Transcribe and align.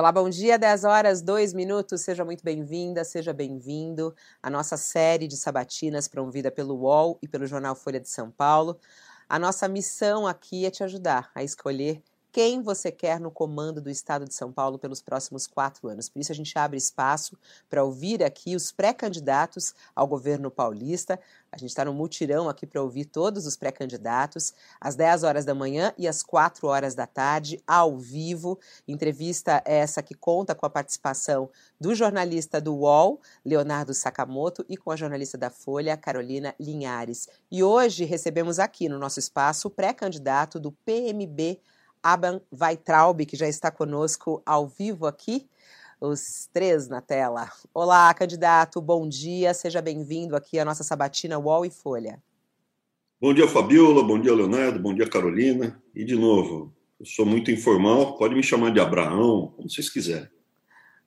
Olá, 0.00 0.10
bom 0.10 0.30
dia, 0.30 0.58
10 0.58 0.84
horas, 0.84 1.20
2 1.20 1.52
minutos. 1.52 2.00
Seja 2.00 2.24
muito 2.24 2.42
bem-vinda, 2.42 3.04
seja 3.04 3.34
bem-vindo 3.34 4.14
à 4.42 4.48
nossa 4.48 4.74
série 4.74 5.28
de 5.28 5.36
sabatinas 5.36 6.08
promovida 6.08 6.50
pelo 6.50 6.74
UOL 6.74 7.18
e 7.20 7.28
pelo 7.28 7.46
jornal 7.46 7.76
Folha 7.76 8.00
de 8.00 8.08
São 8.08 8.30
Paulo. 8.30 8.78
A 9.28 9.38
nossa 9.38 9.68
missão 9.68 10.26
aqui 10.26 10.64
é 10.64 10.70
te 10.70 10.82
ajudar 10.82 11.30
a 11.34 11.44
escolher 11.44 12.02
quem 12.32 12.62
você 12.62 12.90
quer 12.90 13.20
no 13.20 13.30
comando 13.30 13.78
do 13.78 13.90
Estado 13.90 14.24
de 14.24 14.32
São 14.32 14.50
Paulo 14.50 14.78
pelos 14.78 15.02
próximos 15.02 15.46
quatro 15.46 15.86
anos. 15.86 16.08
Por 16.08 16.20
isso, 16.20 16.32
a 16.32 16.34
gente 16.34 16.56
abre 16.58 16.78
espaço 16.78 17.36
para 17.68 17.84
ouvir 17.84 18.22
aqui 18.22 18.56
os 18.56 18.72
pré-candidatos 18.72 19.74
ao 19.94 20.06
governo 20.06 20.50
paulista. 20.50 21.20
A 21.52 21.58
gente 21.58 21.70
está 21.70 21.84
no 21.84 21.92
mutirão 21.92 22.48
aqui 22.48 22.64
para 22.66 22.80
ouvir 22.80 23.06
todos 23.06 23.44
os 23.44 23.56
pré-candidatos, 23.56 24.54
às 24.80 24.94
10 24.94 25.24
horas 25.24 25.44
da 25.44 25.54
manhã 25.54 25.92
e 25.98 26.06
às 26.06 26.22
4 26.22 26.66
horas 26.68 26.94
da 26.94 27.06
tarde, 27.06 27.60
ao 27.66 27.98
vivo. 27.98 28.58
Entrevista 28.86 29.60
essa 29.64 30.02
que 30.02 30.14
conta 30.14 30.54
com 30.54 30.64
a 30.64 30.70
participação 30.70 31.50
do 31.80 31.94
jornalista 31.94 32.60
do 32.60 32.74
UOL, 32.74 33.20
Leonardo 33.44 33.92
Sakamoto, 33.92 34.64
e 34.68 34.76
com 34.76 34.92
a 34.92 34.96
jornalista 34.96 35.36
da 35.36 35.50
Folha, 35.50 35.96
Carolina 35.96 36.54
Linhares. 36.58 37.28
E 37.50 37.62
hoje 37.62 38.04
recebemos 38.04 38.58
aqui 38.58 38.88
no 38.88 38.98
nosso 38.98 39.18
espaço 39.18 39.68
o 39.68 39.70
pré-candidato 39.70 40.60
do 40.60 40.70
PMB 40.70 41.60
Aban 42.02 42.40
Weitraub, 42.52 43.26
que 43.26 43.36
já 43.36 43.48
está 43.48 43.70
conosco 43.70 44.42
ao 44.46 44.66
vivo 44.66 45.06
aqui, 45.06 45.48
os 46.00 46.48
três 46.52 46.88
na 46.88 47.02
tela. 47.02 47.50
Olá, 47.74 48.12
candidato, 48.14 48.80
bom 48.80 49.06
dia, 49.06 49.52
seja 49.52 49.82
bem-vindo 49.82 50.34
aqui 50.34 50.58
à 50.58 50.64
nossa 50.64 50.82
sabatina 50.82 51.38
UOL 51.38 51.66
e 51.66 51.70
Folha. 51.70 52.22
Bom 53.20 53.34
dia, 53.34 53.46
Fabiola, 53.46 54.02
bom 54.02 54.18
dia, 54.18 54.34
Leonardo, 54.34 54.78
bom 54.78 54.94
dia, 54.94 55.06
Carolina. 55.06 55.80
E, 55.94 56.02
de 56.02 56.16
novo, 56.16 56.74
eu 56.98 57.04
sou 57.04 57.26
muito 57.26 57.50
informal, 57.50 58.16
pode 58.16 58.34
me 58.34 58.42
chamar 58.42 58.70
de 58.70 58.80
Abraão, 58.80 59.52
como 59.54 59.68
vocês 59.68 59.90
quiserem. 59.90 60.30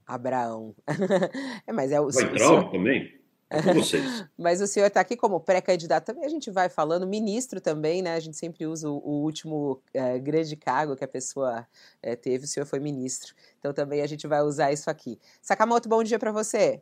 Abraão. 0.06 0.76
é, 1.66 1.74
mas 1.74 1.92
é 1.92 2.00
o... 2.00 2.06
Weitraub 2.06 2.38
senhor... 2.38 2.72
também? 2.72 3.23
Com 3.62 3.74
vocês. 3.74 4.26
Mas 4.38 4.62
o 4.62 4.68
senhor 4.68 4.88
está 4.88 5.02
aqui 5.02 5.16
como 5.16 5.40
pré-candidato 5.40 6.06
também, 6.06 6.26
a 6.26 6.30
gente 6.30 6.50
vai 6.50 6.70
falando, 6.70 7.06
ministro 7.06 7.60
também, 7.62 8.02
né? 8.02 8.16
A 8.16 8.20
gente 8.20 8.38
sempre 8.38 8.66
usa 8.66 8.90
o, 8.90 8.98
o 8.98 9.24
último 9.24 9.82
é, 9.94 10.18
grande 10.18 10.56
cargo 10.56 10.96
que 10.96 11.04
a 11.04 11.08
pessoa 11.08 11.68
é, 12.02 12.16
teve, 12.16 12.46
o 12.46 12.48
senhor 12.48 12.66
foi 12.66 12.80
ministro. 12.80 13.34
Então 13.60 13.74
também 13.74 14.02
a 14.02 14.08
gente 14.08 14.28
vai 14.28 14.42
usar 14.42 14.72
isso 14.72 14.90
aqui. 14.90 15.20
Sakamoto, 15.42 15.90
bom 15.90 16.04
dia 16.04 16.18
para 16.18 16.32
você. 16.32 16.82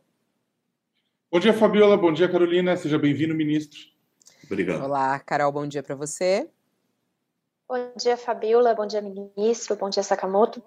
Bom 1.30 1.40
dia, 1.40 1.54
Fabiola. 1.54 1.96
Bom 1.96 2.12
dia, 2.12 2.28
Carolina. 2.28 2.76
Seja 2.76 2.98
bem-vindo, 2.98 3.34
ministro. 3.34 3.80
Obrigado. 4.44 4.84
Olá, 4.84 5.18
Carol, 5.20 5.50
bom 5.50 5.66
dia 5.66 5.82
para 5.82 5.94
você. 5.94 6.48
Bom 7.66 7.92
dia, 7.96 8.18
Fabiola. 8.18 8.74
Bom 8.74 8.86
dia, 8.86 9.00
ministro. 9.00 9.76
Bom 9.76 9.88
dia, 9.88 10.02
Sakamoto. 10.02 10.62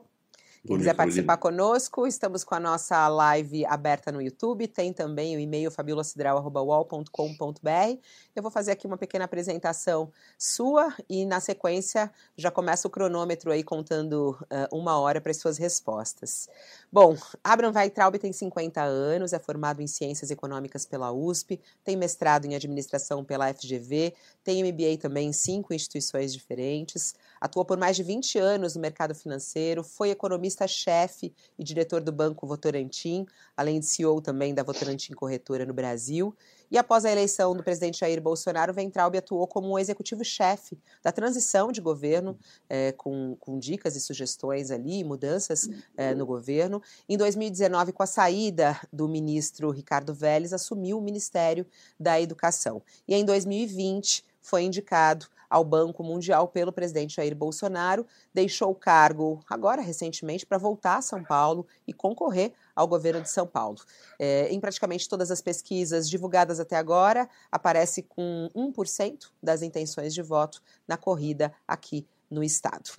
Quem 0.65 0.79
quiser 0.79 0.95
participar 0.95 1.37
conosco, 1.37 2.07
estamos 2.07 2.43
com 2.43 2.55
a 2.55 2.59
nossa 2.59 3.07
live 3.07 3.63
aberta 3.67 4.11
no 4.11 4.19
YouTube, 4.19 4.67
tem 4.67 4.91
também 4.91 5.37
o 5.37 5.39
e-mail 5.39 5.69
fabiolacidral.com.br. 5.69 7.99
Eu 8.35 8.41
vou 8.41 8.51
fazer 8.51 8.71
aqui 8.71 8.87
uma 8.87 8.97
pequena 8.97 9.25
apresentação 9.25 10.11
sua 10.39 10.91
e, 11.07 11.23
na 11.23 11.39
sequência, 11.39 12.11
já 12.35 12.49
começa 12.49 12.87
o 12.87 12.91
cronômetro 12.91 13.51
aí 13.51 13.63
contando 13.63 14.31
uh, 14.31 14.75
uma 14.75 14.97
hora 14.97 15.21
para 15.21 15.29
as 15.29 15.37
suas 15.37 15.59
respostas. 15.59 16.49
Bom, 16.91 17.15
Abraham 17.43 17.73
Weitraub 17.75 18.17
tem 18.17 18.33
50 18.33 18.81
anos, 18.81 19.33
é 19.33 19.39
formado 19.39 19.83
em 19.83 19.87
Ciências 19.87 20.31
Econômicas 20.31 20.83
pela 20.83 21.11
USP, 21.11 21.61
tem 21.83 21.95
mestrado 21.95 22.45
em 22.45 22.55
Administração 22.55 23.23
pela 23.23 23.53
FGV, 23.53 24.15
tem 24.43 24.63
MBA 24.63 24.97
também 24.99 25.29
em 25.29 25.33
cinco 25.33 25.75
instituições 25.75 26.33
diferentes, 26.33 27.13
atuou 27.45 27.63
por 27.63 27.77
mais 27.77 27.95
de 27.95 28.03
20 28.03 28.39
anos 28.39 28.75
no 28.75 28.81
mercado 28.81 29.13
financeiro, 29.13 29.83
foi 29.83 30.09
economista-chefe 30.09 31.33
e 31.57 31.63
diretor 31.63 32.01
do 32.01 32.11
Banco 32.11 32.47
Votorantim, 32.47 33.25
além 33.55 33.79
de 33.79 33.85
CEO 33.85 34.19
também 34.19 34.53
da 34.53 34.63
Votorantim 34.63 35.13
Corretora 35.13 35.65
no 35.65 35.73
Brasil. 35.73 36.35
E 36.71 36.77
após 36.77 37.05
a 37.05 37.11
eleição 37.11 37.55
do 37.55 37.63
presidente 37.63 37.99
Jair 37.99 38.19
Bolsonaro, 38.19 38.73
Ventralbe 38.73 39.19
atuou 39.19 39.47
como 39.47 39.77
executivo-chefe 39.77 40.79
da 41.03 41.11
transição 41.11 41.71
de 41.71 41.79
governo, 41.79 42.37
é, 42.67 42.91
com, 42.93 43.37
com, 43.39 43.59
dicas 43.59 43.95
e 43.95 44.01
sugestões 44.01 44.71
ali, 44.71 45.03
mudanças 45.03 45.69
é, 45.95 46.15
no 46.15 46.25
governo. 46.25 46.81
Em 47.07 47.15
2019, 47.15 47.91
com 47.91 48.01
a 48.01 48.07
saída 48.07 48.79
do 48.91 49.07
ministro 49.07 49.69
Ricardo 49.69 50.13
Vélez, 50.15 50.51
assumiu 50.51 50.97
o 50.97 51.01
Ministério 51.01 51.65
da 51.99 52.19
Educação. 52.19 52.81
E 53.07 53.13
em 53.13 53.23
2020, 53.23 54.23
foi 54.45 54.61
indicado 54.61 55.25
ao 55.49 55.63
Banco 55.63 56.03
Mundial 56.03 56.47
pelo 56.47 56.71
presidente 56.71 57.15
Jair 57.15 57.35
Bolsonaro, 57.35 58.05
deixou 58.33 58.71
o 58.71 58.75
cargo 58.75 59.39
agora 59.49 59.81
recentemente 59.81 60.45
para 60.45 60.57
voltar 60.57 60.97
a 60.97 61.01
São 61.01 61.23
Paulo 61.23 61.65
e 61.87 61.93
concorrer 61.93 62.53
ao 62.75 62.87
governo 62.87 63.21
de 63.21 63.29
São 63.29 63.47
Paulo. 63.47 63.77
É, 64.19 64.49
em 64.49 64.59
praticamente 64.59 65.09
todas 65.09 65.31
as 65.31 65.41
pesquisas 65.41 66.09
divulgadas 66.09 66.59
até 66.59 66.75
agora, 66.75 67.27
aparece 67.51 68.03
com 68.03 68.49
1% 68.55 69.31
das 69.41 69.61
intenções 69.61 70.13
de 70.13 70.21
voto 70.21 70.61
na 70.87 70.97
corrida 70.97 71.51
aqui 71.67 72.07
no 72.29 72.43
estado. 72.43 72.91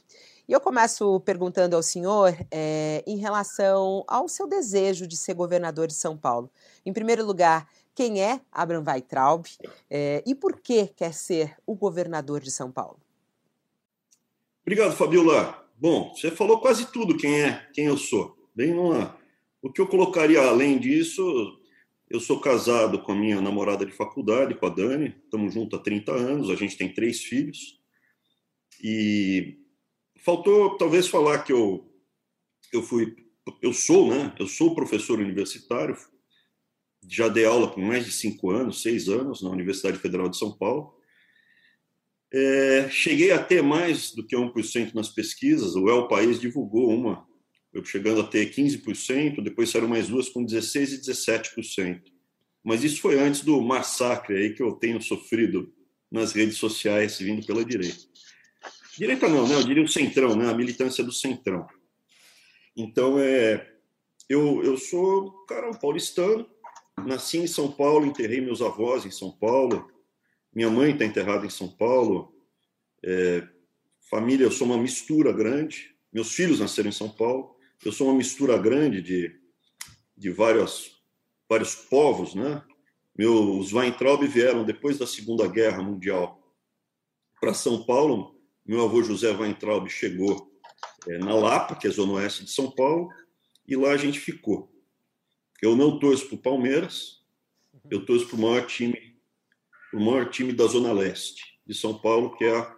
E 0.48 0.52
eu 0.52 0.60
começo 0.60 1.20
perguntando 1.20 1.74
ao 1.74 1.82
senhor 1.82 2.36
é, 2.50 3.02
em 3.06 3.16
relação 3.16 4.04
ao 4.06 4.28
seu 4.28 4.46
desejo 4.46 5.06
de 5.06 5.16
ser 5.16 5.34
governador 5.34 5.88
de 5.88 5.94
São 5.94 6.16
Paulo. 6.16 6.50
Em 6.84 6.92
primeiro 6.92 7.24
lugar, 7.26 7.68
quem 7.96 8.22
é 8.22 8.42
Abraham 8.52 8.84
Weitraub 8.86 9.46
é, 9.88 10.22
e 10.26 10.34
por 10.34 10.60
que 10.60 10.86
quer 10.88 11.14
ser 11.14 11.56
o 11.66 11.74
governador 11.74 12.42
de 12.42 12.50
São 12.50 12.70
Paulo? 12.70 13.00
Obrigado, 14.60 14.94
Fabiola. 14.94 15.66
Bom, 15.78 16.14
você 16.14 16.30
falou 16.30 16.60
quase 16.60 16.92
tudo 16.92 17.16
quem 17.16 17.40
é, 17.42 17.66
quem 17.72 17.86
eu 17.86 17.96
sou. 17.96 18.36
Bem 18.54 18.74
numa... 18.74 19.18
O 19.62 19.72
que 19.72 19.80
eu 19.80 19.86
colocaria 19.86 20.42
além 20.42 20.78
disso, 20.78 21.58
eu 22.08 22.20
sou 22.20 22.38
casado 22.38 23.02
com 23.02 23.12
a 23.12 23.16
minha 23.16 23.40
namorada 23.40 23.86
de 23.86 23.92
faculdade, 23.92 24.54
com 24.54 24.66
a 24.66 24.68
Dani, 24.68 25.16
estamos 25.24 25.54
juntos 25.54 25.78
há 25.78 25.82
30 25.82 26.12
anos, 26.12 26.50
a 26.50 26.54
gente 26.54 26.76
tem 26.76 26.92
três 26.92 27.22
filhos. 27.22 27.80
E 28.82 29.58
faltou 30.22 30.76
talvez 30.76 31.08
falar 31.08 31.38
que 31.44 31.52
eu, 31.52 31.90
eu 32.72 32.82
fui, 32.82 33.16
eu 33.62 33.72
sou, 33.72 34.10
né? 34.10 34.34
Eu 34.38 34.46
sou 34.46 34.74
professor 34.74 35.18
universitário, 35.18 35.96
já 37.08 37.28
dei 37.28 37.44
aula 37.44 37.70
por 37.70 37.80
mais 37.80 38.04
de 38.04 38.12
cinco 38.12 38.50
anos, 38.50 38.82
seis 38.82 39.08
anos, 39.08 39.42
na 39.42 39.50
Universidade 39.50 39.98
Federal 39.98 40.28
de 40.28 40.36
São 40.36 40.56
Paulo. 40.56 40.94
É, 42.32 42.88
cheguei 42.90 43.30
a 43.32 43.42
ter 43.42 43.62
mais 43.62 44.12
do 44.12 44.26
que 44.26 44.36
1% 44.36 44.94
nas 44.94 45.08
pesquisas. 45.08 45.74
O 45.76 45.88
El 45.88 46.08
País 46.08 46.40
divulgou 46.40 46.90
uma, 46.90 47.26
chegando 47.84 48.20
a 48.20 48.26
ter 48.26 48.50
15%, 48.52 49.42
depois 49.42 49.70
saíram 49.70 49.88
mais 49.88 50.08
duas 50.08 50.28
com 50.28 50.44
16% 50.44 50.92
e 50.92 51.00
17%. 51.00 52.02
Mas 52.64 52.82
isso 52.82 53.00
foi 53.00 53.18
antes 53.18 53.42
do 53.42 53.60
massacre 53.60 54.36
aí 54.36 54.54
que 54.54 54.62
eu 54.62 54.72
tenho 54.72 55.00
sofrido 55.00 55.72
nas 56.10 56.32
redes 56.32 56.56
sociais 56.56 57.18
vindo 57.18 57.46
pela 57.46 57.64
direita. 57.64 58.04
Direita 58.98 59.28
não, 59.28 59.46
né? 59.46 59.54
eu 59.54 59.62
diria 59.62 59.82
o 59.82 59.88
centrão, 59.88 60.34
né? 60.34 60.48
a 60.48 60.54
militância 60.54 61.04
do 61.04 61.12
centrão. 61.12 61.66
Então, 62.76 63.18
é, 63.18 63.66
eu, 64.28 64.64
eu 64.64 64.76
sou, 64.76 65.44
cara, 65.46 65.70
um 65.70 65.74
paulistano, 65.74 66.48
nasci 67.04 67.38
em 67.38 67.46
São 67.46 67.70
Paulo, 67.70 68.06
enterrei 68.06 68.40
meus 68.40 68.62
avós 68.62 69.04
em 69.04 69.10
São 69.10 69.30
Paulo. 69.30 69.90
Minha 70.54 70.70
mãe 70.70 70.92
está 70.92 71.04
enterrada 71.04 71.46
em 71.46 71.50
São 71.50 71.68
Paulo. 71.68 72.34
É, 73.04 73.46
família, 74.10 74.44
eu 74.44 74.50
sou 74.50 74.66
uma 74.66 74.78
mistura 74.78 75.32
grande. 75.32 75.94
Meus 76.12 76.32
filhos 76.32 76.60
nasceram 76.60 76.88
em 76.88 76.92
São 76.92 77.08
Paulo. 77.08 77.56
Eu 77.84 77.92
sou 77.92 78.08
uma 78.08 78.16
mistura 78.16 78.56
grande 78.56 79.02
de, 79.02 79.38
de 80.16 80.30
vários, 80.30 81.02
vários 81.48 81.74
povos, 81.74 82.34
né? 82.34 82.62
Meus 83.16 83.72
Weintraub 83.72 84.26
vieram 84.26 84.64
depois 84.64 84.98
da 84.98 85.06
Segunda 85.06 85.46
Guerra 85.48 85.82
Mundial 85.82 86.42
para 87.40 87.54
São 87.54 87.84
Paulo. 87.84 88.38
Meu 88.64 88.84
avô 88.84 89.02
José 89.02 89.30
Weintraub 89.30 89.88
chegou 89.88 90.50
é, 91.06 91.18
na 91.18 91.34
Lapa, 91.34 91.76
que 91.76 91.86
é 91.86 91.90
a 91.90 91.92
zona 91.92 92.14
oeste 92.14 92.44
de 92.44 92.50
São 92.50 92.70
Paulo, 92.70 93.08
e 93.66 93.76
lá 93.76 93.90
a 93.90 93.96
gente 93.96 94.18
ficou. 94.18 94.75
Eu 95.62 95.74
não 95.74 95.98
torço 95.98 96.26
para 96.26 96.34
o 96.34 96.42
Palmeiras, 96.42 97.22
eu 97.90 98.04
torço 98.04 98.26
para 98.26 98.36
o 98.36 98.40
maior 98.40 98.66
time, 98.66 99.16
o 99.92 100.00
maior 100.00 100.28
time 100.28 100.52
da 100.52 100.66
Zona 100.66 100.92
Leste 100.92 101.58
de 101.66 101.74
São 101.74 101.98
Paulo, 101.98 102.36
que 102.36 102.44
é 102.44 102.56
a 102.56 102.76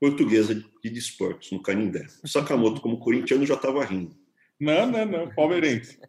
Portuguesa 0.00 0.54
de 0.54 0.90
Desportos, 0.90 1.50
no 1.50 1.60
Canindé. 1.60 2.06
O 2.22 2.28
Sakamoto, 2.28 2.80
como 2.80 2.98
corintiano, 2.98 3.44
já 3.44 3.54
estava 3.54 3.84
rindo. 3.84 4.16
Não, 4.60 4.90
não, 4.90 5.06
não, 5.06 5.34
palmeirense. 5.34 6.00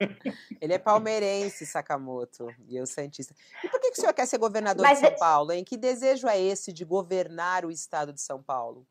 Ele 0.60 0.72
é 0.72 0.78
palmeirense, 0.78 1.66
Sakamoto, 1.66 2.48
e 2.66 2.76
eu 2.76 2.86
santista. 2.86 3.34
E 3.62 3.68
por 3.68 3.78
que, 3.78 3.90
que 3.90 3.98
o 3.98 4.00
senhor 4.00 4.14
quer 4.14 4.26
ser 4.26 4.38
governador 4.38 4.82
Mas 4.82 4.98
de 4.98 5.04
São 5.04 5.14
é... 5.14 5.18
Paulo, 5.18 5.52
hein? 5.52 5.62
Que 5.64 5.76
desejo 5.76 6.26
é 6.26 6.40
esse 6.40 6.72
de 6.72 6.84
governar 6.84 7.66
o 7.66 7.70
estado 7.70 8.12
de 8.12 8.22
São 8.22 8.42
Paulo? 8.42 8.86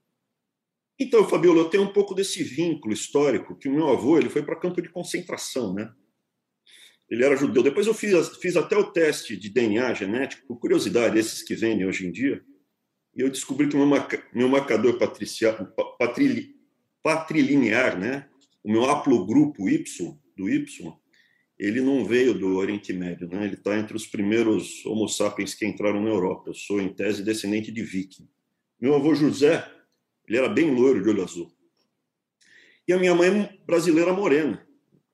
Então, 0.99 1.27
Fabiola, 1.27 1.61
eu 1.61 1.69
tenho 1.69 1.83
um 1.83 1.91
pouco 1.91 2.13
desse 2.13 2.43
vínculo 2.43 2.93
histórico, 2.93 3.55
que 3.55 3.67
o 3.67 3.73
meu 3.73 3.89
avô 3.89 4.17
ele 4.17 4.29
foi 4.29 4.43
para 4.43 4.59
campo 4.59 4.79
de 4.79 4.89
concentração, 4.89 5.73
né? 5.73 5.91
Ele 7.13 7.23
era 7.23 7.35
judeu. 7.35 7.61
Depois 7.61 7.85
eu 7.85 7.93
fiz, 7.93 8.27
fiz 8.37 8.57
até 8.57 8.75
o 8.75 8.91
teste 8.91 9.37
de 9.37 9.47
DNA 9.47 9.93
genético, 9.93 10.47
por 10.47 10.59
curiosidade, 10.59 11.19
esses 11.19 11.43
que 11.43 11.53
vendem 11.53 11.85
hoje 11.85 12.07
em 12.07 12.11
dia, 12.11 12.43
e 13.15 13.21
eu 13.21 13.29
descobri 13.29 13.69
que 13.69 13.77
meu, 13.77 13.87
meu 14.33 14.49
marcador 14.49 14.97
patricia, 14.97 15.53
patri, 15.99 16.55
patrilinear, 17.03 17.99
né, 17.99 18.27
o 18.63 18.71
meu 18.71 18.89
haplogrupo 18.89 19.69
Y, 19.69 19.83
do 20.35 20.49
Y, 20.49 20.65
ele 21.59 21.81
não 21.81 22.03
veio 22.03 22.33
do 22.33 22.55
Oriente 22.55 22.91
Médio, 22.91 23.27
né? 23.27 23.45
Ele 23.45 23.53
está 23.53 23.77
entre 23.77 23.95
os 23.95 24.07
primeiros 24.07 24.83
Homo 24.83 25.07
sapiens 25.07 25.53
que 25.53 25.67
entraram 25.67 26.01
na 26.01 26.09
Europa. 26.09 26.49
Eu 26.49 26.53
sou, 26.55 26.81
em 26.81 26.91
tese, 26.91 27.23
descendente 27.23 27.71
de 27.71 27.83
viking. 27.83 28.27
Meu 28.81 28.95
avô 28.95 29.13
José, 29.13 29.63
ele 30.27 30.39
era 30.39 30.49
bem 30.49 30.73
loiro, 30.73 31.03
de 31.03 31.09
olho 31.09 31.23
azul. 31.23 31.55
E 32.87 32.91
a 32.91 32.97
minha 32.97 33.13
mãe 33.13 33.61
brasileira 33.67 34.11
morena. 34.11 34.67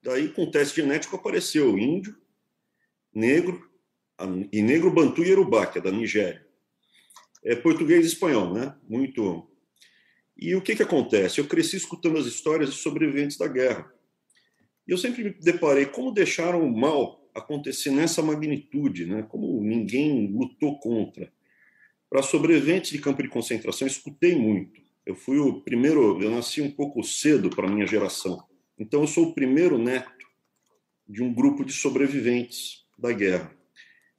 Daí, 0.09 0.27
com 0.29 0.45
o 0.45 0.50
teste 0.50 0.81
genético, 0.81 1.15
apareceu 1.15 1.77
índio, 1.77 2.17
negro, 3.13 3.69
e 4.51 4.59
negro 4.63 4.89
bantu 4.89 5.23
e 5.23 5.29
Yorubá, 5.29 5.67
que 5.67 5.77
é 5.77 5.81
da 5.81 5.91
Nigéria. 5.91 6.44
É 7.45 7.56
português 7.56 8.03
e 8.03 8.07
espanhol, 8.07 8.51
né? 8.51 8.75
Muito. 8.89 9.47
E 10.35 10.56
o 10.56 10.63
que, 10.63 10.75
que 10.75 10.81
acontece? 10.81 11.39
Eu 11.39 11.45
cresci 11.45 11.77
escutando 11.77 12.17
as 12.17 12.25
histórias 12.25 12.71
de 12.71 12.77
sobreviventes 12.77 13.38
da 13.38 13.47
guerra. 13.47 13.94
E 14.88 14.91
eu 14.91 14.97
sempre 14.97 15.25
me 15.25 15.29
deparei 15.29 15.85
como 15.85 16.12
deixaram 16.12 16.65
o 16.65 16.75
mal 16.75 17.29
acontecer 17.35 17.91
nessa 17.91 18.23
magnitude, 18.23 19.05
né? 19.05 19.21
como 19.29 19.62
ninguém 19.62 20.25
lutou 20.33 20.79
contra. 20.79 21.31
Para 22.09 22.23
sobreviventes 22.23 22.89
de 22.89 22.97
campo 22.97 23.21
de 23.21 23.29
concentração, 23.29 23.88
escutei 23.88 24.35
muito. 24.35 24.81
Eu 25.05 25.13
fui 25.13 25.38
o 25.38 25.62
primeiro, 25.62 26.19
eu 26.19 26.31
nasci 26.31 26.63
um 26.63 26.71
pouco 26.71 27.03
cedo 27.03 27.51
para 27.51 27.67
a 27.67 27.71
minha 27.71 27.85
geração. 27.85 28.49
Então, 28.79 29.01
eu 29.01 29.07
sou 29.07 29.25
o 29.25 29.33
primeiro 29.33 29.77
neto 29.77 30.25
de 31.07 31.21
um 31.21 31.33
grupo 31.33 31.65
de 31.65 31.73
sobreviventes 31.73 32.85
da 32.97 33.11
guerra. 33.11 33.53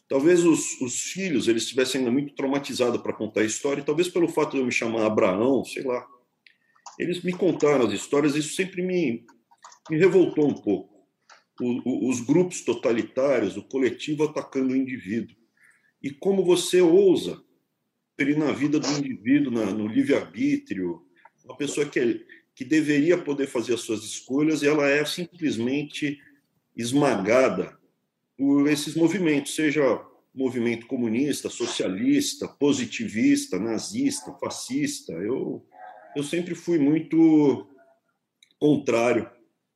Talvez 0.06 0.44
os, 0.44 0.80
os 0.80 1.00
filhos 1.02 1.48
eles 1.48 1.62
estivessem 1.62 2.00
ainda 2.00 2.10
muito 2.10 2.34
traumatizados 2.34 3.00
para 3.00 3.12
contar 3.12 3.42
a 3.42 3.44
história, 3.44 3.80
e 3.80 3.84
talvez 3.84 4.08
pelo 4.08 4.28
fato 4.28 4.52
de 4.52 4.58
eu 4.58 4.66
me 4.66 4.72
chamar 4.72 5.06
Abraão, 5.06 5.64
sei 5.64 5.84
lá. 5.84 6.06
Eles 6.98 7.22
me 7.22 7.32
contaram 7.32 7.86
as 7.86 7.92
histórias, 7.92 8.34
isso 8.34 8.54
sempre 8.54 8.82
me, 8.82 9.24
me 9.88 9.96
revoltou 9.96 10.48
um 10.48 10.54
pouco. 10.54 11.06
O, 11.60 11.88
o, 11.88 12.10
os 12.10 12.20
grupos 12.20 12.62
totalitários, 12.62 13.56
o 13.56 13.62
coletivo 13.62 14.24
atacando 14.24 14.72
o 14.72 14.76
indivíduo. 14.76 15.36
E 16.02 16.10
como 16.10 16.44
você 16.44 16.80
ousa 16.80 17.42
ferir 18.18 18.36
na 18.36 18.52
vida 18.52 18.80
do 18.80 18.88
indivíduo, 18.88 19.52
na, 19.52 19.66
no 19.66 19.86
livre-arbítrio, 19.86 21.02
uma 21.44 21.56
pessoa 21.56 21.86
que, 21.86 22.00
é, 22.00 22.20
que 22.60 22.64
deveria 22.66 23.16
poder 23.16 23.46
fazer 23.46 23.72
as 23.72 23.80
suas 23.80 24.04
escolhas 24.04 24.60
e 24.60 24.66
ela 24.66 24.86
é 24.86 25.02
simplesmente 25.06 26.20
esmagada 26.76 27.74
por 28.36 28.68
esses 28.68 28.94
movimentos, 28.94 29.54
seja 29.54 29.82
movimento 30.34 30.86
comunista, 30.86 31.48
socialista, 31.48 32.46
positivista, 32.46 33.58
nazista, 33.58 34.34
fascista. 34.34 35.14
Eu, 35.14 35.66
eu 36.14 36.22
sempre 36.22 36.54
fui 36.54 36.78
muito 36.78 37.66
contrário 38.58 39.30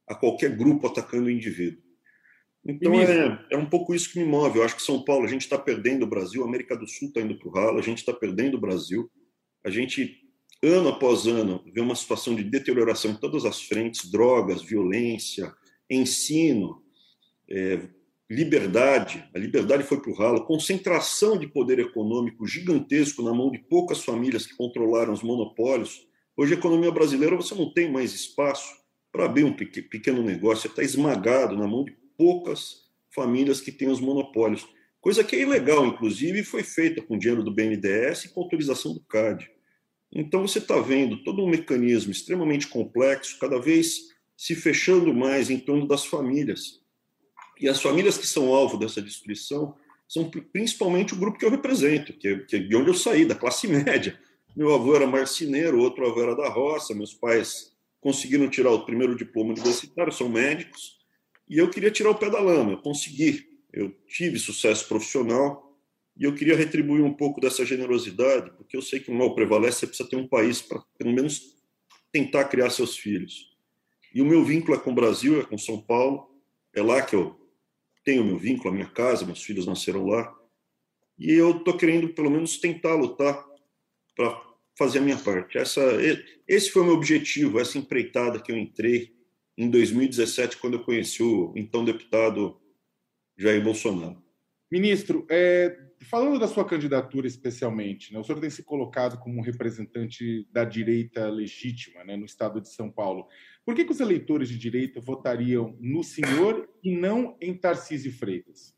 a 0.07 0.15
qualquer 0.15 0.55
grupo 0.55 0.87
atacando 0.87 1.29
o 1.29 1.31
indivíduo. 1.31 1.83
Então 2.67 3.01
é, 3.01 3.47
é 3.51 3.57
um 3.57 3.65
pouco 3.65 3.95
isso 3.95 4.13
que 4.13 4.19
me 4.19 4.27
move. 4.27 4.59
Eu 4.59 4.63
acho 4.63 4.77
que 4.77 4.83
São 4.83 5.03
Paulo, 5.03 5.25
a 5.25 5.29
gente 5.31 5.41
está 5.41 5.57
perdendo 5.57 6.03
o 6.03 6.07
Brasil, 6.07 6.45
a 6.45 6.47
América 6.47 6.77
do 6.77 6.87
Sul 6.87 7.09
está 7.09 7.23
indo 7.23 7.39
para 7.39 7.49
o 7.49 7.51
ralo, 7.51 7.79
a 7.79 7.83
gente 7.83 8.01
está 8.01 8.13
perdendo 8.13 8.59
o 8.59 8.61
Brasil. 8.61 9.11
A 9.65 9.71
gente, 9.71 10.24
ano 10.67 10.89
após 10.89 11.27
ano, 11.27 11.63
vê 11.73 11.81
uma 11.81 11.95
situação 11.95 12.35
de 12.35 12.43
deterioração 12.43 13.13
em 13.13 13.17
todas 13.17 13.45
as 13.45 13.63
frentes: 13.63 14.11
drogas, 14.11 14.63
violência, 14.63 15.53
ensino, 15.91 16.83
é, 17.49 17.81
liberdade. 18.29 19.25
A 19.35 19.39
liberdade 19.39 19.85
foi 19.85 20.01
para 20.01 20.11
o 20.11 20.15
ralo, 20.15 20.45
concentração 20.45 21.39
de 21.39 21.47
poder 21.47 21.79
econômico 21.79 22.47
gigantesco 22.47 23.23
na 23.23 23.33
mão 23.33 23.51
de 23.51 23.59
poucas 23.59 24.03
famílias 24.03 24.47
que 24.47 24.57
controlaram 24.57 25.13
os 25.13 25.23
monopólios. 25.23 26.07
Hoje, 26.37 26.55
a 26.55 26.59
economia 26.59 26.91
brasileira, 26.91 27.37
você 27.37 27.55
não 27.55 27.73
tem 27.73 27.91
mais 27.91 28.13
espaço 28.13 28.75
para 29.13 29.27
abrir 29.27 29.45
um 29.45 29.53
pequeno 29.53 30.23
negócio, 30.23 30.67
está 30.67 30.83
esmagado 30.83 31.57
na 31.57 31.69
mão 31.69 31.85
de 31.85 31.93
poucas 32.17 32.85
famílias 33.15 33.61
que 33.61 33.71
têm 33.71 33.89
os 33.89 34.01
monopólios. 34.01 34.67
Coisa 35.01 35.23
que 35.23 35.37
é 35.37 35.43
ilegal, 35.43 35.87
inclusive, 35.87 36.43
foi 36.43 36.65
feita 36.65 37.01
com 37.01 37.19
dinheiro 37.19 37.45
do 37.45 37.53
BNDES 37.53 38.25
e 38.25 38.29
com 38.31 38.41
autorização 38.41 38.93
do 38.93 39.01
CAD. 39.01 39.49
Então, 40.15 40.47
você 40.47 40.59
está 40.59 40.79
vendo 40.81 41.23
todo 41.25 41.43
um 41.43 41.49
mecanismo 41.49 42.13
extremamente 42.13 42.69
complexo, 42.69 43.39
cada 43.39 43.59
vez 43.59 44.15
se 44.37 44.55
fechando 44.55 45.13
mais 45.13 45.51
em 45.51 45.59
torno 45.59 45.89
das 45.89 46.07
famílias. 46.07 46.81
E 47.61 47.69
as 47.69 47.81
famílias 47.81 48.17
que 48.17 48.27
são 48.27 48.55
alvo 48.55 48.77
dessa 48.77 49.03
destruição 49.03 49.75
são 50.09 50.31
principalmente 50.53 51.15
o 51.15 51.17
grupo 51.17 51.39
que 51.39 51.45
eu 51.45 51.51
represento, 51.51 52.13
que 52.13 52.29
é, 52.29 52.33
é 52.53 52.59
de 52.59 52.77
onde 52.77 52.91
eu 52.91 52.95
saí, 52.95 53.25
da 53.25 53.35
classe 53.35 53.67
média. 53.69 54.19
Meu 54.57 54.73
avô 54.73 54.95
era 54.95 55.07
marceneiro, 55.07 55.81
outro 55.81 56.07
avô 56.07 56.23
era 56.23 56.37
da 56.37 56.49
roça, 56.49 56.95
meus 56.95 57.13
pais 57.13 57.73
conseguiram 58.01 58.49
tirar 58.49 58.71
o 58.71 58.85
primeiro 58.85 59.17
diploma 59.17 59.53
universitário, 59.53 60.13
são 60.13 60.29
médicos, 60.29 60.99
e 61.49 61.59
eu 61.59 61.71
queria 61.71 61.91
tirar 61.91 62.11
o 62.11 62.15
pé 62.15 62.29
da 62.29 62.39
lama, 62.39 62.73
eu 62.73 62.79
consegui. 62.79 63.49
Eu 63.73 63.91
tive 64.07 64.39
sucesso 64.39 64.87
profissional 64.87 65.64
e 66.17 66.25
eu 66.25 66.35
queria 66.35 66.57
retribuir 66.57 67.03
um 67.03 67.13
pouco 67.13 67.41
dessa 67.41 67.65
generosidade, 67.65 68.51
porque 68.57 68.77
eu 68.77 68.83
sei 68.83 69.01
que 69.01 69.11
o 69.11 69.15
mal 69.15 69.35
prevalece, 69.35 69.81
você 69.81 69.87
precisa 69.87 70.09
ter 70.09 70.17
um 70.17 70.29
país 70.29 70.63
para, 70.63 70.83
pelo 70.97 71.13
menos, 71.13 71.57
tentar 72.13 72.45
criar 72.45 72.71
seus 72.71 72.97
filhos. 72.97 73.53
E 74.15 74.23
o 74.23 74.27
meu 74.27 74.45
vínculo 74.45 74.77
é 74.77 74.81
com 74.81 74.93
o 74.93 74.95
Brasil, 74.95 75.41
é 75.41 75.45
com 75.45 75.59
São 75.59 75.81
Paulo, 75.81 76.31
é 76.73 76.81
lá 76.81 77.03
que 77.03 77.17
eu 77.17 77.37
tenho 78.05 78.25
meu 78.25 78.39
vínculo, 78.39 78.71
a 78.71 78.73
minha 78.73 78.87
casa, 78.87 79.27
meus 79.27 79.43
filhos 79.43 79.67
nasceram 79.67 80.07
lá, 80.07 80.33
e 81.19 81.33
eu 81.33 81.59
estou 81.59 81.77
querendo, 81.77 82.09
pelo 82.11 82.31
menos, 82.31 82.59
tentar 82.59 82.95
lutar 82.95 83.45
para 84.15 84.41
fazer 84.77 84.99
a 84.99 85.03
minha 85.03 85.17
parte. 85.17 85.59
Essa, 85.59 85.83
esse 86.47 86.71
foi 86.71 86.83
o 86.83 86.85
meu 86.85 86.95
objetivo, 86.95 87.59
essa 87.59 87.79
empreitada 87.79 88.41
que 88.41 88.53
eu 88.53 88.57
entrei 88.57 89.13
em 89.57 89.71
2017, 89.71 90.59
quando 90.59 90.75
eu 90.75 90.85
conheci 90.85 91.23
o 91.23 91.53
então 91.57 91.85
deputado 91.85 92.61
Jair 93.37 93.63
Bolsonaro. 93.63 94.23
Ministro, 94.71 95.27
é, 95.31 95.84
falando 96.05 96.39
da 96.39 96.47
sua 96.47 96.65
candidatura 96.65 97.27
especialmente, 97.27 98.13
né, 98.13 98.19
o 98.19 98.25
senhor 98.25 98.41
tem 98.41 98.51
se 98.51 98.63
colocado 98.63 99.19
como 99.19 99.43
representante 99.43 100.47
da 100.53 100.65
direita 100.65 101.29
legítima 101.29 102.05
né, 102.05 102.17
no 102.17 102.25
estado 102.25 102.61
de 102.61 102.69
São 102.69 102.91
Paulo. 102.91 103.27
Por 103.65 103.75
que, 103.75 103.85
que 103.85 103.93
os 103.93 104.01
eleitores 104.01 104.49
de 104.49 104.59
direita 104.59 105.01
votariam 105.01 105.77
no 105.81 106.05
senhor 106.05 106.69
e 106.83 106.97
não 106.97 107.37
em 107.41 107.55
Tarcísio 107.55 108.13
Freitas? 108.13 108.75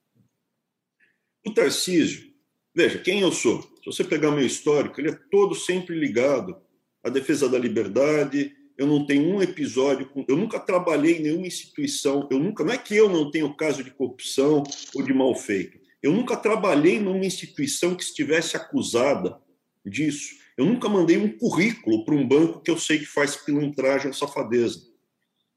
O 1.47 1.53
Tarcísio, 1.53 2.33
veja, 2.75 2.99
quem 2.99 3.21
eu 3.21 3.33
sou? 3.33 3.63
Se 3.63 3.87
você 3.87 4.05
pegar 4.05 4.31
meu 4.31 4.47
histórico, 4.47 5.01
ele 5.01 5.11
é 5.11 5.19
todo 5.31 5.55
sempre 5.55 5.99
ligado 5.99 6.57
à 7.05 7.09
defesa 7.09 7.49
da 7.49 7.59
liberdade. 7.59 8.53
Eu 8.77 8.87
não 8.87 9.07
tenho 9.07 9.23
um 9.23 9.43
episódio, 9.43 10.11
eu 10.29 10.37
nunca 10.37 10.61
trabalhei 10.61 11.19
em 11.19 11.23
nenhuma 11.23 11.47
instituição, 11.47 12.29
eu 12.31 12.39
nunca, 12.39 12.63
não 12.63 12.73
é 12.73 12.79
que 12.79 12.95
eu 12.95 13.09
não 13.09 13.31
tenho 13.31 13.57
caso 13.57 13.83
de 13.83 13.91
corrupção 13.91 14.63
ou 14.95 15.03
de 15.03 15.15
mal 15.15 15.35
feito. 15.35 15.86
Eu 16.03 16.13
nunca 16.13 16.37
trabalhei 16.37 17.01
numa 17.01 17.25
instituição 17.25 17.95
que 17.95 18.03
estivesse 18.03 18.57
acusada 18.57 19.41
disso. 19.85 20.35
Eu 20.57 20.65
nunca 20.65 20.89
mandei 20.89 21.17
um 21.17 21.37
currículo 21.37 22.05
para 22.05 22.15
um 22.15 22.27
banco 22.27 22.61
que 22.61 22.71
eu 22.71 22.79
sei 22.79 22.99
que 22.99 23.07
faz 23.07 23.37
pilantragem 23.37 24.09
ou 24.09 24.15
safadeza. 24.15 24.81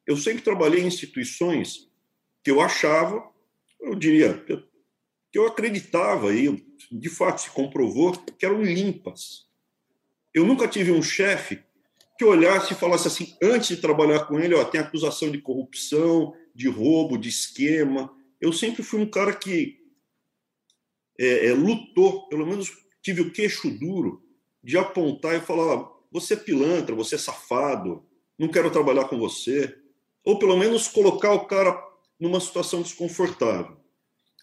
Eu 0.05 0.17
sempre 0.17 0.41
trabalhei 0.41 0.81
em 0.81 0.87
instituições 0.87 1.89
que 2.43 2.51
eu 2.51 2.61
achava, 2.61 3.23
eu 3.81 3.95
diria, 3.95 4.33
que 5.31 5.37
eu 5.37 5.47
acreditava, 5.47 6.33
e 6.33 6.63
de 6.91 7.09
fato 7.09 7.41
se 7.41 7.49
comprovou, 7.51 8.11
que 8.17 8.45
eram 8.45 8.63
limpas. 8.63 9.47
Eu 10.33 10.45
nunca 10.45 10.67
tive 10.67 10.91
um 10.91 11.01
chefe 11.01 11.63
que 12.17 12.25
olhasse 12.25 12.73
e 12.73 12.75
falasse 12.75 13.07
assim, 13.07 13.37
antes 13.41 13.69
de 13.69 13.77
trabalhar 13.77 14.25
com 14.25 14.39
ele, 14.39 14.53
ó, 14.53 14.65
tem 14.65 14.81
acusação 14.81 15.31
de 15.31 15.41
corrupção, 15.41 16.33
de 16.53 16.67
roubo, 16.67 17.17
de 17.17 17.29
esquema. 17.29 18.13
Eu 18.41 18.51
sempre 18.51 18.83
fui 18.83 18.99
um 18.99 19.09
cara 19.09 19.33
que 19.33 19.78
é, 21.19 21.47
é, 21.47 21.53
lutou, 21.53 22.29
pelo 22.29 22.47
menos 22.47 22.71
tive 23.01 23.21
o 23.21 23.31
queixo 23.31 23.69
duro 23.69 24.23
de 24.63 24.77
apontar 24.77 25.35
e 25.35 25.41
falar: 25.41 25.65
ó, 25.65 25.99
você 26.09 26.33
é 26.33 26.37
pilantra, 26.37 26.95
você 26.95 27.15
é 27.15 27.17
safado, 27.17 28.05
não 28.37 28.47
quero 28.47 28.71
trabalhar 28.71 29.09
com 29.09 29.19
você. 29.19 29.75
Ou 30.23 30.39
pelo 30.39 30.57
menos 30.57 30.87
colocar 30.87 31.33
o 31.33 31.45
cara 31.45 31.77
numa 32.19 32.39
situação 32.39 32.81
desconfortável. 32.81 33.77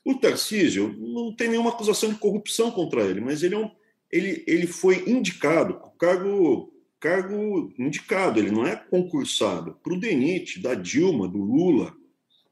O 0.05 0.15
Tarcísio 0.15 0.95
não 0.99 1.35
tem 1.35 1.49
nenhuma 1.49 1.71
acusação 1.71 2.11
de 2.11 2.19
corrupção 2.19 2.71
contra 2.71 3.03
ele, 3.03 3.21
mas 3.21 3.43
ele, 3.43 3.55
é 3.55 3.59
um, 3.59 3.71
ele, 4.11 4.45
ele 4.47 4.67
foi 4.67 5.09
indicado, 5.09 5.81
cargo, 5.99 6.73
cargo 7.01 7.73
indicado, 7.79 8.39
ele 8.39 8.51
não 8.51 8.67
é 8.67 8.77
concursado, 8.77 9.79
para 9.83 9.93
o 9.93 9.99
DENIT, 9.99 10.61
da 10.61 10.75
Dilma, 10.75 11.27
do 11.27 11.39
Lula. 11.39 11.95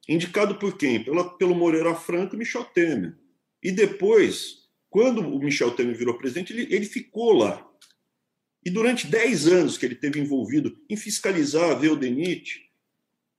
Indicado 0.08 0.56
por 0.56 0.76
quem? 0.76 1.02
Pela, 1.02 1.24
pelo 1.36 1.54
Moreira 1.54 1.94
Franco 1.94 2.34
e 2.34 2.38
Michel 2.38 2.64
Temer. 2.64 3.16
E 3.64 3.72
depois, 3.72 4.68
quando 4.90 5.20
o 5.20 5.38
Michel 5.38 5.70
Temer 5.70 5.96
virou 5.96 6.18
presidente, 6.18 6.52
ele, 6.52 6.72
ele 6.72 6.84
ficou 6.84 7.32
lá. 7.32 7.66
E 8.64 8.70
durante 8.70 9.06
10 9.06 9.48
anos 9.48 9.78
que 9.78 9.86
ele 9.86 9.94
teve 9.94 10.20
envolvido 10.20 10.78
em 10.88 10.96
fiscalizar, 10.96 11.78
ver 11.78 11.90
o 11.90 11.96
DENIT, 11.96 12.70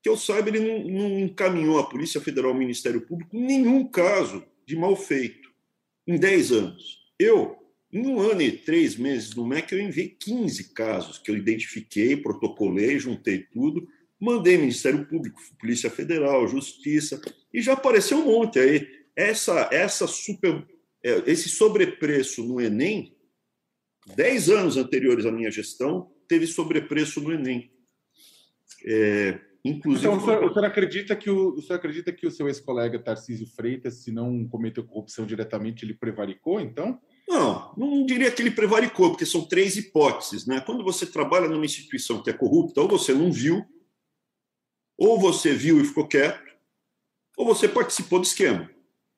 que 0.01 0.09
eu 0.09 0.17
saiba, 0.17 0.49
ele 0.49 0.59
não, 0.59 0.83
não 0.83 1.19
encaminhou 1.19 1.79
à 1.79 1.83
Polícia 1.87 2.19
Federal, 2.19 2.51
ao 2.51 2.57
Ministério 2.57 3.01
Público, 3.01 3.37
nenhum 3.37 3.87
caso 3.87 4.43
de 4.65 4.75
mal 4.75 4.95
feito 4.95 5.49
em 6.07 6.17
10 6.17 6.51
anos. 6.51 6.99
Eu, 7.17 7.57
em 7.91 8.05
um 8.05 8.19
ano 8.19 8.41
e 8.41 8.51
três 8.51 8.95
meses 8.95 9.33
no 9.33 9.47
MEC, 9.47 9.73
eu 9.73 9.79
enviei 9.79 10.09
15 10.09 10.73
casos 10.73 11.17
que 11.17 11.31
eu 11.31 11.37
identifiquei, 11.37 12.17
protocolei, 12.17 12.99
juntei 12.99 13.39
tudo, 13.39 13.87
Mandei 14.19 14.57
Ministério 14.57 15.05
Público, 15.05 15.41
Polícia 15.59 15.89
Federal, 15.89 16.47
Justiça, 16.47 17.21
e 17.53 17.61
já 17.61 17.73
apareceu 17.73 18.17
um 18.17 18.25
monte 18.25 18.59
aí. 18.59 19.04
Essa, 19.15 19.69
essa 19.71 20.07
super, 20.07 20.67
é, 21.03 21.23
esse 21.25 21.49
sobrepreço 21.49 22.43
no 22.43 22.59
Enem, 22.59 23.15
dez 24.15 24.49
anos 24.49 24.77
anteriores 24.77 25.25
à 25.25 25.31
minha 25.31 25.49
gestão, 25.49 26.11
teve 26.27 26.45
sobrepreço 26.45 27.21
no 27.21 27.31
Enem. 27.31 27.71
É, 28.85 29.39
inclusive. 29.63 30.07
Então, 30.07 30.17
o 30.17 30.25
senhor, 30.25 30.43
o 30.43 30.53
senhor, 30.53 30.65
acredita 30.65 31.15
que 31.15 31.29
o, 31.29 31.55
o 31.55 31.61
senhor 31.61 31.77
acredita 31.77 32.11
que 32.11 32.27
o 32.27 32.31
seu 32.31 32.47
ex-colega 32.47 32.99
Tarcísio 32.99 33.47
Freitas, 33.47 34.03
se 34.03 34.11
não 34.11 34.47
cometeu 34.47 34.83
corrupção 34.83 35.25
diretamente, 35.25 35.85
ele 35.85 35.93
prevaricou, 35.93 36.59
então? 36.59 36.99
Não, 37.27 37.73
não 37.75 38.05
diria 38.05 38.29
que 38.29 38.41
ele 38.41 38.51
prevaricou, 38.51 39.09
porque 39.09 39.25
são 39.25 39.47
três 39.47 39.77
hipóteses. 39.77 40.45
Né? 40.45 40.61
Quando 40.61 40.83
você 40.83 41.05
trabalha 41.05 41.47
numa 41.47 41.65
instituição 41.65 42.21
que 42.21 42.29
é 42.29 42.33
corrupta, 42.33 42.81
ou 42.81 42.87
você 42.87 43.13
não 43.13 43.31
viu, 43.31 43.65
ou 44.97 45.19
você 45.19 45.53
viu 45.53 45.81
e 45.81 45.85
ficou 45.85 46.07
quieto, 46.07 46.43
ou 47.37 47.45
você 47.45 47.67
participou 47.67 48.19
do 48.19 48.25
esquema. 48.25 48.69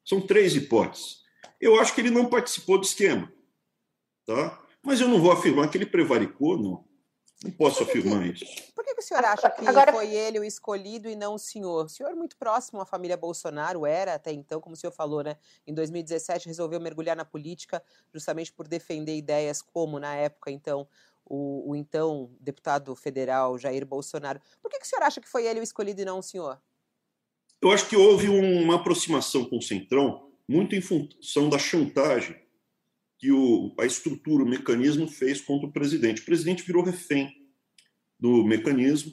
São 0.08 0.22
três 0.22 0.56
hipóteses. 0.56 1.18
Eu 1.60 1.78
acho 1.82 1.94
que 1.94 2.00
ele 2.00 2.10
não 2.10 2.30
participou 2.30 2.78
do 2.78 2.86
esquema. 2.86 3.32
Tá? 4.26 4.58
Mas 4.82 5.02
eu 5.02 5.08
não 5.10 5.20
vou 5.20 5.34
afirmar 5.34 5.70
que 5.70 5.78
ele 5.78 5.86
prevaricou, 5.86 6.58
não. 6.58 6.88
Não 7.44 7.52
posso 7.52 7.84
afirmar 7.84 8.26
isso. 8.26 8.46
Por 8.74 8.86
que 8.86 8.96
o 8.98 9.02
senhor 9.02 9.24
acha 9.26 9.50
que 9.50 9.68
Agora... 9.68 9.92
foi 9.92 10.08
ele 10.08 10.40
o 10.40 10.46
escolhido 10.46 11.10
e 11.10 11.16
não 11.16 11.36
o 11.36 11.38
senhor? 11.40 11.86
O 11.86 11.90
senhor 11.90 12.10
é 12.10 12.16
muito 12.16 12.38
próximo 12.38 12.80
à 12.80 12.86
família 12.86 13.18
Bolsonaro, 13.18 13.86
era 13.86 14.16
até 14.16 14.32
então, 14.32 14.62
como 14.62 14.74
o 14.74 14.78
senhor 14.78 14.94
falou, 14.94 15.22
né? 15.22 15.36
Em 15.68 15.74
2017 15.74 16.48
resolveu 16.48 16.80
mergulhar 16.80 17.16
na 17.16 17.26
política 17.26 17.84
justamente 18.14 18.52
por 18.52 18.66
defender 18.66 19.16
ideias 19.16 19.62
como, 19.62 20.00
na 20.00 20.16
época, 20.16 20.50
então, 20.50 20.88
o, 21.26 21.72
o 21.72 21.76
então 21.76 22.32
deputado 22.40 22.96
federal 22.96 23.58
Jair 23.58 23.86
Bolsonaro. 23.86 24.40
Por 24.62 24.72
que, 24.72 24.80
que 24.80 24.86
o 24.86 24.90
senhor 24.90 25.04
acha 25.04 25.20
que 25.20 25.28
foi 25.28 25.46
ele 25.46 25.60
o 25.60 25.64
escolhido 25.64 26.02
e 26.02 26.06
não 26.06 26.20
o 26.20 26.24
senhor? 26.24 26.60
Eu 27.62 27.72
acho 27.72 27.88
que 27.88 27.96
houve 27.96 28.30
uma 28.30 28.76
aproximação 28.76 29.46
com 29.46 29.58
o 29.58 29.62
Centrão 29.62 30.30
muito 30.48 30.76
em 30.76 30.82
função 30.82 31.50
da 31.50 31.58
chantagem 31.58 32.36
que 33.18 33.32
o, 33.32 33.74
a 33.80 33.86
estrutura, 33.86 34.44
o 34.44 34.48
mecanismo 34.48 35.08
fez 35.08 35.42
contra 35.42 35.68
o 35.68 35.72
presidente. 35.72 36.22
O 36.22 36.26
presidente 36.26 36.64
virou 36.64 36.84
refém 36.84 37.36
do 38.20 38.44
mecanismo, 38.44 39.12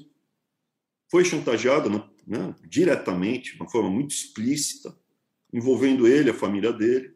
foi 1.10 1.24
chantageado 1.24 1.88
né, 1.88 2.04
né, 2.26 2.54
diretamente, 2.68 3.52
de 3.52 3.60
uma 3.60 3.70
forma 3.70 3.90
muito 3.90 4.14
explícita, 4.14 4.94
envolvendo 5.52 6.06
ele, 6.06 6.30
a 6.30 6.34
família 6.34 6.72
dele, 6.72 7.14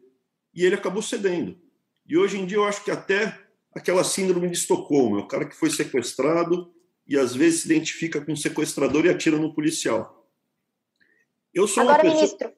e 0.53 0.65
ele 0.65 0.75
acabou 0.75 1.01
cedendo. 1.01 1.57
E 2.07 2.17
hoje 2.17 2.39
em 2.39 2.45
dia 2.45 2.57
eu 2.57 2.63
acho 2.63 2.83
que 2.83 2.91
até 2.91 3.39
aquela 3.71 4.03
síndrome 4.03 4.49
de 4.49 4.57
Estocolmo, 4.57 5.17
é 5.17 5.21
o 5.21 5.27
cara 5.27 5.45
que 5.45 5.55
foi 5.55 5.69
sequestrado 5.69 6.73
e 7.07 7.17
às 7.17 7.35
vezes 7.35 7.61
se 7.61 7.67
identifica 7.67 8.19
com 8.19 8.33
o 8.33 8.37
sequestrador 8.37 9.05
e 9.05 9.09
atira 9.09 9.37
no 9.37 9.53
policial. 9.53 10.18
Eu 11.53 11.67
sou 11.67 11.83
Agora, 11.83 12.01
pessoa... 12.01 12.15
ministro, 12.15 12.53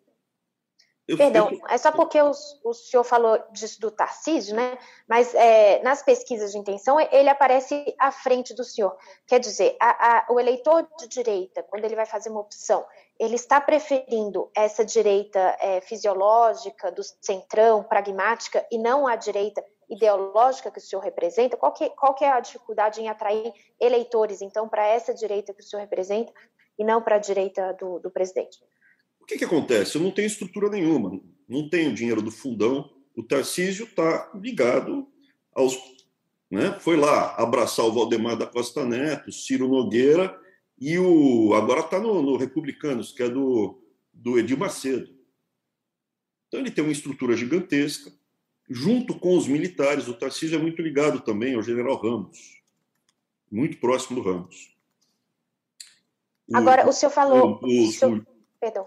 eu, 1.12 1.18
Perdão, 1.18 1.50
eu... 1.52 1.60
é 1.68 1.78
só 1.78 1.92
porque 1.92 2.22
o, 2.22 2.32
o 2.64 2.74
senhor 2.74 3.04
falou 3.04 3.38
disso 3.52 3.82
do 3.82 3.92
Tarcísio, 3.92 4.56
né? 4.56 4.78
Mas 5.06 5.36
é, 5.36 5.82
nas 5.84 6.02
pesquisas 6.02 6.54
de 6.54 6.58
intenção, 6.58 6.98
ele 7.00 7.28
aparece 7.28 7.94
à 8.00 8.12
frente 8.12 8.54
do 8.54 8.64
senhor. 8.64 8.96
Quer 9.28 9.40
dizer, 9.40 9.76
a, 9.78 9.90
a, 9.90 10.26
o 10.30 10.40
eleitor 10.40 10.88
de 11.00 11.10
direita, 11.10 11.64
quando 11.64 11.84
ele 11.84 11.98
vai 11.98 12.06
fazer 12.06 12.30
uma 12.30 12.40
opção, 12.40 12.86
ele 13.20 13.36
está 13.36 13.60
preferindo 13.60 14.50
essa 14.56 14.86
direita 14.86 15.58
é, 15.60 15.82
fisiológica, 15.82 16.90
do 16.92 17.02
centrão, 17.20 17.84
pragmática, 17.84 18.66
e 18.72 18.78
não 18.78 19.06
a 19.06 19.18
direita 19.18 19.62
ideológica 19.90 20.72
que 20.72 20.80
o 20.80 20.82
senhor 20.82 21.02
representa? 21.02 21.58
Qual 21.58 21.74
que, 21.74 21.90
qual 21.90 22.14
que 22.14 22.24
é 22.24 22.30
a 22.30 22.40
dificuldade 22.40 23.02
em 23.02 23.10
atrair 23.10 23.52
eleitores, 23.80 24.42
então, 24.42 24.70
para 24.70 24.88
essa 24.88 25.14
direita 25.14 25.54
que 25.54 25.60
o 25.60 25.64
senhor 25.64 25.82
representa 25.82 26.32
e 26.80 26.86
não 26.86 27.02
para 27.02 27.18
a 27.18 27.20
direita 27.20 27.74
do, 27.74 28.00
do 28.00 28.10
presidente? 28.10 28.58
O 29.22 29.26
que, 29.26 29.38
que 29.38 29.46
acontece? 29.46 29.96
Eu 29.96 30.02
não 30.02 30.12
tenho 30.12 30.28
estrutura 30.28 30.70
nenhuma, 30.70 31.22
não 31.48 31.70
tenho 31.70 31.94
dinheiro 31.94 32.22
do 32.22 32.32
fundão. 32.32 32.90
O 33.16 33.24
Tarcísio 33.24 33.86
está 33.86 34.32
ligado 34.36 35.08
aos. 35.54 35.78
Né? 36.50 36.78
Foi 36.80 36.98
lá 36.98 37.36
abraçar 37.36 37.86
o 37.86 37.94
Valdemar 37.94 38.36
da 38.38 38.46
Costa 38.46 38.86
Neto, 38.86 39.32
Ciro 39.32 39.68
Nogueira 39.68 40.38
e 40.80 40.98
o. 40.98 41.54
Agora 41.54 41.82
está 41.82 42.00
no, 42.00 42.22
no 42.22 42.36
Republicanos, 42.36 43.12
que 43.12 43.24
é 43.24 43.30
do, 43.30 43.82
do 44.14 44.38
Edir 44.38 44.58
Macedo. 44.58 45.10
Então 46.48 46.60
ele 46.60 46.72
tem 46.72 46.84
uma 46.84 46.92
estrutura 46.92 47.38
gigantesca. 47.38 48.12
Junto 48.70 49.18
com 49.20 49.38
os 49.38 49.48
militares, 49.48 50.08
o 50.08 50.14
Tarcísio 50.14 50.58
é 50.58 50.62
muito 50.62 50.82
ligado 50.82 51.20
também 51.22 51.56
ao 51.56 51.62
general 51.62 51.96
Ramos, 51.96 52.62
muito 53.52 53.78
próximo 53.78 54.22
do 54.22 54.30
Ramos. 54.30 54.74
Agora, 56.54 56.86
o, 56.86 56.90
o 56.90 56.94
senhor 56.94 57.12
falou. 57.12 57.60
O, 57.62 57.88
o, 57.88 57.92
senhor... 57.92 58.26
Perdão. 58.60 58.86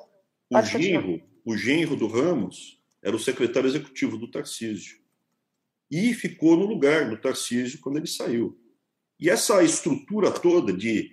O 0.60 0.78
genro, 0.78 1.22
o 1.44 1.56
genro 1.56 1.96
do 1.96 2.06
Ramos 2.06 2.80
era 3.02 3.14
o 3.14 3.18
secretário 3.18 3.68
executivo 3.68 4.16
do 4.16 4.30
Tarcísio. 4.30 4.98
E 5.90 6.14
ficou 6.14 6.56
no 6.56 6.66
lugar 6.66 7.10
do 7.10 7.16
Tarcísio 7.16 7.80
quando 7.80 7.98
ele 7.98 8.06
saiu. 8.06 8.58
E 9.18 9.30
essa 9.30 9.62
estrutura 9.62 10.30
toda 10.30 10.72
de 10.72 11.12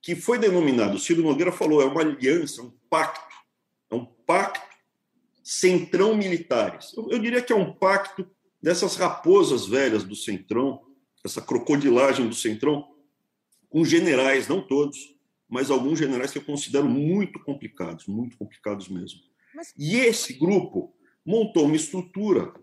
que 0.00 0.16
foi 0.16 0.38
denominado, 0.38 0.96
o 0.96 0.98
Ciro 0.98 1.22
Nogueira 1.22 1.52
falou, 1.52 1.80
é 1.80 1.84
uma 1.84 2.00
aliança, 2.00 2.62
um 2.62 2.72
pacto, 2.90 3.34
é 3.90 3.94
um 3.94 4.04
pacto 4.04 4.72
centrão 5.42 6.16
militares. 6.16 6.92
Eu, 6.96 7.10
eu 7.10 7.18
diria 7.18 7.42
que 7.42 7.52
é 7.52 7.56
um 7.56 7.72
pacto 7.72 8.28
dessas 8.60 8.96
raposas 8.96 9.66
velhas 9.66 10.04
do 10.04 10.14
centrão, 10.14 10.80
essa 11.24 11.40
crocodilagem 11.40 12.28
do 12.28 12.34
centrão, 12.34 12.88
com 13.68 13.84
generais, 13.84 14.48
não 14.48 14.60
todos, 14.60 15.14
mas 15.52 15.70
alguns 15.70 15.98
generais 15.98 16.30
que 16.30 16.38
eu 16.38 16.42
considero 16.42 16.88
muito 16.88 17.38
complicados, 17.38 18.06
muito 18.06 18.38
complicados 18.38 18.88
mesmo. 18.88 19.20
Mas... 19.54 19.74
E 19.78 19.96
esse 19.96 20.32
grupo 20.32 20.96
montou 21.26 21.66
uma 21.66 21.76
estrutura 21.76 22.54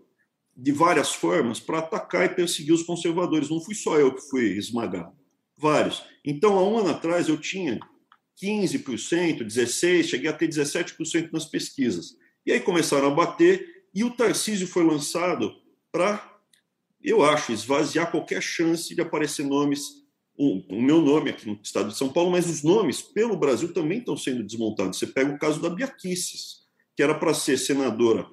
de 0.56 0.72
várias 0.72 1.14
formas 1.14 1.60
para 1.60 1.78
atacar 1.78 2.26
e 2.26 2.34
perseguir 2.34 2.74
os 2.74 2.82
conservadores. 2.82 3.48
Não 3.48 3.60
fui 3.60 3.76
só 3.76 3.96
eu 3.96 4.12
que 4.12 4.28
fui 4.28 4.56
esmagado, 4.58 5.16
vários. 5.56 6.02
Então, 6.24 6.58
há 6.58 6.68
um 6.68 6.78
ano 6.78 6.88
atrás, 6.90 7.28
eu 7.28 7.40
tinha 7.40 7.78
15%, 8.42 9.44
16%, 9.44 10.02
cheguei 10.02 10.28
a 10.28 10.32
ter 10.32 10.48
17% 10.48 11.30
nas 11.32 11.44
pesquisas. 11.44 12.16
E 12.44 12.50
aí 12.50 12.58
começaram 12.58 13.06
a 13.06 13.14
bater, 13.14 13.84
e 13.94 14.02
o 14.02 14.10
Tarcísio 14.10 14.66
foi 14.66 14.82
lançado 14.82 15.54
para, 15.92 16.40
eu 17.00 17.22
acho, 17.22 17.52
esvaziar 17.52 18.10
qualquer 18.10 18.42
chance 18.42 18.92
de 18.92 19.00
aparecer 19.00 19.46
nomes 19.46 19.99
o, 20.40 20.62
o, 20.74 20.80
meu 20.80 21.02
nome 21.02 21.28
aqui 21.28 21.46
no 21.46 21.60
estado 21.62 21.90
de 21.90 21.96
São 21.98 22.08
Paulo, 22.08 22.30
mas 22.30 22.48
os 22.48 22.62
nomes 22.62 23.02
pelo 23.02 23.36
Brasil 23.36 23.74
também 23.74 23.98
estão 23.98 24.16
sendo 24.16 24.42
desmontados. 24.42 24.98
Você 24.98 25.06
pega 25.06 25.30
o 25.30 25.38
caso 25.38 25.60
da 25.60 25.68
Biaquices, 25.68 26.62
que 26.96 27.02
era 27.02 27.14
para 27.14 27.34
ser 27.34 27.58
senadora 27.58 28.26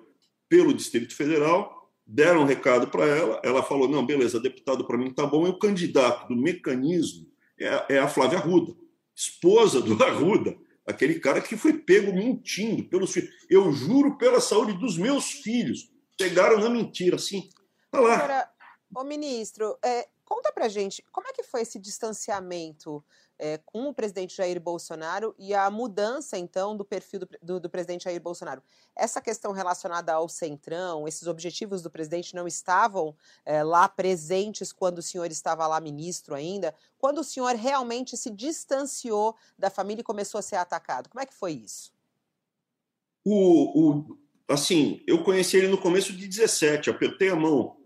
pelo 0.47 0.73
Distrito 0.73 1.13
Federal, 1.13 1.91
deram 2.05 2.43
um 2.43 2.45
recado 2.45 2.87
para 2.87 3.05
ela, 3.05 3.41
ela 3.43 3.61
falou: 3.61 3.89
não, 3.89 4.05
beleza, 4.05 4.39
deputado 4.39 4.87
para 4.87 4.97
mim 4.97 5.11
tá 5.11 5.25
bom, 5.25 5.45
e 5.45 5.49
o 5.49 5.59
candidato 5.59 6.29
do 6.29 6.41
mecanismo 6.41 7.27
é, 7.59 7.95
é 7.95 7.99
a 7.99 8.07
Flávia 8.07 8.37
Arruda, 8.37 8.73
esposa 9.13 9.81
do 9.81 9.99
Arruda, 10.01 10.57
aquele 10.85 11.19
cara 11.19 11.41
que 11.41 11.57
foi 11.57 11.73
pego 11.73 12.13
mentindo 12.13 12.85
pelos 12.85 13.11
filhos. 13.11 13.29
Eu 13.49 13.69
juro 13.73 14.17
pela 14.17 14.39
saúde 14.39 14.71
dos 14.79 14.97
meus 14.97 15.29
filhos. 15.29 15.91
Pegaram 16.17 16.57
na 16.57 16.69
mentira, 16.69 17.17
assim. 17.17 17.49
Tá 17.91 17.99
lá. 17.99 18.49
Ô 18.95 19.03
ministro, 19.03 19.77
é, 19.83 20.07
Conta 20.27 20.51
pra 20.51 20.67
gente, 20.67 21.01
como 21.09 21.25
é 21.25 21.31
que 21.31 21.41
foi 21.41 21.61
esse 21.61 21.79
distanciamento 21.79 23.01
é, 23.39 23.59
com 23.59 23.87
o 23.87 23.93
presidente 23.93 24.35
Jair 24.35 24.59
Bolsonaro 24.59 25.33
e 25.39 25.53
a 25.53 25.71
mudança, 25.71 26.37
então, 26.37 26.75
do 26.75 26.83
perfil 26.83 27.21
do, 27.21 27.29
do, 27.41 27.59
do, 27.61 27.69
presidente 27.69 28.03
Jair 28.03 28.19
Bolsonaro? 28.21 28.61
Essa 28.93 29.21
questão 29.21 29.53
relacionada 29.53 30.11
ao 30.11 30.27
centrão, 30.27 31.07
esses 31.07 31.29
objetivos 31.29 31.81
do 31.81 31.89
presidente 31.89 32.35
não 32.35 32.45
estavam 32.45 33.15
é, 33.45 33.63
lá 33.63 33.87
presentes 33.87 34.73
quando 34.73 34.97
o 34.97 35.01
senhor 35.01 35.31
estava 35.31 35.65
lá 35.65 35.79
ministro 35.79 36.35
ainda? 36.35 36.75
Quando 36.99 37.19
o 37.19 37.23
senhor 37.23 37.55
realmente 37.55 38.17
se 38.17 38.29
distanciou 38.29 39.33
da 39.57 39.69
família 39.69 40.01
e 40.01 40.03
começou 40.03 40.39
a 40.39 40.41
ser 40.41 40.57
atacado? 40.57 41.07
Como 41.07 41.21
é 41.21 41.25
que 41.25 41.33
foi 41.33 41.53
isso? 41.53 41.93
O, 43.23 43.91
o 43.91 44.17
assim, 44.45 45.01
eu 45.07 45.23
conheci 45.23 45.55
ele 45.55 45.69
no 45.69 45.77
começo 45.77 46.11
de 46.11 46.27
17, 46.27 46.89
apertei 46.89 47.29
a 47.29 47.35
mão 47.37 47.77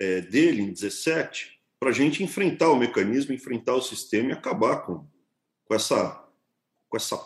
é, 0.00 0.20
dele 0.20 0.62
em 0.62 0.72
17 0.72 1.57
para 1.78 1.90
a 1.90 1.92
gente 1.92 2.22
enfrentar 2.22 2.70
o 2.70 2.78
mecanismo, 2.78 3.32
enfrentar 3.32 3.74
o 3.74 3.82
sistema 3.82 4.30
e 4.30 4.32
acabar 4.32 4.84
com, 4.84 5.06
com, 5.64 5.74
essa, 5.74 6.28
com 6.88 6.96
essa 6.96 7.18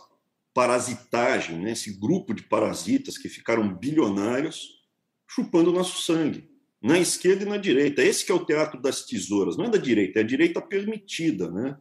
parasitagem, 0.52 1.58
né? 1.58 1.72
esse 1.72 1.98
grupo 1.98 2.34
de 2.34 2.42
parasitas 2.42 3.16
que 3.16 3.28
ficaram 3.28 3.74
bilionários 3.74 4.82
chupando 5.26 5.70
o 5.70 5.72
nosso 5.72 6.02
sangue, 6.02 6.50
na 6.82 6.98
esquerda 6.98 7.44
e 7.44 7.48
na 7.48 7.56
direita. 7.56 8.02
Esse 8.02 8.24
que 8.24 8.32
é 8.32 8.34
o 8.34 8.44
teatro 8.44 8.80
das 8.80 9.06
tesouras, 9.06 9.56
não 9.56 9.64
é 9.64 9.70
da 9.70 9.78
direita, 9.78 10.18
é 10.18 10.22
a 10.22 10.26
direita 10.26 10.60
permitida. 10.60 11.50
Né? 11.50 11.78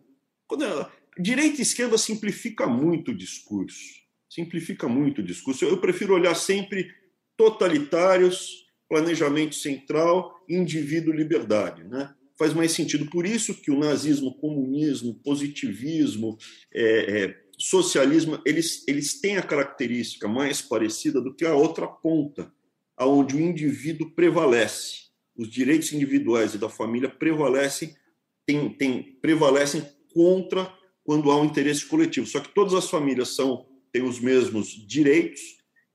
Quando 0.47 0.63
a 0.63 0.89
direita 1.19 1.59
e 1.59 1.63
esquerda 1.63 1.97
simplifica 1.97 2.65
muito 2.67 3.11
o 3.11 3.15
discurso, 3.15 3.99
simplifica 4.29 4.87
muito 4.87 5.19
o 5.19 5.23
discurso. 5.23 5.65
Eu 5.65 5.81
prefiro 5.81 6.13
olhar 6.13 6.35
sempre 6.35 6.89
totalitários, 7.35 8.67
planejamento 8.87 9.55
central, 9.55 10.39
indivíduo, 10.47 11.13
liberdade. 11.13 11.83
Né? 11.83 12.13
Faz 12.41 12.55
mais 12.55 12.71
sentido. 12.71 13.05
Por 13.05 13.23
isso 13.23 13.53
que 13.53 13.69
o 13.69 13.77
nazismo, 13.77 14.33
comunismo, 14.33 15.13
positivismo, 15.23 16.39
é, 16.73 17.23
é, 17.23 17.37
socialismo, 17.55 18.41
eles, 18.43 18.83
eles 18.87 19.21
têm 19.21 19.37
a 19.37 19.43
característica 19.43 20.27
mais 20.27 20.59
parecida 20.59 21.21
do 21.21 21.35
que 21.35 21.45
a 21.45 21.53
outra 21.53 21.85
ponta, 21.85 22.51
aonde 22.97 23.35
o 23.35 23.39
indivíduo 23.39 24.09
prevalece. 24.15 25.11
Os 25.37 25.51
direitos 25.51 25.93
individuais 25.93 26.55
e 26.55 26.57
da 26.57 26.67
família 26.67 27.09
prevalecem, 27.09 27.95
tem, 28.43 28.69
tem, 28.69 29.03
prevalecem 29.21 29.87
contra 30.11 30.73
quando 31.03 31.29
há 31.29 31.39
um 31.39 31.45
interesse 31.45 31.85
coletivo. 31.85 32.25
Só 32.25 32.39
que 32.39 32.55
todas 32.55 32.73
as 32.73 32.89
famílias 32.89 33.35
são 33.35 33.67
têm 33.91 34.01
os 34.01 34.19
mesmos 34.19 34.69
direitos 34.87 35.41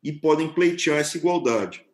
e 0.00 0.12
podem 0.12 0.52
pleitear 0.52 0.98
essa 0.98 1.16
igualdade. 1.16 1.85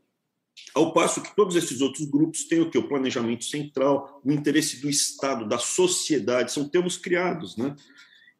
Ao 0.74 0.92
passo 0.92 1.22
que 1.22 1.34
todos 1.34 1.56
esses 1.56 1.80
outros 1.80 2.06
grupos 2.08 2.44
têm 2.44 2.60
o 2.60 2.70
que? 2.70 2.78
O 2.78 2.88
planejamento 2.88 3.44
central, 3.44 4.20
o 4.24 4.32
interesse 4.32 4.80
do 4.80 4.88
Estado, 4.88 5.46
da 5.46 5.58
sociedade, 5.58 6.52
são 6.52 6.68
termos 6.68 6.96
criados. 6.96 7.56
Né? 7.56 7.74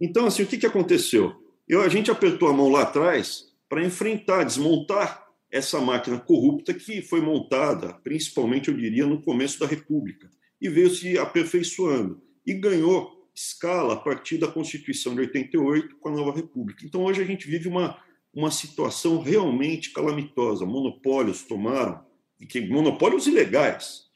Então, 0.01 0.27
assim, 0.27 0.43
o 0.43 0.47
que, 0.47 0.59
que 0.59 0.67
aconteceu? 0.67 1.35
Eu, 1.69 1.83
a 1.83 1.89
gente 1.89 2.11
apertou 2.11 2.49
a 2.49 2.53
mão 2.53 2.69
lá 2.69 2.83
atrás 2.83 3.47
para 3.69 3.85
enfrentar, 3.85 4.45
desmontar 4.45 5.27
essa 5.51 5.81
máquina 5.81 6.19
corrupta 6.19 6.73
que 6.73 7.03
foi 7.03 7.21
montada, 7.21 7.93
principalmente, 8.03 8.69
eu 8.69 8.77
diria, 8.77 9.07
no 9.07 9.23
começo 9.23 9.61
da 9.61 9.67
República, 9.67 10.31
e 10.61 10.69
veio 10.69 10.91
se 10.91 11.19
aperfeiçoando. 11.19 12.23
E 12.47 12.55
ganhou 12.55 13.23
escala 13.35 13.95
a 13.95 13.97
partir 13.97 14.39
da 14.39 14.49
Constituição 14.49 15.15
de 15.15 15.21
88 15.21 15.97
com 15.97 16.09
a 16.09 16.13
nova 16.13 16.35
República. 16.35 16.85
Então, 16.85 17.05
hoje 17.05 17.23
a 17.23 17.25
gente 17.25 17.47
vive 17.47 17.69
uma, 17.69 17.99
uma 18.33 18.51
situação 18.51 19.21
realmente 19.21 19.93
calamitosa. 19.93 20.65
Monopólios 20.65 21.43
tomaram, 21.43 22.05
e 22.41 22.47
que 22.47 22.61
monopólios 22.61 23.27
ilegais, 23.27 24.07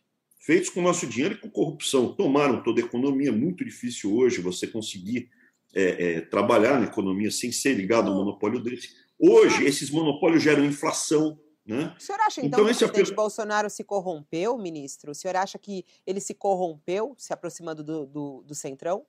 feitos 0.40 0.70
com 0.70 0.80
nosso 0.80 1.06
dinheiro 1.06 1.34
e 1.34 1.38
com 1.38 1.50
corrupção, 1.50 2.14
tomaram 2.14 2.62
toda 2.62 2.80
a 2.80 2.84
economia. 2.84 3.32
Muito 3.32 3.64
difícil 3.64 4.14
hoje 4.14 4.40
você 4.40 4.66
conseguir 4.66 5.28
é, 5.74 5.82
é, 5.82 6.20
trabalhar 6.22 6.80
na 6.80 6.86
economia 6.86 7.30
sem 7.30 7.52
ser 7.52 7.74
ligado 7.74 8.08
a 8.08 8.12
um 8.12 8.16
monopólio 8.16 8.60
desse. 8.60 8.88
Hoje, 9.18 9.64
esses 9.64 9.90
monopólios 9.90 10.42
geram 10.42 10.64
inflação, 10.64 11.38
né? 11.64 11.94
O 11.98 12.00
senhor 12.00 12.20
acha, 12.20 12.40
então, 12.40 12.60
então 12.60 12.64
que 12.64 12.84
o 12.84 12.88
presidente 12.88 13.14
Bolsonaro 13.14 13.68
se 13.68 13.82
corrompeu, 13.82 14.56
ministro? 14.56 15.10
O 15.10 15.14
senhor 15.14 15.36
acha 15.36 15.58
que 15.58 15.84
ele 16.06 16.20
se 16.20 16.32
corrompeu 16.32 17.14
se 17.18 17.32
aproximando 17.32 17.82
do, 17.82 18.06
do, 18.06 18.42
do 18.42 18.54
Centrão? 18.54 19.04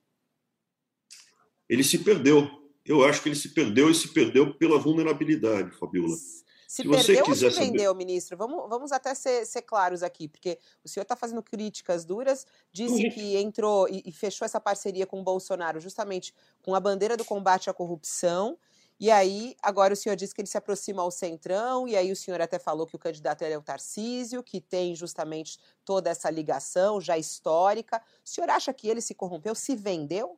Ele 1.68 1.84
se 1.84 1.98
perdeu. 1.98 2.57
Eu 2.88 3.04
acho 3.04 3.22
que 3.22 3.28
ele 3.28 3.36
se 3.36 3.50
perdeu 3.50 3.90
e 3.90 3.94
se 3.94 4.08
perdeu 4.08 4.54
pela 4.54 4.78
vulnerabilidade, 4.78 5.70
Fabiola. 5.76 6.16
Se, 6.16 6.82
se 6.82 6.82
perdeu 6.82 7.24
ou 7.26 7.34
se 7.34 7.48
vendeu, 7.50 7.92
saber... 7.92 7.94
ministro? 7.94 8.36
Vamos, 8.36 8.68
vamos 8.68 8.92
até 8.92 9.14
ser, 9.14 9.46
ser, 9.46 9.62
claros 9.62 10.02
aqui, 10.02 10.28
porque 10.28 10.58
o 10.84 10.88
senhor 10.88 11.02
está 11.02 11.16
fazendo 11.16 11.42
críticas 11.42 12.04
duras, 12.04 12.46
disse 12.72 13.08
que 13.10 13.36
entrou 13.36 13.88
e, 13.88 14.02
e 14.04 14.12
fechou 14.12 14.44
essa 14.44 14.60
parceria 14.60 15.06
com 15.06 15.20
o 15.20 15.24
Bolsonaro 15.24 15.80
justamente 15.80 16.34
com 16.62 16.74
a 16.74 16.80
bandeira 16.80 17.16
do 17.16 17.24
combate 17.24 17.70
à 17.70 17.74
corrupção 17.74 18.58
e 19.00 19.12
aí, 19.12 19.54
agora 19.62 19.94
o 19.94 19.96
senhor 19.96 20.16
diz 20.16 20.32
que 20.32 20.40
ele 20.40 20.48
se 20.48 20.58
aproxima 20.58 21.02
ao 21.02 21.10
Centrão, 21.12 21.86
e 21.86 21.96
aí 21.96 22.10
o 22.10 22.16
senhor 22.16 22.40
até 22.40 22.58
falou 22.58 22.84
que 22.84 22.96
o 22.96 22.98
candidato 22.98 23.42
é 23.42 23.56
o 23.56 23.62
Tarcísio, 23.62 24.42
que 24.42 24.60
tem 24.60 24.92
justamente 24.96 25.56
toda 25.84 26.10
essa 26.10 26.28
ligação 26.28 27.00
já 27.00 27.16
histórica. 27.16 28.02
O 28.24 28.28
senhor 28.28 28.50
acha 28.50 28.72
que 28.72 28.88
ele 28.88 29.00
se 29.00 29.14
corrompeu, 29.14 29.54
se 29.54 29.76
vendeu? 29.76 30.36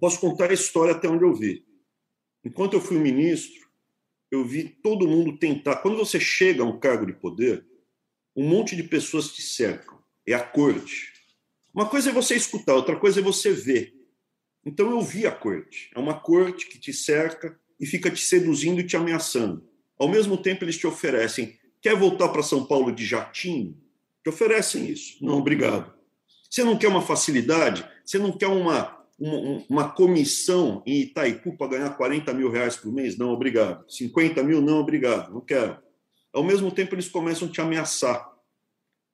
Posso 0.00 0.20
contar 0.20 0.50
a 0.50 0.54
história 0.54 0.94
até 0.94 1.08
onde 1.08 1.24
eu 1.24 1.34
vi. 1.34 1.64
Enquanto 2.44 2.74
eu 2.74 2.80
fui 2.80 2.98
ministro, 2.98 3.68
eu 4.30 4.44
vi 4.44 4.64
todo 4.64 5.08
mundo 5.08 5.38
tentar. 5.38 5.76
Quando 5.76 5.96
você 5.96 6.20
chega 6.20 6.62
a 6.62 6.66
um 6.66 6.78
cargo 6.78 7.06
de 7.06 7.12
poder, 7.12 7.66
um 8.36 8.48
monte 8.48 8.76
de 8.76 8.84
pessoas 8.84 9.32
te 9.32 9.42
cercam. 9.42 9.98
É 10.26 10.34
a 10.34 10.42
corte. 10.42 11.12
Uma 11.74 11.88
coisa 11.88 12.10
é 12.10 12.12
você 12.12 12.34
escutar, 12.34 12.74
outra 12.74 12.96
coisa 12.96 13.20
é 13.20 13.22
você 13.22 13.52
ver. 13.52 13.94
Então 14.64 14.90
eu 14.90 15.00
vi 15.00 15.26
a 15.26 15.32
corte. 15.32 15.90
É 15.94 15.98
uma 15.98 16.20
corte 16.20 16.66
que 16.66 16.78
te 16.78 16.92
cerca 16.92 17.58
e 17.80 17.86
fica 17.86 18.10
te 18.10 18.20
seduzindo 18.20 18.80
e 18.80 18.86
te 18.86 18.96
ameaçando. 18.96 19.66
Ao 19.98 20.08
mesmo 20.08 20.36
tempo, 20.36 20.64
eles 20.64 20.76
te 20.76 20.86
oferecem: 20.86 21.58
quer 21.80 21.96
voltar 21.96 22.28
para 22.28 22.42
São 22.42 22.64
Paulo 22.64 22.92
de 22.92 23.04
jatinho? 23.04 23.76
Te 24.22 24.28
oferecem 24.28 24.88
isso. 24.88 25.24
Não, 25.24 25.38
obrigado. 25.38 25.92
Você 26.50 26.64
não 26.64 26.78
quer 26.78 26.88
uma 26.88 27.02
facilidade? 27.02 27.88
Você 28.04 28.18
não 28.18 28.36
quer 28.36 28.46
uma, 28.46 28.97
uma, 29.18 29.64
uma 29.68 29.90
comissão 29.90 30.82
em 30.86 31.00
Itaipu 31.02 31.56
para 31.56 31.78
ganhar 31.78 31.90
40 31.90 32.32
mil 32.32 32.50
reais 32.50 32.76
por 32.76 32.92
mês? 32.92 33.18
Não, 33.18 33.30
obrigado. 33.30 33.84
50 33.90 34.42
mil? 34.42 34.60
Não, 34.60 34.78
obrigado. 34.78 35.32
Não 35.32 35.40
quero. 35.40 35.78
Ao 36.32 36.44
mesmo 36.44 36.70
tempo, 36.70 36.94
eles 36.94 37.08
começam 37.08 37.48
a 37.48 37.50
te 37.50 37.60
ameaçar. 37.60 38.30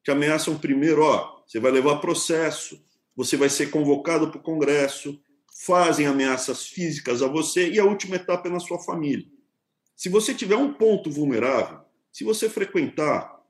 Te 0.02 0.10
ameaçam 0.10 0.58
primeiro: 0.58 1.02
ó, 1.02 1.42
você 1.46 1.58
vai 1.58 1.72
levar 1.72 1.96
processo, 1.96 2.84
você 3.16 3.36
vai 3.36 3.48
ser 3.48 3.70
convocado 3.70 4.30
para 4.30 4.38
o 4.38 4.42
Congresso, 4.42 5.18
fazem 5.64 6.06
ameaças 6.06 6.66
físicas 6.66 7.22
a 7.22 7.28
você 7.28 7.70
e 7.70 7.78
a 7.78 7.84
última 7.84 8.16
etapa 8.16 8.48
é 8.48 8.52
na 8.52 8.60
sua 8.60 8.78
família. 8.78 9.26
Se 9.96 10.08
você 10.08 10.34
tiver 10.34 10.56
um 10.56 10.74
ponto 10.74 11.10
vulnerável, 11.10 11.80
se 12.12 12.24
você 12.24 12.48
frequentar 12.48 13.40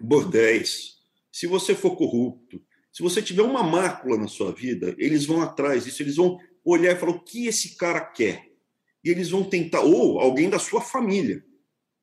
bordéis, 0.00 0.94
se 1.30 1.46
você 1.46 1.74
for 1.74 1.96
corrupto, 1.96 2.60
se 2.94 3.02
você 3.02 3.20
tiver 3.20 3.42
uma 3.42 3.64
mácula 3.64 4.16
na 4.16 4.28
sua 4.28 4.52
vida, 4.52 4.94
eles 4.96 5.26
vão 5.26 5.42
atrás 5.42 5.82
disso, 5.82 6.00
eles 6.00 6.14
vão 6.14 6.38
olhar 6.64 6.94
e 6.94 6.96
falar 6.96 7.10
o 7.10 7.24
que 7.24 7.48
esse 7.48 7.74
cara 7.76 8.00
quer. 8.00 8.52
E 9.02 9.10
eles 9.10 9.30
vão 9.30 9.42
tentar, 9.42 9.80
ou 9.80 10.20
alguém 10.20 10.48
da 10.48 10.60
sua 10.60 10.80
família, 10.80 11.44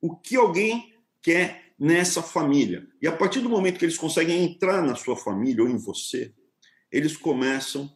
o 0.01 0.13
que 0.17 0.35
alguém 0.35 0.93
quer 1.21 1.73
nessa 1.79 2.21
família. 2.21 2.85
E 3.01 3.07
a 3.07 3.11
partir 3.13 3.39
do 3.39 3.47
momento 3.47 3.79
que 3.79 3.85
eles 3.85 3.97
conseguem 3.97 4.43
entrar 4.43 4.85
na 4.85 4.93
sua 4.95 5.15
família 5.15 5.63
ou 5.63 5.69
em 5.69 5.77
você, 5.77 6.33
eles 6.91 7.15
começam 7.15 7.89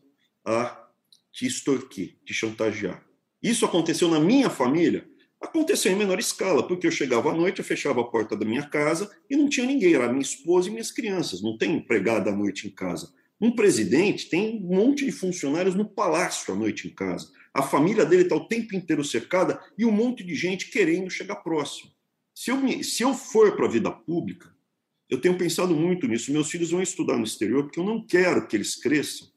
a 0.45 0.87
te 1.33 1.45
extorquir, 1.45 2.17
te 2.23 2.33
chantagear. 2.33 3.05
Isso 3.43 3.65
aconteceu 3.65 4.09
na 4.09 4.21
minha 4.21 4.49
família? 4.49 5.05
Aconteceu 5.45 5.91
em 5.91 5.95
menor 5.95 6.17
escala, 6.17 6.67
porque 6.67 6.87
eu 6.87 6.91
chegava 6.91 7.29
à 7.29 7.33
noite, 7.35 7.59
eu 7.59 7.65
fechava 7.65 8.01
a 8.01 8.03
porta 8.03 8.35
da 8.35 8.43
minha 8.43 8.67
casa 8.67 9.15
e 9.29 9.35
não 9.35 9.47
tinha 9.47 9.67
ninguém, 9.67 9.93
era 9.93 10.09
minha 10.09 10.19
esposa 10.19 10.67
e 10.67 10.71
minhas 10.71 10.91
crianças, 10.91 11.39
não 11.39 11.55
tem 11.55 11.75
empregada 11.75 12.31
à 12.31 12.35
noite 12.35 12.67
em 12.67 12.71
casa. 12.71 13.13
Um 13.39 13.51
presidente 13.51 14.27
tem 14.27 14.57
um 14.57 14.75
monte 14.75 15.05
de 15.05 15.11
funcionários 15.11 15.75
no 15.75 15.87
palácio 15.87 16.51
à 16.51 16.57
noite 16.57 16.87
em 16.87 16.89
casa. 16.89 17.29
A 17.53 17.61
família 17.61 18.03
dele 18.03 18.23
está 18.23 18.35
o 18.35 18.47
tempo 18.47 18.75
inteiro 18.75 19.03
cercada 19.03 19.61
e 19.77 19.85
um 19.85 19.91
monte 19.91 20.23
de 20.23 20.33
gente 20.33 20.71
querendo 20.71 21.11
chegar 21.11 21.35
próximo. 21.35 21.91
Se 22.33 22.49
eu, 22.49 22.57
me, 22.57 22.83
se 22.83 23.03
eu 23.03 23.13
for 23.13 23.55
para 23.55 23.67
a 23.67 23.69
vida 23.69 23.91
pública, 23.91 24.51
eu 25.07 25.21
tenho 25.21 25.37
pensado 25.37 25.75
muito 25.75 26.07
nisso. 26.07 26.31
Meus 26.31 26.49
filhos 26.49 26.71
vão 26.71 26.81
estudar 26.81 27.17
no 27.17 27.23
exterior 27.23 27.65
porque 27.65 27.79
eu 27.79 27.85
não 27.85 28.03
quero 28.03 28.47
que 28.47 28.57
eles 28.57 28.75
cresçam 28.75 29.27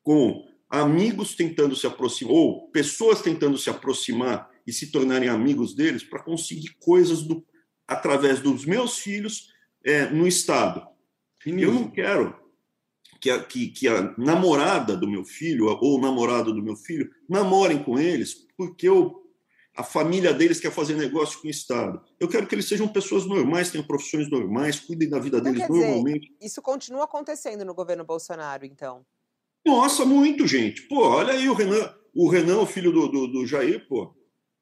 com 0.00 0.46
amigos 0.70 1.34
tentando 1.34 1.74
se 1.74 1.88
aproximar, 1.88 2.34
ou 2.34 2.68
pessoas 2.70 3.20
tentando 3.20 3.58
se 3.58 3.68
aproximar 3.68 4.53
e 4.66 4.72
se 4.72 4.90
tornarem 4.90 5.28
amigos 5.28 5.74
deles 5.74 6.02
para 6.02 6.22
conseguir 6.22 6.76
coisas 6.80 7.22
do, 7.22 7.44
através 7.86 8.40
dos 8.40 8.64
meus 8.64 8.98
filhos 8.98 9.52
é, 9.84 10.06
no 10.06 10.26
Estado. 10.26 10.86
Eu 11.46 11.72
não 11.72 11.90
quero 11.90 12.34
que 13.20 13.30
a, 13.30 13.42
que, 13.42 13.68
que 13.68 13.88
a 13.88 14.14
namorada 14.16 14.96
do 14.96 15.08
meu 15.08 15.24
filho 15.24 15.66
ou 15.66 15.98
o 15.98 16.00
namorado 16.00 16.52
do 16.52 16.62
meu 16.62 16.76
filho 16.76 17.10
namorem 17.28 17.82
com 17.82 17.98
eles 17.98 18.44
porque 18.56 18.88
eu, 18.88 19.22
a 19.76 19.82
família 19.82 20.32
deles 20.32 20.60
quer 20.60 20.70
fazer 20.70 20.94
negócio 20.94 21.40
com 21.40 21.48
o 21.48 21.50
Estado. 21.50 22.00
Eu 22.18 22.28
quero 22.28 22.46
que 22.46 22.54
eles 22.54 22.66
sejam 22.66 22.88
pessoas 22.88 23.26
normais, 23.26 23.70
tenham 23.70 23.86
profissões 23.86 24.30
normais, 24.30 24.80
cuidem 24.80 25.08
da 25.08 25.18
vida 25.18 25.38
então, 25.38 25.52
deles 25.52 25.68
normalmente. 25.68 26.20
Dizer, 26.20 26.36
isso 26.40 26.62
continua 26.62 27.04
acontecendo 27.04 27.64
no 27.64 27.74
governo 27.74 28.04
Bolsonaro, 28.04 28.64
então? 28.64 29.04
Nossa, 29.64 30.04
muito, 30.04 30.46
gente. 30.46 30.82
Pô, 30.82 31.08
olha 31.08 31.32
aí 31.32 31.48
o 31.48 31.54
Renan, 31.54 31.94
o 32.14 32.28
Renan, 32.28 32.58
o 32.58 32.66
filho 32.66 32.92
do, 32.92 33.08
do, 33.08 33.26
do 33.26 33.46
Jair, 33.46 33.86
pô. 33.88 34.14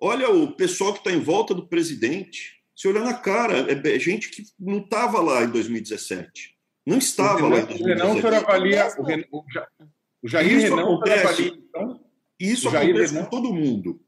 Olha 0.04 0.28
o 0.28 0.50
pessoal 0.50 0.92
que 0.92 0.98
está 0.98 1.12
em 1.12 1.20
volta 1.20 1.54
do 1.54 1.68
presidente. 1.68 2.60
Se 2.74 2.88
olhar 2.88 3.04
na 3.04 3.14
cara, 3.14 3.72
é, 3.72 3.94
é 3.94 3.98
gente 4.00 4.30
que 4.30 4.42
não 4.58 4.78
estava 4.78 5.20
lá 5.20 5.44
em 5.44 5.50
2017. 5.50 6.56
Não 6.84 6.98
estava 6.98 7.46
lá 7.46 7.60
em 7.60 7.66
2017. 7.66 7.80
O 7.80 7.86
Renan, 7.86 8.10
o 8.10 8.20
senhor 8.20 8.34
avalia. 8.34 8.94
O, 8.98 9.02
Renan, 9.04 9.24
o 9.30 10.28
Jair 10.28 10.58
isso 10.58 10.74
Renan, 10.74 10.82
acontece, 10.82 11.24
avalia, 11.24 11.52
então? 11.56 12.04
Isso 12.40 12.68
acontece 12.68 13.14
Renan. 13.14 13.24
com 13.26 13.30
todo 13.30 13.54
mundo. 13.54 14.00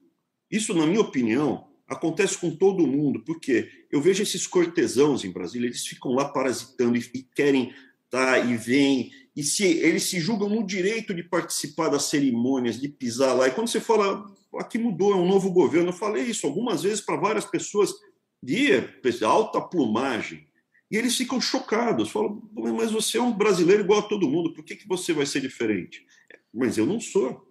Isso, 0.51 0.75
na 0.75 0.85
minha 0.85 1.01
opinião, 1.01 1.69
acontece 1.87 2.39
com 2.39 2.51
todo 2.51 2.89
mundo, 2.89 3.23
porque 3.25 3.71
eu 3.93 4.01
vejo 4.01 4.21
esses 4.21 4.49
cortesãos 4.49 5.25
em 5.25 5.31
Brasília, 5.31 5.69
eles 5.69 5.87
ficam 5.87 6.11
lá 6.11 6.29
parasitando 6.29 6.97
e, 6.97 7.09
e 7.15 7.23
querem 7.23 7.73
tá, 8.11 8.41
e 8.41 8.57
vêm 8.57 9.13
e 9.37 9.43
se 9.43 9.65
eles 9.65 10.05
se 10.05 10.21
julgam 10.21 10.49
no 10.49 10.65
direito 10.65 11.13
de 11.13 11.23
participar 11.23 11.89
das 11.89 12.05
cerimônias, 12.05 12.81
de 12.81 12.89
pisar 12.89 13.35
lá. 13.35 13.49
E 13.49 13.51
quando 13.51 13.69
você 13.69 13.81
fala, 13.81 14.25
aqui 14.59 14.79
mudou, 14.79 15.13
é 15.13 15.17
um 15.17 15.27
novo 15.27 15.51
governo, 15.51 15.89
eu 15.89 15.93
falei 15.93 16.25
isso 16.25 16.47
algumas 16.47 16.83
vezes 16.83 17.01
para 17.01 17.17
várias 17.17 17.45
pessoas 17.45 17.93
de 18.43 18.71
alta 19.25 19.61
plumagem. 19.61 20.47
E 20.91 20.97
eles 20.97 21.17
ficam 21.17 21.41
chocados, 21.41 22.11
falam, 22.11 22.43
mas 22.53 22.93
você 22.93 23.19
é 23.19 23.23
um 23.23 23.33
brasileiro 23.33 23.83
igual 23.83 24.01
a 24.01 24.09
todo 24.09 24.29
mundo, 24.29 24.53
por 24.53 24.65
que, 24.65 24.77
que 24.77 24.87
você 24.87 25.13
vai 25.13 25.27
ser 25.27 25.41
diferente? 25.41 26.07
Mas 26.53 26.79
eu 26.79 26.87
não 26.87 27.01
sou. 27.01 27.45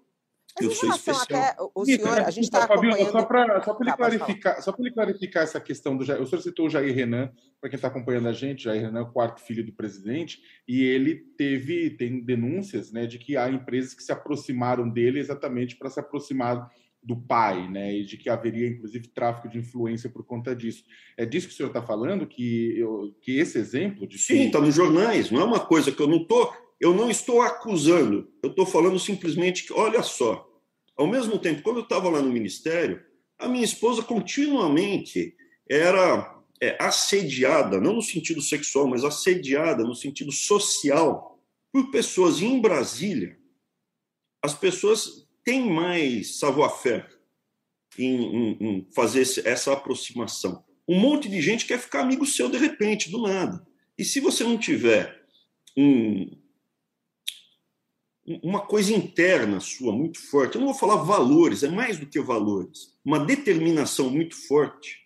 Mas 0.56 0.66
eu 0.66 0.72
em 0.72 0.76
relação 0.76 1.18
até 1.18 1.56
o 1.74 1.86
senhor, 1.86 2.20
a 2.20 2.30
gente 2.30 2.44
está 2.46 2.63
acompanhando... 2.63 3.12
Só 3.12 3.24
para 3.24 3.63
só 3.63 3.78
ele, 3.80 3.89
tá, 3.89 3.98
clarificar, 3.98 4.62
só 4.62 4.76
ele 4.78 4.92
clarificar 4.92 5.44
essa 5.44 5.60
questão 5.60 5.98
do 5.98 6.06
Jair, 6.06 6.22
o 6.22 6.26
senhor 6.26 6.42
citou 6.42 6.68
o 6.68 6.70
Jair 6.70 6.94
Renan, 6.94 7.32
para 7.60 7.70
quem 7.70 7.78
está 7.78 7.88
acompanhando 7.88 8.28
a 8.28 8.34
gente, 8.34 8.63
Jair 8.63 8.82
Renan 8.82 9.00
é 9.00 9.04
o 9.04 9.12
quarto 9.12 9.42
filho 9.42 9.66
do 9.66 9.74
presidente, 9.74 10.39
e 10.68 10.84
ele 10.84 11.16
teve, 11.38 11.89
tem 11.92 12.24
denúncias 12.24 12.92
né, 12.92 13.06
de 13.06 13.18
que 13.18 13.36
há 13.36 13.50
empresas 13.50 13.94
que 13.94 14.04
se 14.04 14.12
aproximaram 14.12 14.89
dele 14.89 15.20
exatamente 15.20 15.76
para 15.76 15.89
se 15.89 16.00
aproximar 16.00 16.70
do 17.04 17.18
pai, 17.18 17.70
né, 17.70 17.94
e 17.94 18.06
de 18.06 18.18
que 18.18 18.30
haveria 18.30 18.68
inclusive 18.68 19.08
tráfico 19.10 19.50
de 19.50 19.60
influência 19.60 20.10
por 20.10 20.24
conta 20.26 20.56
disso. 20.56 20.84
É 21.18 21.26
disso 21.26 21.48
que 21.48 21.54
o 21.54 21.58
senhor 21.58 21.68
está 21.68 21.82
falando, 21.82 22.26
que, 22.26 22.78
eu, 22.78 23.13
que 23.22 23.38
esse 23.38 23.58
exemplo 23.58 24.08
de 24.08 24.18
sim, 24.18 24.46
está 24.46 24.62
nos 24.62 24.74
jornais. 24.74 25.30
Não 25.30 25.42
é 25.42 25.44
uma 25.44 25.60
coisa 25.60 25.92
que 25.92 26.02
eu 26.02 26.08
não 26.08 26.22
estou, 26.22 26.54
eu 26.80 26.94
não 26.94 27.10
estou 27.10 27.42
acusando. 27.42 28.32
Eu 28.42 28.50
estou 28.50 28.66
falando 28.66 29.00
simplesmente 29.00 29.66
que, 29.66 29.74
olha 29.74 30.04
só, 30.04 30.48
ao 30.96 31.08
mesmo 31.08 31.40
tempo, 31.40 31.62
quando 31.62 31.78
eu 31.78 31.84
estava 31.84 32.10
lá 32.10 32.22
no 32.22 32.32
ministério, 32.32 33.04
a 33.38 33.48
minha 33.48 33.64
esposa 33.64 34.04
continuamente 34.04 35.36
era 35.70 36.42
é, 36.62 36.78
assediada, 36.80 37.80
não 37.80 37.94
no 37.94 38.02
sentido 38.02 38.42
sexual, 38.42 38.88
mas 38.88 39.04
assediada 39.04 39.84
no 39.84 39.96
sentido 39.96 40.32
social 40.32 41.40
por 41.72 41.90
pessoas 41.90 42.42
em 42.42 42.60
Brasília. 42.62 43.38
As 44.42 44.54
pessoas 44.54 45.28
tem 45.44 45.70
mais 45.70 46.38
savoir-faire 46.38 47.08
em, 47.98 48.16
em, 48.16 48.58
em, 48.60 48.88
fazer 48.94 49.22
essa 49.46 49.74
aproximação. 49.74 50.64
Um 50.88 51.00
monte 51.00 51.28
de 51.30 51.42
gente 51.42 51.66
quer 51.66 51.80
ficar 51.80 52.02
amigo 52.02 52.26
seu 52.26 52.50
de 52.50 52.58
repente, 52.58 53.10
do 53.10 53.22
nada. 53.22 53.66
E 53.98 54.04
se 54.04 54.20
você 54.20 54.44
não 54.44 54.58
tiver 54.58 55.24
um, 55.78 56.30
uma 58.26 58.62
coisa 58.62 58.94
interna 58.94 59.60
sua 59.60 59.92
muito 59.92 60.20
forte, 60.20 60.56
eu 60.56 60.62
não 60.62 60.70
vou 60.70 60.78
falar 60.78 60.96
valores, 61.04 61.64
é 61.64 61.70
mais 61.70 61.98
do 61.98 62.06
que 62.06 62.20
valores, 62.20 62.94
uma 63.04 63.20
determinação 63.20 64.10
muito 64.10 64.36
forte, 64.48 65.04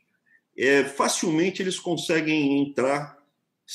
é, 0.58 0.84
facilmente 0.84 1.62
eles 1.62 1.80
conseguem 1.80 2.62
entrar, 2.62 3.18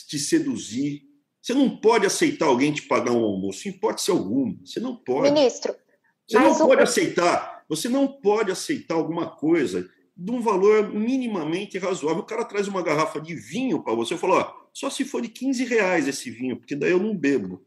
te 0.08 0.18
seduzir. 0.18 1.02
Você 1.40 1.54
não 1.54 1.76
pode 1.76 2.06
aceitar 2.06 2.46
alguém 2.46 2.72
te 2.72 2.82
pagar 2.82 3.12
um 3.12 3.24
almoço, 3.24 3.66
em 3.66 3.70
hipótese 3.70 4.10
alguma. 4.10 4.56
Você 4.64 4.80
não 4.80 4.96
pode. 4.96 5.32
Ministro, 5.32 5.74
você 6.28 6.38
não 6.38 6.52
o... 6.52 6.66
pode 6.66 6.82
aceitar, 6.82 7.64
você 7.68 7.88
não 7.88 8.08
pode 8.08 8.50
aceitar 8.50 8.94
alguma 8.94 9.28
coisa 9.28 9.88
de 10.16 10.30
um 10.30 10.40
valor 10.40 10.92
minimamente 10.92 11.78
razoável. 11.78 12.22
O 12.22 12.26
cara 12.26 12.44
traz 12.44 12.68
uma 12.68 12.82
garrafa 12.82 13.20
de 13.20 13.34
vinho 13.34 13.82
para 13.82 13.94
você 13.94 14.14
e 14.14 14.18
fala: 14.18 14.40
ó, 14.40 14.66
só 14.72 14.90
se 14.90 15.04
for 15.04 15.20
de 15.20 15.28
15 15.28 15.64
reais 15.64 16.08
esse 16.08 16.30
vinho, 16.30 16.56
porque 16.56 16.76
daí 16.76 16.90
eu 16.90 17.00
não 17.00 17.16
bebo. 17.16 17.64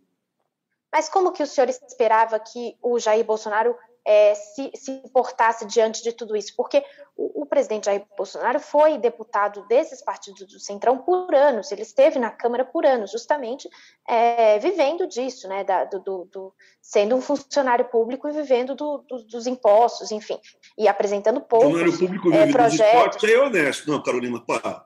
Mas 0.95 1.10
como 1.10 1.34
que 1.34 1.43
o 1.43 1.45
senhor 1.45 1.69
esperava 1.69 2.39
que 2.39 2.77
o 2.81 2.97
Jair 2.97 3.25
Bolsonaro 3.25 3.75
é, 4.05 4.34
se, 4.34 4.71
se 4.73 5.03
portasse 5.12 5.65
diante 5.65 6.01
de 6.01 6.13
tudo 6.13 6.38
isso, 6.38 6.53
porque 6.55 6.81
o, 7.17 7.41
o, 7.41 7.45
presidente 7.45 7.88
Jair 7.88 8.05
Bolsonaro 8.15 8.62
foi 8.62 8.97
deputado 8.97 9.67
desses 9.67 10.01
partidos 10.01 10.47
do 10.47 10.58
Centrão 10.58 10.99
por 10.99 11.36
anos, 11.36 11.69
ele 11.69 11.81
esteve 11.81 12.17
na 12.17 12.31
Câmara 12.31 12.63
por 12.63 12.86
anos, 12.86 13.12
justamente 13.12 13.69
é, 14.08 14.58
vivendo 14.58 15.05
disso, 15.05 15.49
né, 15.49 15.65
da, 15.65 15.84
do, 15.84 15.99
do, 15.99 16.29
do, 16.31 16.53
sendo 16.81 17.13
um 17.13 17.21
funcionário 17.21 17.84
público 17.89 18.29
e 18.29 18.31
vivendo 18.31 18.73
do, 18.73 18.99
dos 19.29 19.47
impostos, 19.47 20.13
enfim, 20.13 20.39
e 20.77 20.88
apresentando 20.88 21.41
poucos 21.41 21.71
funcionário 21.71 21.99
público 21.99 22.31
é, 22.31 22.49
projetos. 22.49 23.21
Dos 23.21 23.29
é 23.29 23.38
honesto, 23.38 23.91
não, 23.91 24.01
Carolina, 24.01 24.39
pá, 24.39 24.86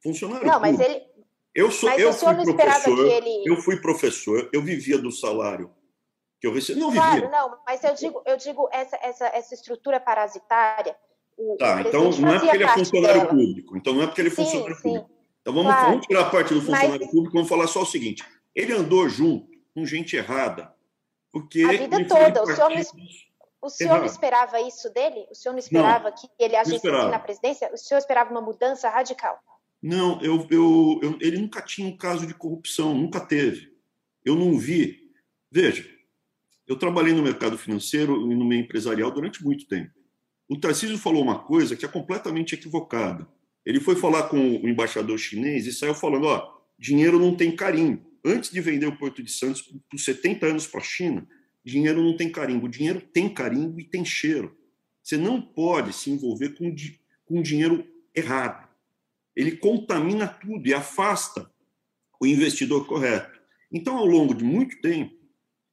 funcionário 0.00 0.46
não, 0.46 0.60
público. 0.60 0.78
mas 0.78 0.88
ele 0.88 1.09
eu 1.54 1.70
sou, 1.70 1.90
eu 1.90 2.12
fui 2.12 2.34
professor, 2.54 3.06
ele... 3.06 3.42
eu 3.44 3.56
fui 3.56 3.80
professor, 3.80 4.50
eu 4.52 4.62
vivia 4.62 4.98
do 4.98 5.10
salário 5.10 5.72
que 6.40 6.46
eu 6.46 6.52
recebi. 6.52 6.80
Não 6.80 6.92
claro, 6.92 7.14
vivia. 7.14 7.30
não, 7.30 7.58
mas 7.66 7.84
eu 7.84 7.94
digo, 7.94 8.22
eu 8.24 8.36
digo 8.36 8.68
essa, 8.72 8.98
essa, 9.02 9.26
essa 9.26 9.54
estrutura 9.54 10.00
parasitária. 10.00 10.96
O, 11.36 11.56
tá, 11.56 11.76
o 11.76 11.80
então 11.80 12.10
não 12.10 12.34
é 12.34 12.38
porque 12.38 12.56
ele 12.56 12.64
é 12.64 12.68
funcionário 12.68 13.20
dela. 13.20 13.30
público. 13.30 13.76
Então 13.76 13.94
não 13.94 14.02
é 14.02 14.06
porque 14.06 14.20
ele 14.20 14.28
é 14.28 14.30
sim, 14.30 14.36
funcionário 14.36 14.76
sim. 14.76 14.82
público. 14.82 15.10
Então 15.40 15.54
vamos, 15.54 15.72
claro. 15.72 15.90
vamos 15.90 16.06
tirar 16.06 16.20
a 16.20 16.30
parte 16.30 16.54
do 16.54 16.60
funcionário 16.60 17.00
mas... 17.00 17.10
público, 17.10 17.32
vamos 17.32 17.48
falar 17.48 17.66
só 17.66 17.82
o 17.82 17.86
seguinte: 17.86 18.24
ele 18.54 18.72
andou 18.72 19.08
junto 19.08 19.48
com 19.74 19.84
gente 19.84 20.16
errada. 20.16 20.72
Porque 21.32 21.62
a 21.62 21.72
vida 21.72 22.06
toda. 22.06 22.42
O 22.42 22.46
senhor, 22.46 22.72
o 23.62 23.70
senhor 23.70 23.98
não 23.98 24.06
esperava 24.06 24.60
isso 24.60 24.90
dele? 24.90 25.26
O 25.30 25.34
senhor 25.34 25.52
não 25.52 25.60
esperava 25.60 26.10
não, 26.10 26.16
que 26.16 26.28
ele 26.38 26.56
agisse 26.56 26.88
assim 26.88 27.10
na 27.10 27.18
presidência? 27.18 27.70
O 27.72 27.76
senhor 27.76 27.98
esperava 27.98 28.30
uma 28.30 28.40
mudança 28.40 28.88
radical? 28.88 29.38
Não, 29.82 30.20
eu, 30.20 30.46
eu, 30.50 31.00
eu, 31.02 31.18
ele 31.20 31.38
nunca 31.38 31.62
tinha 31.62 31.88
um 31.88 31.96
caso 31.96 32.26
de 32.26 32.34
corrupção, 32.34 32.94
nunca 32.94 33.18
teve. 33.18 33.72
Eu 34.24 34.36
não 34.36 34.58
vi. 34.58 35.10
Veja, 35.50 35.88
eu 36.66 36.76
trabalhei 36.76 37.14
no 37.14 37.22
mercado 37.22 37.56
financeiro 37.56 38.30
e 38.30 38.34
no 38.34 38.44
meio 38.44 38.62
empresarial 38.62 39.10
durante 39.10 39.42
muito 39.42 39.66
tempo. 39.66 39.90
O 40.48 40.58
Tarcísio 40.58 40.98
falou 40.98 41.22
uma 41.22 41.38
coisa 41.38 41.74
que 41.74 41.84
é 41.84 41.88
completamente 41.88 42.54
equivocada. 42.54 43.26
Ele 43.64 43.80
foi 43.80 43.96
falar 43.96 44.24
com 44.24 44.56
o 44.56 44.68
embaixador 44.68 45.18
chinês 45.18 45.66
e 45.66 45.72
saiu 45.72 45.94
falando: 45.94 46.24
ó, 46.26 46.60
dinheiro 46.78 47.18
não 47.18 47.34
tem 47.34 47.54
carimbo. 47.54 48.10
Antes 48.24 48.50
de 48.50 48.60
vender 48.60 48.86
o 48.86 48.96
Porto 48.96 49.22
de 49.22 49.32
Santos 49.32 49.62
por 49.62 49.98
70 49.98 50.46
anos 50.46 50.66
para 50.66 50.80
a 50.80 50.84
China, 50.84 51.26
dinheiro 51.64 52.02
não 52.02 52.16
tem 52.16 52.30
carimbo. 52.30 52.68
Dinheiro 52.68 53.00
tem 53.00 53.32
carimbo 53.32 53.80
e 53.80 53.84
tem 53.84 54.04
cheiro. 54.04 54.56
Você 55.02 55.16
não 55.16 55.40
pode 55.40 55.92
se 55.92 56.10
envolver 56.10 56.50
com, 56.50 56.74
com 57.24 57.42
dinheiro 57.42 57.84
errado. 58.14 58.69
Ele 59.40 59.56
contamina 59.56 60.28
tudo 60.28 60.68
e 60.68 60.74
afasta 60.74 61.50
o 62.20 62.26
investidor 62.26 62.86
correto. 62.86 63.40
Então, 63.72 63.96
ao 63.96 64.04
longo 64.04 64.34
de 64.34 64.44
muito 64.44 64.78
tempo, 64.82 65.14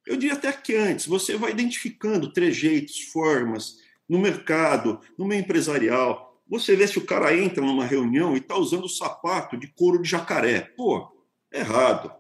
eu 0.06 0.16
diria 0.16 0.36
até 0.36 0.54
que 0.54 0.74
antes, 0.74 1.06
você 1.06 1.36
vai 1.36 1.52
identificando 1.52 2.32
trejeitos, 2.32 3.02
formas 3.12 3.80
no 4.08 4.20
mercado, 4.20 5.02
no 5.18 5.26
meio 5.26 5.42
empresarial. 5.42 6.42
Você 6.48 6.78
vê 6.78 6.88
se 6.88 6.98
o 6.98 7.06
cara 7.06 7.38
entra 7.38 7.62
numa 7.62 7.84
reunião 7.84 8.36
e 8.36 8.40
está 8.40 8.56
usando 8.56 8.88
sapato 8.88 9.58
de 9.58 9.68
couro 9.68 10.02
de 10.02 10.10
jacaré. 10.10 10.62
Pô, 10.62 11.06
é 11.52 11.60
errado. 11.60 12.14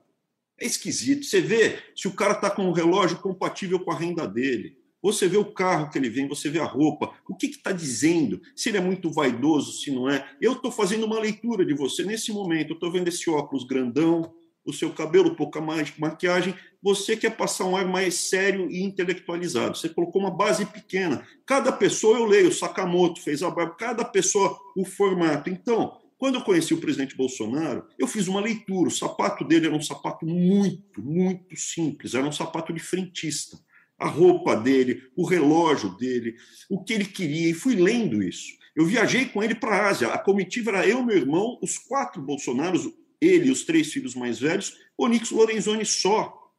É 0.59 0.65
esquisito. 0.65 1.25
Você 1.25 1.39
vê 1.39 1.79
se 1.95 2.09
o 2.09 2.13
cara 2.13 2.33
está 2.33 2.49
com 2.49 2.63
um 2.63 2.73
relógio 2.73 3.19
compatível 3.19 3.79
com 3.79 3.91
a 3.91 3.97
renda 3.97 4.27
dele. 4.27 4.76
Você 5.01 5.27
vê 5.27 5.37
o 5.37 5.53
carro 5.53 5.89
que 5.89 5.97
ele 5.97 6.09
vem, 6.09 6.27
você 6.27 6.49
vê 6.49 6.59
a 6.59 6.65
roupa, 6.65 7.13
o 7.29 7.35
que 7.35 7.47
está 7.47 7.71
dizendo, 7.71 8.41
se 8.55 8.69
ele 8.69 8.77
é 8.77 8.81
muito 8.81 9.11
vaidoso, 9.11 9.73
se 9.73 9.91
não 9.91 10.09
é. 10.09 10.27
Eu 10.41 10.53
estou 10.53 10.71
fazendo 10.71 11.05
uma 11.05 11.19
leitura 11.19 11.65
de 11.65 11.73
você 11.73 12.03
nesse 12.03 12.31
momento. 12.31 12.71
Eu 12.71 12.75
estou 12.75 12.91
vendo 12.91 13.07
esse 13.07 13.29
óculos 13.29 13.63
grandão, 13.63 14.33
o 14.67 14.73
seu 14.73 14.91
cabelo, 14.91 15.35
pouca 15.35 15.61
maquiagem, 15.97 16.53
você 16.83 17.15
quer 17.15 17.37
passar 17.37 17.63
um 17.63 17.77
ar 17.77 17.87
mais 17.87 18.15
sério 18.15 18.69
e 18.69 18.83
intelectualizado. 18.83 19.77
Você 19.77 19.87
colocou 19.87 20.21
uma 20.21 20.35
base 20.35 20.65
pequena. 20.65 21.25
Cada 21.45 21.71
pessoa, 21.71 22.17
eu 22.17 22.25
leio, 22.25 22.51
Sakamoto 22.51 23.21
fez 23.21 23.41
a 23.41 23.49
barba, 23.49 23.75
cada 23.75 24.03
pessoa 24.03 24.59
o 24.75 24.83
formato. 24.83 25.49
Então, 25.49 25.97
quando 26.17 26.35
eu 26.35 26.41
conheci 26.41 26.73
o 26.73 26.81
presidente 26.81 27.15
Bolsonaro, 27.15 27.85
eu 27.97 28.07
fiz 28.07 28.27
uma 28.27 28.41
leitura. 28.41 28.89
O 28.89 28.91
sapato 28.91 29.45
dele 29.45 29.67
era 29.67 29.75
um 29.75 29.81
sapato 29.81 30.25
muito, 30.25 31.01
muito 31.01 31.55
simples, 31.55 32.13
era 32.13 32.27
um 32.27 32.31
sapato 32.31 32.73
de 32.73 32.79
frentista. 32.79 33.57
A 33.97 34.07
roupa 34.07 34.55
dele, 34.55 35.03
o 35.15 35.25
relógio 35.25 35.89
dele, 35.97 36.35
o 36.69 36.83
que 36.83 36.93
ele 36.93 37.05
queria, 37.05 37.49
e 37.49 37.53
fui 37.53 37.75
lendo 37.75 38.21
isso. 38.21 38.53
Eu 38.75 38.85
viajei 38.85 39.25
com 39.25 39.43
ele 39.43 39.55
para 39.55 39.75
a 39.75 39.87
Ásia. 39.89 40.09
A 40.09 40.19
comitiva 40.19 40.69
era 40.69 40.87
eu, 40.87 41.03
meu 41.03 41.17
irmão, 41.17 41.57
os 41.63 41.79
quatro 41.79 42.21
Bolsonaros, 42.21 42.87
ele 43.19 43.47
e 43.47 43.51
os 43.51 43.63
três 43.63 43.91
filhos 43.91 44.13
mais 44.13 44.39
velhos, 44.39 44.77
Onix 44.95 45.31
Lorenzoni 45.31 45.85
só. 45.85 46.53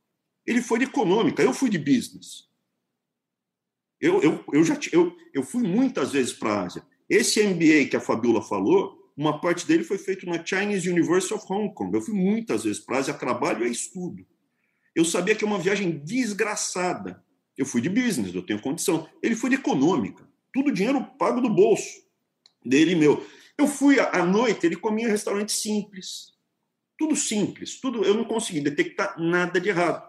Ele 0.45 0.61
foi 0.61 0.81
de 0.81 0.87
econômica, 0.87 1.43
eu 1.43 1.53
fui 1.53 1.71
de 1.71 1.79
business. 1.79 2.49
Eu, 4.01 4.23
eu, 4.23 4.45
eu, 4.53 4.65
já, 4.65 4.79
eu, 4.93 5.17
eu 5.35 5.43
fui 5.43 5.63
muitas 5.63 6.13
vezes 6.13 6.33
para 6.33 6.53
a 6.53 6.63
Ásia. 6.65 6.83
Esse 7.09 7.43
MBA 7.43 7.89
que 7.91 7.97
a 7.97 8.01
Fabiola 8.01 8.43
falou, 8.43 9.13
uma 9.17 9.41
parte 9.41 9.67
dele 9.67 9.83
foi 9.83 9.99
feito 9.99 10.27
na 10.27 10.45
Chinese 10.45 10.89
University 10.89 11.35
of 11.35 11.45
Hong 11.51 11.75
Kong. 11.75 11.95
Eu 11.95 12.03
fui 12.03 12.15
muitas 12.15 12.65
vezes 12.65 12.81
para 12.81 12.97
a 12.97 12.99
Ásia, 13.01 13.15
trabalho 13.15 13.67
e 13.67 13.71
estudo. 13.71 14.27
Eu 14.95 15.05
sabia 15.05 15.35
que 15.35 15.45
é 15.45 15.47
uma 15.47 15.59
viagem 15.59 15.91
desgraçada. 15.99 17.25
Eu 17.59 17.67
fui 17.67 17.81
de 17.81 17.89
business, 17.89 18.33
eu 18.33 18.43
tenho 18.43 18.61
condição. 18.61 19.11
Ele 19.21 19.35
foi 19.35 19.51
de 19.51 19.57
econômica. 19.57 20.27
Tudo 20.55 20.71
dinheiro 20.71 21.05
pago 21.19 21.41
do 21.41 21.51
bolso 21.51 22.05
dele 22.65 22.93
e 22.93 22.97
meu. 22.97 23.27
Eu 23.59 23.67
fui 23.67 23.99
à 23.99 24.25
noite, 24.25 24.65
ele 24.65 24.77
comia 24.77 25.07
em 25.07 25.11
restaurante 25.11 25.51
simples. 25.51 26.33
Tudo 26.97 27.17
simples, 27.17 27.81
tudo. 27.81 28.05
Eu 28.05 28.15
não 28.15 28.25
consegui 28.25 28.61
detectar 28.61 29.21
nada 29.21 29.61
de 29.61 29.69
errado. 29.69 30.09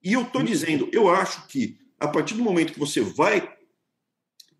E 0.00 0.12
eu 0.12 0.22
estou 0.22 0.44
dizendo, 0.44 0.88
eu 0.92 1.10
acho 1.10 1.48
que 1.48 1.76
a 1.98 2.06
partir 2.06 2.34
do 2.34 2.42
momento 2.42 2.72
que 2.72 2.78
você 2.78 3.00
vai 3.00 3.52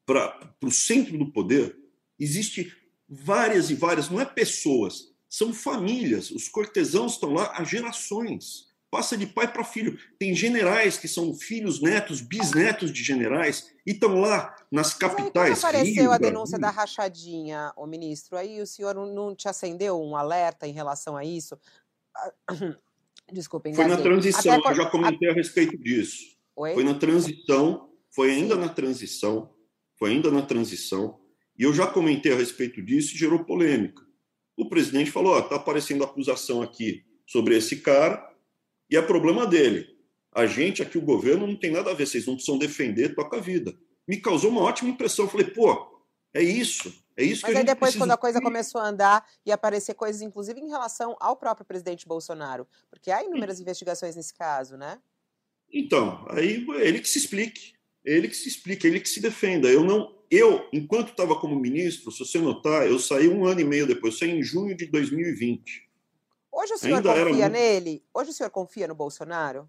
para 0.04 0.56
o 0.62 0.70
centro 0.72 1.16
do 1.16 1.30
poder, 1.30 1.76
existe 2.18 2.76
várias 3.08 3.70
e 3.70 3.74
várias, 3.74 4.10
não 4.10 4.20
é 4.20 4.24
pessoas, 4.24 5.14
são 5.28 5.52
famílias. 5.52 6.30
Os 6.32 6.48
cortesãos 6.48 7.12
estão 7.12 7.32
lá 7.32 7.52
há 7.56 7.62
gerações 7.62 8.73
passa 8.94 9.16
de 9.16 9.26
pai 9.26 9.52
para 9.52 9.64
filho. 9.64 9.98
Tem 10.20 10.32
generais 10.36 10.96
que 10.96 11.08
são 11.08 11.34
filhos, 11.34 11.82
netos, 11.82 12.20
bisnetos 12.20 12.92
de 12.92 13.02
generais 13.02 13.74
e 13.84 13.90
estão 13.90 14.20
lá 14.20 14.54
nas 14.70 14.94
capitais. 14.94 15.50
Mas 15.50 15.64
aí, 15.64 15.70
apareceu 15.70 16.02
Rio, 16.04 16.12
a 16.12 16.18
denúncia 16.18 16.56
da 16.60 16.70
rachadinha, 16.70 17.72
o 17.76 17.88
ministro, 17.88 18.36
aí 18.36 18.60
o 18.62 18.66
senhor 18.68 18.94
não 18.94 19.34
te 19.34 19.48
acendeu 19.48 20.00
um 20.00 20.16
alerta 20.16 20.68
em 20.68 20.72
relação 20.72 21.16
a 21.16 21.24
isso? 21.24 21.58
Desculpem. 23.32 23.74
Foi 23.74 23.88
na 23.88 23.96
transição, 23.96 24.62
eu 24.64 24.74
já 24.76 24.88
comentei 24.88 25.28
a... 25.28 25.32
a 25.32 25.34
respeito 25.34 25.76
disso. 25.76 26.22
Oi? 26.54 26.74
Foi 26.74 26.84
na 26.84 26.94
transição, 26.94 27.90
Foi 28.14 28.30
ainda 28.30 28.54
na 28.54 28.68
transição, 28.68 29.52
foi 29.98 30.12
ainda 30.12 30.30
na 30.30 30.42
transição, 30.42 31.18
e 31.58 31.64
eu 31.64 31.74
já 31.74 31.88
comentei 31.88 32.32
a 32.32 32.36
respeito 32.36 32.80
disso 32.80 33.12
e 33.12 33.18
gerou 33.18 33.44
polêmica. 33.44 34.04
O 34.56 34.68
presidente 34.68 35.10
falou: 35.10 35.36
está 35.36 35.56
aparecendo 35.56 36.04
acusação 36.04 36.62
aqui 36.62 37.04
sobre 37.26 37.56
esse 37.56 37.78
cara, 37.80 38.32
e 38.90 38.96
é 38.96 39.02
problema 39.02 39.46
dele. 39.46 39.86
A 40.32 40.46
gente 40.46 40.82
aqui, 40.82 40.98
o 40.98 41.02
governo, 41.02 41.46
não 41.46 41.56
tem 41.56 41.70
nada 41.70 41.90
a 41.90 41.94
ver, 41.94 42.06
vocês 42.06 42.26
não 42.26 42.34
precisam 42.34 42.58
defender, 42.58 43.14
toca 43.14 43.36
a 43.36 43.40
vida. 43.40 43.74
Me 44.06 44.20
causou 44.20 44.50
uma 44.50 44.62
ótima 44.62 44.90
impressão. 44.90 45.24
Eu 45.24 45.30
falei, 45.30 45.46
pô, 45.46 46.02
é 46.34 46.42
isso. 46.42 46.92
É 47.16 47.22
isso 47.22 47.42
Mas 47.42 47.52
que 47.52 47.58
aí 47.58 47.64
depois, 47.64 47.78
precisa... 47.78 48.04
quando 48.04 48.10
a 48.10 48.16
coisa 48.16 48.40
começou 48.40 48.80
a 48.80 48.88
andar 48.88 49.24
e 49.46 49.52
aparecer 49.52 49.94
coisas, 49.94 50.20
inclusive 50.20 50.60
em 50.60 50.68
relação 50.68 51.16
ao 51.20 51.36
próprio 51.36 51.64
presidente 51.64 52.08
Bolsonaro, 52.08 52.66
porque 52.90 53.10
há 53.10 53.22
inúmeras 53.22 53.60
investigações 53.60 54.16
nesse 54.16 54.34
caso, 54.34 54.76
né? 54.76 54.98
Então, 55.72 56.26
aí 56.28 56.66
ele 56.80 57.00
que 57.00 57.08
se 57.08 57.18
explique, 57.18 57.74
ele 58.04 58.28
que 58.28 58.36
se 58.36 58.48
explique, 58.48 58.86
ele 58.86 58.98
que 58.98 59.08
se 59.08 59.20
defenda. 59.20 59.68
Eu 59.68 59.84
não, 59.84 60.12
eu, 60.28 60.68
enquanto 60.72 61.10
estava 61.10 61.38
como 61.38 61.58
ministro, 61.58 62.10
se 62.10 62.18
você 62.18 62.38
notar, 62.38 62.86
eu 62.86 62.98
saí 62.98 63.28
um 63.28 63.44
ano 63.44 63.60
e 63.60 63.64
meio 63.64 63.86
depois, 63.86 64.14
eu 64.14 64.20
saí 64.20 64.30
em 64.30 64.42
junho 64.42 64.76
de 64.76 64.86
2020. 64.86 65.83
Hoje 66.54 66.74
o 66.74 66.78
senhor 66.78 66.96
Ainda 66.96 67.24
confia 67.24 67.48
nele? 67.48 68.04
Hoje 68.14 68.30
o 68.30 68.32
senhor 68.32 68.50
confia 68.50 68.86
no 68.86 68.94
Bolsonaro? 68.94 69.68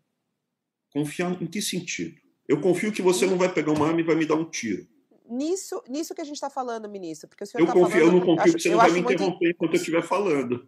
Confiar 0.94 1.42
em 1.42 1.48
que 1.48 1.60
sentido? 1.60 2.16
Eu 2.48 2.62
confio 2.62 2.92
que 2.92 3.02
você 3.02 3.26
não 3.26 3.38
vai 3.38 3.52
pegar 3.52 3.72
uma 3.72 3.88
arma 3.88 4.02
e 4.02 4.04
vai 4.04 4.16
me 4.16 4.26
dar 4.26 4.36
um 4.36 4.48
tiro. 4.48 4.88
Nisso, 5.28 5.82
nisso 5.90 6.14
que 6.14 6.22
a 6.22 6.24
gente 6.24 6.36
está 6.36 6.52
falando, 6.52 6.88
ministro, 6.88 7.28
porque 7.28 7.44
o 7.44 7.48
senhor 7.48 7.64
eu 7.64 7.68
tá 7.68 7.74
confio, 7.74 7.90
falando, 7.90 8.08
eu 8.08 8.20
não 8.20 8.26
confio 8.26 8.54
que 8.54 8.62
você 8.62 8.70
não 8.70 8.78
vai 8.78 8.92
me 8.92 9.00
interromper 9.00 9.26
muito... 9.26 9.48
enquanto 9.48 9.74
eu 9.74 9.78
estiver 9.78 10.04
falando. 10.04 10.68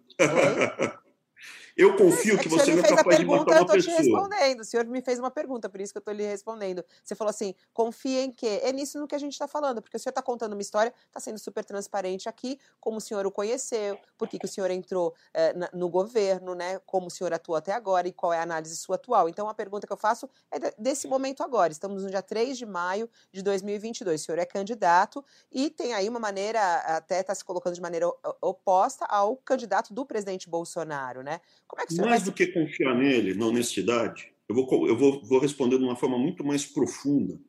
Eu 1.78 1.96
confio 1.96 2.34
é 2.34 2.38
que, 2.38 2.44
que 2.44 2.50
você 2.50 2.74
não 2.74 2.84
é 2.84 2.96
capaz 2.96 3.20
de 3.20 3.26
matar 3.26 3.36
uma 3.38 3.46
pessoa. 3.46 3.58
Eu 3.58 3.78
estou 3.78 3.80
te 3.80 3.92
respondendo. 3.92 4.60
O 4.62 4.66
senhor 4.66 4.86
me 4.88 5.00
fez 5.00 5.20
uma 5.20 5.30
pergunta, 5.30 5.70
por 5.70 5.80
isso 5.80 5.94
que 5.94 5.98
eu 5.98 6.00
estou 6.00 6.14
lhe 6.14 6.26
respondendo. 6.26 6.84
Você 7.04 7.14
falou 7.14 7.30
assim, 7.30 7.54
confia 7.72 8.24
em 8.24 8.32
quê? 8.32 8.62
É 8.64 8.74
nisso 8.74 9.00
no 9.00 9.08
que 9.08 9.14
a 9.14 9.20
gente 9.20 9.34
está 9.34 9.48
falando, 9.48 9.80
porque 9.80 9.96
o 9.96 10.00
senhor 10.00 10.10
está 10.10 10.24
contando 10.24 10.54
uma 10.54 10.62
história, 10.62 10.92
está 11.06 11.20
sendo 11.20 11.38
super 11.38 11.64
transparente 11.64 12.28
aqui, 12.28 12.60
como 12.80 12.98
o 12.98 13.02
senhor 13.02 13.28
o 13.28 13.32
conheceu, 13.32 14.00
por 14.18 14.28
que, 14.28 14.40
que 14.40 14.46
o 14.46 14.50
senhor 14.50 14.72
entrou 14.72 15.14
é, 15.32 15.54
no 15.72 15.88
governo, 15.88 16.56
né? 16.56 16.80
Como 16.80 17.08
o 17.08 17.12
senhor 17.12 17.32
atuou 17.32 17.56
até 17.56 17.74
agora 17.74 18.08
e 18.08 18.12
qual 18.12 18.34
é 18.34 18.40
a 18.40 18.44
análise 18.44 18.76
sua 18.76 18.96
atual. 18.96 19.30
Então, 19.30 19.48
a 19.48 19.54
pergunta 19.54 19.86
que 19.86 19.94
eu 19.94 19.98
faço 19.98 20.28
é 20.50 20.74
desse 20.80 21.08
momento 21.08 21.44
agora. 21.44 21.72
Estamos 21.72 22.04
no 22.04 22.10
dia 22.10 22.24
3 22.24 22.58
de 22.58 22.66
maio 22.66 23.08
de 23.32 23.44
2022. 23.44 24.22
O 24.22 24.26
senhor 24.26 24.40
é 24.40 24.46
candidato 24.46 25.24
e 25.52 25.70
tem 25.70 25.94
aí 25.94 26.10
uma 26.10 26.20
maneira, 26.20 26.60
até 26.78 27.22
está 27.22 27.36
se 27.36 27.46
colocando 27.46 27.76
de 27.76 27.82
maneira 27.82 28.08
oposta 28.42 29.06
ao 29.06 29.38
candidato 29.38 29.94
do 29.94 30.04
presidente 30.08 30.50
Bolsonaro, 30.50 31.22
né? 31.22 31.40
Como 31.68 31.82
é 31.82 31.86
que 31.86 31.96
mais 31.96 32.24
do 32.24 32.32
que 32.32 32.48
confiar 32.48 32.96
nele, 32.96 33.34
na 33.34 33.48
honestidade, 33.48 34.32
eu 34.48 34.56
vou, 34.56 34.88
eu 34.88 34.98
vou, 34.98 35.24
vou 35.24 35.40
responder 35.40 35.78
de 35.78 35.84
uma 35.84 35.96
forma 35.96 36.18
muito 36.18 36.44
mais 36.44 36.66
profunda 36.66 37.40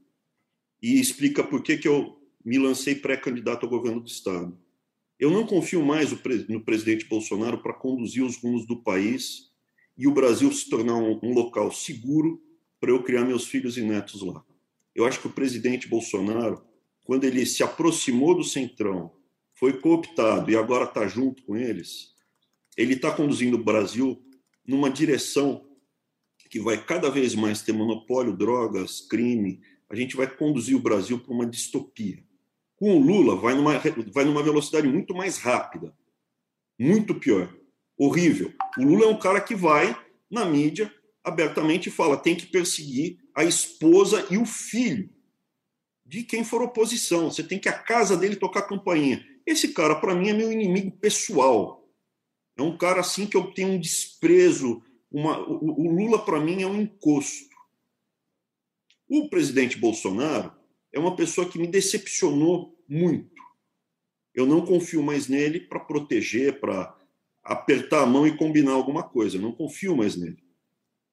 e 0.82 1.00
explica 1.00 1.44
por 1.44 1.62
que, 1.62 1.76
que 1.76 1.88
eu 1.88 2.20
me 2.44 2.58
lancei 2.58 2.94
pré-candidato 2.94 3.64
ao 3.64 3.70
governo 3.70 4.00
do 4.00 4.08
Estado. 4.08 4.58
Eu 5.18 5.30
não 5.30 5.46
confio 5.46 5.84
mais 5.84 6.10
no 6.48 6.64
presidente 6.64 7.04
Bolsonaro 7.06 7.58
para 7.62 7.74
conduzir 7.74 8.22
os 8.22 8.36
rumos 8.36 8.66
do 8.66 8.82
país 8.82 9.50
e 9.96 10.06
o 10.06 10.12
Brasil 10.12 10.50
se 10.52 10.68
tornar 10.68 10.94
um 10.94 11.32
local 11.32 11.72
seguro 11.72 12.40
para 12.80 12.90
eu 12.90 13.02
criar 13.02 13.24
meus 13.24 13.46
filhos 13.46 13.76
e 13.76 13.82
netos 13.82 14.22
lá. 14.22 14.44
Eu 14.94 15.04
acho 15.04 15.20
que 15.20 15.26
o 15.26 15.32
presidente 15.32 15.88
Bolsonaro, 15.88 16.64
quando 17.04 17.24
ele 17.24 17.44
se 17.46 17.62
aproximou 17.62 18.36
do 18.36 18.44
Centrão, 18.44 19.12
foi 19.54 19.80
cooptado 19.80 20.50
e 20.50 20.56
agora 20.56 20.84
está 20.84 21.06
junto 21.08 21.42
com 21.42 21.56
eles, 21.56 22.14
ele 22.78 22.94
está 22.94 23.10
conduzindo 23.10 23.56
o 23.56 23.64
Brasil 23.64 24.24
numa 24.64 24.88
direção 24.88 25.66
que 26.48 26.60
vai 26.60 26.82
cada 26.82 27.10
vez 27.10 27.34
mais 27.34 27.60
ter 27.60 27.72
monopólio, 27.72 28.34
drogas, 28.34 29.00
crime. 29.00 29.60
A 29.90 29.96
gente 29.96 30.16
vai 30.16 30.26
conduzir 30.26 30.76
o 30.76 30.80
Brasil 30.80 31.18
para 31.18 31.34
uma 31.34 31.44
distopia. 31.44 32.24
Com 32.76 32.96
o 32.96 33.00
Lula, 33.00 33.36
vai 33.36 33.54
numa, 33.54 33.78
vai 34.12 34.24
numa 34.24 34.42
velocidade 34.42 34.86
muito 34.86 35.12
mais 35.12 35.38
rápida. 35.38 35.92
Muito 36.78 37.16
pior. 37.16 37.52
Horrível. 37.98 38.54
O 38.78 38.84
Lula 38.84 39.06
é 39.06 39.08
um 39.08 39.18
cara 39.18 39.40
que 39.40 39.56
vai 39.56 39.94
na 40.30 40.46
mídia 40.46 40.90
abertamente 41.24 41.88
e 41.88 41.92
fala 41.92 42.16
tem 42.16 42.36
que 42.36 42.46
perseguir 42.46 43.18
a 43.34 43.44
esposa 43.44 44.24
e 44.30 44.38
o 44.38 44.46
filho 44.46 45.10
de 46.06 46.22
quem 46.22 46.44
for 46.44 46.62
oposição. 46.62 47.30
Você 47.30 47.42
tem 47.42 47.58
que 47.58 47.68
a 47.68 47.76
casa 47.76 48.16
dele 48.16 48.36
tocar 48.36 48.62
campainha. 48.62 49.22
Esse 49.44 49.68
cara, 49.68 49.96
para 49.96 50.14
mim, 50.14 50.28
é 50.28 50.32
meu 50.32 50.52
inimigo 50.52 50.92
pessoal. 50.92 51.87
É 52.58 52.62
um 52.62 52.76
cara 52.76 53.00
assim 53.00 53.26
que 53.26 53.36
eu 53.36 53.52
tenho 53.52 53.68
um 53.68 53.80
desprezo. 53.80 54.82
Uma, 55.10 55.38
o, 55.48 55.80
o 55.80 55.90
Lula, 55.90 56.24
para 56.24 56.40
mim, 56.40 56.62
é 56.62 56.66
um 56.66 56.80
encosto. 56.80 57.56
O 59.08 59.30
presidente 59.30 59.78
Bolsonaro 59.78 60.52
é 60.92 60.98
uma 60.98 61.14
pessoa 61.14 61.48
que 61.48 61.58
me 61.58 61.68
decepcionou 61.68 62.76
muito. 62.88 63.38
Eu 64.34 64.44
não 64.44 64.66
confio 64.66 65.02
mais 65.02 65.28
nele 65.28 65.60
para 65.60 65.80
proteger, 65.80 66.60
para 66.60 66.94
apertar 67.42 68.02
a 68.02 68.06
mão 68.06 68.26
e 68.26 68.36
combinar 68.36 68.72
alguma 68.72 69.02
coisa. 69.02 69.36
Eu 69.36 69.42
não 69.42 69.52
confio 69.52 69.96
mais 69.96 70.16
nele. 70.16 70.42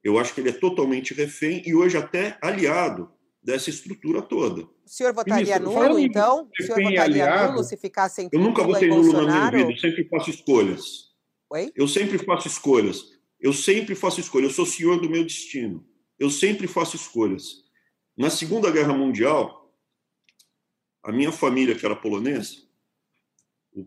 Eu 0.03 0.19
acho 0.19 0.33
que 0.33 0.41
ele 0.41 0.49
é 0.49 0.53
totalmente 0.53 1.13
refém 1.13 1.61
e 1.65 1.73
hoje 1.73 1.97
até 1.97 2.37
aliado 2.41 3.11
dessa 3.41 3.69
estrutura 3.69 4.21
toda. 4.21 4.63
O 4.63 4.69
senhor 4.85 5.13
votaria 5.13 5.59
Ministro, 5.59 5.87
nulo, 5.87 5.99
então? 5.99 6.49
O 6.59 6.63
senhor 6.63 6.77
votaria 6.77 7.03
aliado, 7.03 7.53
nulo 7.53 7.63
se 7.63 7.77
ficasse 7.77 8.23
entre 8.23 8.37
Eu 8.37 8.43
nunca 8.43 8.63
votei 8.63 8.89
nulo 8.89 9.13
na 9.13 9.21
minha 9.21 9.51
vida, 9.51 9.71
eu 9.71 9.77
sempre 9.77 10.07
faço 10.09 10.29
escolhas. 10.31 11.04
Oi? 11.49 11.71
Eu 11.75 11.87
sempre 11.87 12.17
faço 12.17 12.47
escolhas. 12.47 13.03
Eu 13.39 13.53
sempre 13.53 13.95
faço 13.95 14.19
escolhas. 14.19 14.49
Eu 14.49 14.55
sou 14.55 14.65
senhor 14.65 14.99
do 14.99 15.09
meu 15.09 15.23
destino. 15.23 15.85
Eu 16.17 16.29
sempre 16.29 16.67
faço 16.67 16.95
escolhas. 16.95 17.63
Na 18.17 18.29
Segunda 18.29 18.71
Guerra 18.71 18.93
Mundial, 18.93 19.73
a 21.03 21.11
minha 21.11 21.31
família, 21.31 21.75
que 21.75 21.85
era 21.85 21.95
polonesa, 21.95 22.65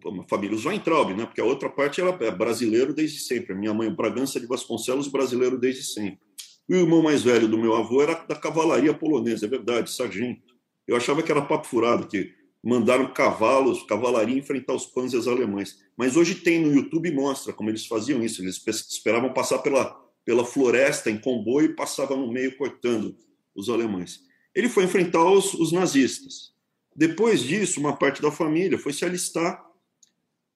uma 0.05 0.25
família 0.29 0.55
os 0.55 0.65
né? 0.65 1.25
porque 1.25 1.41
a 1.41 1.45
outra 1.45 1.71
parte 1.71 2.01
era 2.01 2.11
é 2.25 2.31
brasileiro 2.31 2.93
desde 2.93 3.21
sempre. 3.21 3.55
A 3.55 3.57
minha 3.57 3.73
mãe, 3.73 3.91
Bragança 3.91 4.39
de 4.39 4.47
Vasconcelos, 4.47 5.09
brasileiro 5.09 5.59
desde 5.59 5.83
sempre. 5.83 6.21
O 6.69 6.75
irmão 6.75 7.03
mais 7.03 7.23
velho 7.23 7.49
do 7.49 7.57
meu 7.57 7.75
avô 7.75 8.03
era 8.03 8.15
da 8.15 8.37
cavalaria 8.37 8.93
polonesa, 8.93 9.47
é 9.47 9.49
verdade, 9.49 9.91
sargento. 9.91 10.55
Eu 10.87 10.97
achava 10.97 11.23
que 11.23 11.33
era 11.33 11.41
papo 11.41 11.67
furado, 11.67 12.07
que 12.07 12.35
mandaram 12.63 13.13
cavalos, 13.13 13.83
cavalaria 13.85 14.39
enfrentar 14.39 14.75
os 14.75 14.87
panzers 14.87 15.27
alemães. 15.27 15.79
Mas 15.97 16.17
hoje 16.17 16.35
tem 16.35 16.61
no 16.61 16.73
YouTube 16.73 17.11
mostra 17.13 17.53
como 17.53 17.71
eles 17.71 17.87
faziam 17.87 18.23
isso. 18.23 18.43
Eles 18.43 18.63
esperavam 18.91 19.33
passar 19.33 19.59
pela, 19.59 19.91
pela 20.25 20.45
floresta 20.45 21.11
em 21.11 21.19
comboio 21.19 21.71
e 21.71 21.75
passavam 21.75 22.19
no 22.19 22.33
meio 22.33 22.57
cortando 22.57 23.17
os 23.55 23.69
alemães. 23.69 24.21
Ele 24.55 24.69
foi 24.69 24.85
enfrentar 24.85 25.25
os, 25.25 25.55
os 25.55 25.73
nazistas. 25.73 26.53
Depois 26.95 27.41
disso, 27.43 27.79
uma 27.79 27.97
parte 27.97 28.21
da 28.21 28.31
família 28.31 28.79
foi 28.79 28.93
se 28.93 29.05
alistar 29.05 29.65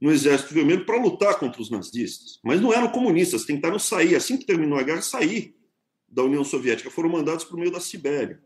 no 0.01 0.11
Exército 0.11 0.53
Vermelho 0.53 0.85
para 0.85 1.01
lutar 1.01 1.39
contra 1.39 1.63
os 1.63 1.71
nazistas. 1.71 2.41
Mas 2.43 2.61
não 2.61 2.73
eram 2.73 2.91
comunistas, 2.91 3.45
tentaram 3.45 3.79
sair. 3.79 4.17
Assim 4.17 4.37
que 4.37 4.45
terminou 4.45 4.77
a 4.77 4.83
guerra, 4.83 5.03
sair 5.03 5.55
da 6.09 6.25
União 6.25 6.43
Soviética. 6.43 6.91
Foram 6.91 7.09
mandados 7.09 7.45
para 7.45 7.57
o 7.57 7.61
meio 7.61 7.71
da 7.71 7.79
Sibéria. 7.79 8.43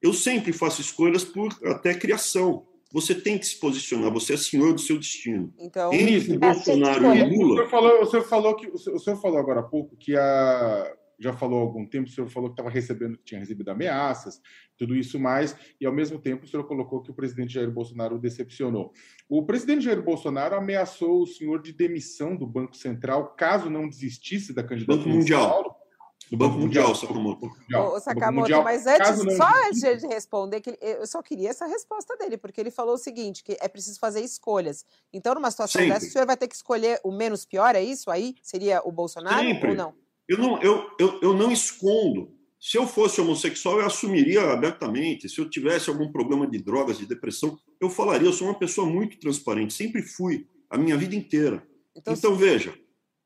Eu 0.00 0.14
sempre 0.14 0.52
faço 0.52 0.80
escolhas 0.80 1.24
por 1.24 1.54
até 1.64 1.94
criação. 1.94 2.66
Você 2.96 3.14
tem 3.14 3.36
que 3.36 3.44
se 3.44 3.60
posicionar, 3.60 4.10
você 4.10 4.32
é 4.32 4.36
senhor 4.38 4.72
do 4.72 4.80
seu 4.80 4.98
destino. 4.98 5.52
Então, 5.58 5.92
Entre 5.92 6.38
Bolsonaro 6.38 7.14
e 7.14 7.22
Lula. 7.24 7.52
O 7.52 7.56
senhor, 7.56 7.68
falou, 7.68 8.00
o 8.00 8.06
senhor 8.06 8.22
falou 8.22 8.56
que 8.56 8.66
o 8.68 8.78
senhor, 8.78 8.96
o 8.96 8.98
senhor 8.98 9.20
falou 9.20 9.38
agora 9.38 9.60
há 9.60 9.62
pouco 9.62 9.94
que 9.98 10.16
a 10.16 10.96
já 11.18 11.34
falou 11.34 11.58
há 11.58 11.62
algum 11.62 11.84
tempo, 11.84 12.08
o 12.08 12.10
senhor 12.10 12.28
falou 12.28 12.48
que 12.48 12.54
estava 12.54 12.70
recebendo, 12.70 13.18
tinha 13.22 13.40
recebido 13.40 13.70
ameaças, 13.70 14.40
tudo 14.78 14.96
isso 14.96 15.18
mais, 15.18 15.54
e 15.78 15.86
ao 15.86 15.92
mesmo 15.92 16.18
tempo 16.18 16.44
o 16.44 16.48
senhor 16.48 16.64
colocou 16.64 17.02
que 17.02 17.10
o 17.10 17.14
presidente 17.14 17.52
Jair 17.54 17.70
Bolsonaro 17.70 18.16
o 18.16 18.18
decepcionou. 18.18 18.92
O 19.28 19.44
presidente 19.44 19.84
Jair 19.84 20.02
Bolsonaro 20.02 20.56
ameaçou 20.56 21.22
o 21.22 21.26
senhor 21.26 21.60
de 21.60 21.74
demissão 21.74 22.34
do 22.34 22.46
Banco 22.46 22.76
Central 22.76 23.34
caso 23.34 23.68
não 23.68 23.88
desistisse 23.88 24.54
da 24.54 24.62
candidatura 24.62 25.04
Banco 25.04 25.08
Mundial 25.10 25.75
do 26.30 26.36
Banco 26.36 26.58
Mundial, 26.58 26.94
Sakamoto. 26.94 27.50
Ô, 27.74 28.00
Sakamoto, 28.00 28.62
mas 28.62 28.86
antes, 28.86 29.24
não... 29.24 29.36
só 29.36 29.48
antes 29.68 30.00
de 30.00 30.06
responder, 30.08 30.60
que 30.60 30.76
eu 30.80 31.06
só 31.06 31.22
queria 31.22 31.50
essa 31.50 31.66
resposta 31.66 32.16
dele, 32.16 32.36
porque 32.36 32.60
ele 32.60 32.70
falou 32.70 32.94
o 32.94 32.98
seguinte, 32.98 33.44
que 33.44 33.56
é 33.60 33.68
preciso 33.68 33.98
fazer 34.00 34.20
escolhas. 34.20 34.84
Então, 35.12 35.34
numa 35.34 35.50
situação 35.50 35.80
Sempre. 35.80 35.94
dessa, 35.94 36.06
o 36.06 36.10
senhor 36.10 36.26
vai 36.26 36.36
ter 36.36 36.48
que 36.48 36.56
escolher 36.56 37.00
o 37.04 37.12
menos 37.12 37.44
pior, 37.44 37.76
é 37.76 37.82
isso 37.82 38.10
aí? 38.10 38.34
Seria 38.42 38.82
o 38.84 38.90
Bolsonaro 38.90 39.40
Sempre. 39.40 39.70
ou 39.70 39.76
não? 39.76 39.94
Eu 40.28 40.38
não, 40.38 40.60
eu, 40.60 40.90
eu, 40.98 41.20
eu 41.22 41.34
não 41.34 41.52
escondo. 41.52 42.34
Se 42.58 42.76
eu 42.76 42.86
fosse 42.86 43.20
homossexual, 43.20 43.78
eu 43.78 43.86
assumiria 43.86 44.42
abertamente. 44.50 45.28
Se 45.28 45.40
eu 45.40 45.48
tivesse 45.48 45.88
algum 45.88 46.10
problema 46.10 46.48
de 46.48 46.58
drogas, 46.58 46.98
de 46.98 47.06
depressão, 47.06 47.56
eu 47.80 47.88
falaria. 47.88 48.26
Eu 48.26 48.32
sou 48.32 48.48
uma 48.48 48.58
pessoa 48.58 48.88
muito 48.88 49.20
transparente, 49.20 49.74
sempre 49.74 50.02
fui, 50.02 50.48
a 50.68 50.76
minha 50.76 50.96
vida 50.96 51.14
inteira. 51.14 51.64
Então, 51.94 52.14
então 52.14 52.34
veja, 52.34 52.74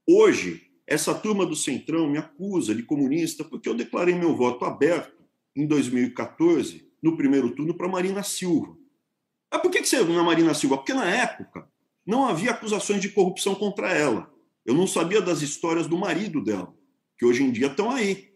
hoje 0.06 0.69
essa 0.90 1.14
turma 1.14 1.46
do 1.46 1.54
Centrão 1.54 2.10
me 2.10 2.18
acusa 2.18 2.74
de 2.74 2.82
comunista 2.82 3.44
porque 3.44 3.68
eu 3.68 3.74
declarei 3.74 4.12
meu 4.12 4.34
voto 4.34 4.64
aberto 4.64 5.22
em 5.54 5.64
2014, 5.64 6.84
no 7.00 7.16
primeiro 7.16 7.54
turno, 7.54 7.72
para 7.72 7.86
Marina 7.86 8.24
Silva. 8.24 8.76
Ah, 9.48 9.60
por 9.60 9.70
que, 9.70 9.80
que 9.80 9.88
você 9.88 10.02
na 10.02 10.24
Marina 10.24 10.52
Silva? 10.52 10.78
Porque 10.78 10.92
na 10.92 11.08
época 11.08 11.70
não 12.04 12.26
havia 12.26 12.50
acusações 12.50 13.00
de 13.00 13.08
corrupção 13.08 13.54
contra 13.54 13.92
ela. 13.92 14.34
Eu 14.66 14.74
não 14.74 14.84
sabia 14.84 15.22
das 15.22 15.42
histórias 15.42 15.86
do 15.86 15.96
marido 15.96 16.42
dela, 16.42 16.74
que 17.16 17.24
hoje 17.24 17.44
em 17.44 17.52
dia 17.52 17.68
estão 17.68 17.88
aí. 17.88 18.32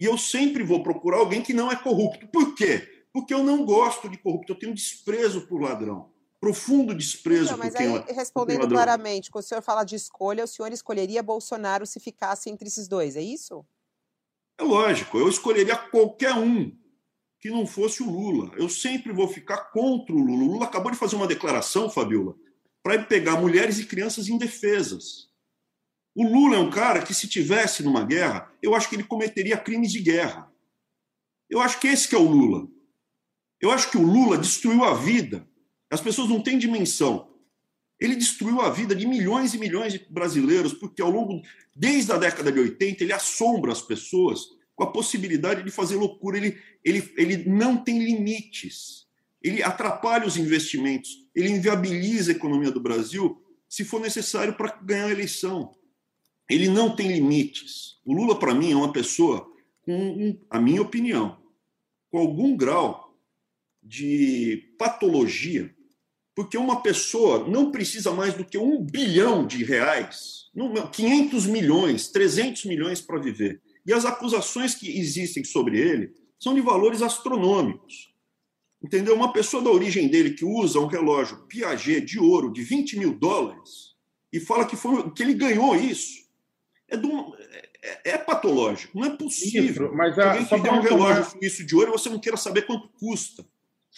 E 0.00 0.06
eu 0.06 0.16
sempre 0.16 0.62
vou 0.62 0.82
procurar 0.82 1.18
alguém 1.18 1.42
que 1.42 1.52
não 1.52 1.70
é 1.70 1.76
corrupto. 1.76 2.26
Por 2.28 2.54
quê? 2.54 3.04
Porque 3.12 3.34
eu 3.34 3.44
não 3.44 3.66
gosto 3.66 4.08
de 4.08 4.16
corrupto, 4.16 4.52
eu 4.52 4.58
tenho 4.58 4.74
desprezo 4.74 5.42
por 5.42 5.60
ladrão. 5.60 6.10
Profundo 6.40 6.94
desprezo 6.94 7.50
não, 7.50 7.58
por 7.58 7.72
quem 7.72 7.96
aí, 7.96 8.04
Respondendo 8.14 8.68
claramente, 8.68 9.30
quando 9.30 9.44
o 9.44 9.46
senhor 9.46 9.60
fala 9.60 9.82
de 9.82 9.96
escolha, 9.96 10.44
o 10.44 10.48
senhor 10.48 10.72
escolheria 10.72 11.22
Bolsonaro 11.22 11.84
se 11.84 11.98
ficasse 11.98 12.48
entre 12.48 12.68
esses 12.68 12.86
dois, 12.86 13.16
é 13.16 13.22
isso? 13.22 13.66
É 14.56 14.62
lógico, 14.62 15.18
eu 15.18 15.28
escolheria 15.28 15.76
qualquer 15.76 16.34
um 16.34 16.76
que 17.40 17.50
não 17.50 17.66
fosse 17.66 18.02
o 18.02 18.10
Lula. 18.10 18.52
Eu 18.56 18.68
sempre 18.68 19.12
vou 19.12 19.28
ficar 19.28 19.70
contra 19.70 20.14
o 20.14 20.18
Lula. 20.18 20.44
O 20.44 20.52
Lula 20.52 20.66
acabou 20.66 20.90
de 20.90 20.98
fazer 20.98 21.16
uma 21.16 21.26
declaração, 21.26 21.90
Fabiola, 21.90 22.34
para 22.82 23.02
pegar 23.04 23.40
mulheres 23.40 23.78
e 23.78 23.86
crianças 23.86 24.28
indefesas. 24.28 25.28
O 26.14 26.24
Lula 26.24 26.56
é 26.56 26.58
um 26.58 26.70
cara 26.70 27.02
que, 27.02 27.14
se 27.14 27.28
tivesse 27.28 27.82
numa 27.82 28.04
guerra, 28.04 28.52
eu 28.60 28.74
acho 28.74 28.88
que 28.88 28.96
ele 28.96 29.04
cometeria 29.04 29.56
crimes 29.56 29.92
de 29.92 30.00
guerra. 30.00 30.52
Eu 31.48 31.60
acho 31.60 31.78
que 31.78 31.86
esse 31.86 32.08
que 32.08 32.14
é 32.14 32.18
o 32.18 32.28
Lula. 32.28 32.68
Eu 33.60 33.70
acho 33.70 33.90
que 33.90 33.96
o 33.96 34.02
Lula 34.02 34.36
destruiu 34.36 34.82
a 34.84 34.94
vida. 34.94 35.47
As 35.90 36.00
pessoas 36.00 36.28
não 36.28 36.42
têm 36.42 36.58
dimensão. 36.58 37.28
Ele 38.00 38.14
destruiu 38.14 38.60
a 38.60 38.70
vida 38.70 38.94
de 38.94 39.06
milhões 39.06 39.54
e 39.54 39.58
milhões 39.58 39.92
de 39.92 40.06
brasileiros, 40.10 40.72
porque 40.72 41.02
ao 41.02 41.10
longo, 41.10 41.42
desde 41.74 42.12
a 42.12 42.16
década 42.16 42.52
de 42.52 42.60
80, 42.60 43.02
ele 43.02 43.12
assombra 43.12 43.72
as 43.72 43.82
pessoas 43.82 44.40
com 44.74 44.84
a 44.84 44.92
possibilidade 44.92 45.62
de 45.64 45.70
fazer 45.70 45.96
loucura. 45.96 46.36
Ele, 46.36 46.56
ele, 46.84 47.12
ele 47.16 47.36
não 47.48 47.76
tem 47.76 47.98
limites. 47.98 49.06
Ele 49.42 49.62
atrapalha 49.62 50.26
os 50.26 50.36
investimentos. 50.36 51.10
Ele 51.34 51.50
inviabiliza 51.50 52.30
a 52.30 52.34
economia 52.34 52.70
do 52.70 52.80
Brasil 52.80 53.42
se 53.68 53.84
for 53.84 54.00
necessário 54.00 54.54
para 54.54 54.76
ganhar 54.80 55.06
a 55.06 55.12
eleição. 55.12 55.74
Ele 56.48 56.68
não 56.68 56.94
tem 56.94 57.12
limites. 57.12 57.98
O 58.04 58.14
Lula, 58.14 58.38
para 58.38 58.54
mim, 58.54 58.72
é 58.72 58.76
uma 58.76 58.92
pessoa 58.92 59.50
com, 59.82 60.38
a 60.48 60.60
minha 60.60 60.80
opinião, 60.80 61.42
com 62.10 62.18
algum 62.18 62.56
grau 62.56 63.18
de 63.82 64.74
patologia 64.78 65.74
porque 66.38 66.56
uma 66.56 66.80
pessoa 66.80 67.48
não 67.48 67.72
precisa 67.72 68.12
mais 68.12 68.32
do 68.32 68.44
que 68.44 68.56
um 68.56 68.80
bilhão 68.80 69.44
de 69.44 69.64
reais, 69.64 70.44
500 70.92 71.46
milhões, 71.46 72.06
300 72.12 72.64
milhões 72.66 73.00
para 73.00 73.18
viver. 73.18 73.60
E 73.84 73.92
as 73.92 74.04
acusações 74.04 74.72
que 74.72 75.00
existem 75.00 75.42
sobre 75.42 75.80
ele 75.80 76.14
são 76.38 76.54
de 76.54 76.60
valores 76.60 77.02
astronômicos. 77.02 78.14
Entendeu? 78.80 79.16
Uma 79.16 79.32
pessoa 79.32 79.60
da 79.60 79.68
origem 79.68 80.06
dele 80.06 80.30
que 80.30 80.44
usa 80.44 80.78
um 80.78 80.86
relógio 80.86 81.38
Piaget 81.48 82.02
de 82.02 82.20
ouro 82.20 82.52
de 82.52 82.62
20 82.62 83.00
mil 83.00 83.18
dólares 83.18 83.96
e 84.32 84.38
fala 84.38 84.64
que, 84.64 84.76
foi, 84.76 85.10
que 85.10 85.24
ele 85.24 85.34
ganhou 85.34 85.74
isso, 85.74 86.22
é, 86.88 86.96
um, 86.98 87.34
é, 87.82 88.10
é, 88.12 88.16
patológico. 88.16 88.96
Não 88.96 89.06
é 89.06 89.10
possível. 89.16 89.86
Isso, 89.86 89.96
mas 89.96 90.16
a, 90.16 90.30
Alguém 90.30 90.46
que 90.46 90.62
tem 90.62 90.72
um 90.72 90.82
relógio 90.82 91.32
suíço 91.32 91.66
de 91.66 91.74
ouro 91.74 91.90
e 91.90 91.98
você 91.98 92.08
não 92.08 92.20
queira 92.20 92.36
saber 92.36 92.62
quanto 92.62 92.86
custa. 92.90 93.44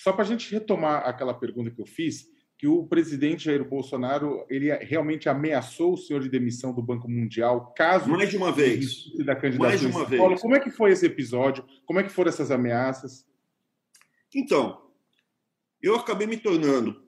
Só 0.02 0.12
para 0.12 0.22
a 0.22 0.26
gente 0.26 0.50
retomar 0.50 1.06
aquela 1.06 1.34
pergunta 1.34 1.70
que 1.70 1.78
eu 1.78 1.84
fiz, 1.84 2.26
que 2.56 2.66
o 2.66 2.86
presidente 2.86 3.44
Jair 3.44 3.62
Bolsonaro 3.62 4.46
ele 4.48 4.72
realmente 4.76 5.28
ameaçou 5.28 5.92
o 5.92 5.96
senhor 5.96 6.22
de 6.22 6.30
demissão 6.30 6.72
do 6.72 6.82
Banco 6.82 7.06
Mundial 7.06 7.74
caso 7.76 8.08
mais 8.08 8.30
de 8.30 8.36
uma 8.38 8.50
vez 8.50 9.04
da 9.26 9.36
candidatura 9.36 9.68
mais 9.68 9.80
de 9.80 9.86
uma 9.86 10.06
vez. 10.06 10.40
Como 10.40 10.56
é 10.56 10.60
que 10.60 10.70
foi 10.70 10.92
esse 10.92 11.04
episódio? 11.04 11.66
Como 11.84 12.00
é 12.00 12.02
que 12.02 12.08
foram 12.08 12.30
essas 12.30 12.50
ameaças? 12.50 13.26
Então, 14.34 14.90
eu 15.82 15.96
acabei 15.96 16.26
me 16.26 16.38
tornando 16.38 17.02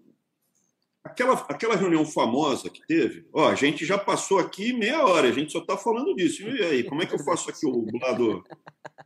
aquela, 1.04 1.34
aquela 1.48 1.76
reunião 1.76 2.04
famosa 2.04 2.70
que 2.70 2.86
teve. 2.86 3.26
Ó, 3.32 3.48
a 3.48 3.54
gente 3.54 3.84
já 3.84 3.98
passou 3.98 4.38
aqui 4.38 4.72
meia 4.72 5.04
hora, 5.04 5.28
a 5.28 5.32
gente 5.32 5.52
só 5.52 5.58
está 5.58 5.76
falando 5.76 6.14
disso. 6.14 6.42
E 6.42 6.62
aí, 6.62 6.84
como 6.84 7.02
é 7.02 7.06
que 7.06 7.14
eu 7.14 7.18
faço 7.18 7.50
aqui 7.50 7.66
o 7.66 7.86
lado 8.00 8.42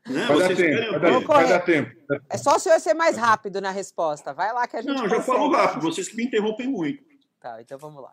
né? 0.08 0.26
Vai, 0.26 0.38
dar 0.38 0.56
tempo, 0.56 0.90
vai, 0.90 1.00
dar, 1.00 1.20
vai 1.26 1.48
dar 1.48 1.60
tempo. 1.60 1.96
É 2.30 2.38
só 2.38 2.56
o 2.56 2.58
senhor 2.58 2.78
ser 2.80 2.94
mais 2.94 3.16
rápido 3.16 3.60
na 3.60 3.70
resposta. 3.70 4.32
Vai 4.32 4.52
lá 4.52 4.66
que 4.66 4.76
a 4.76 4.82
gente. 4.82 4.94
Não, 4.94 5.08
já 5.08 5.20
falo 5.20 5.50
rápido, 5.50 5.82
vocês 5.82 6.08
que 6.08 6.16
me 6.16 6.24
interrompem 6.24 6.68
muito. 6.68 7.02
Tá, 7.40 7.60
então 7.60 7.78
vamos 7.78 8.02
lá. 8.02 8.12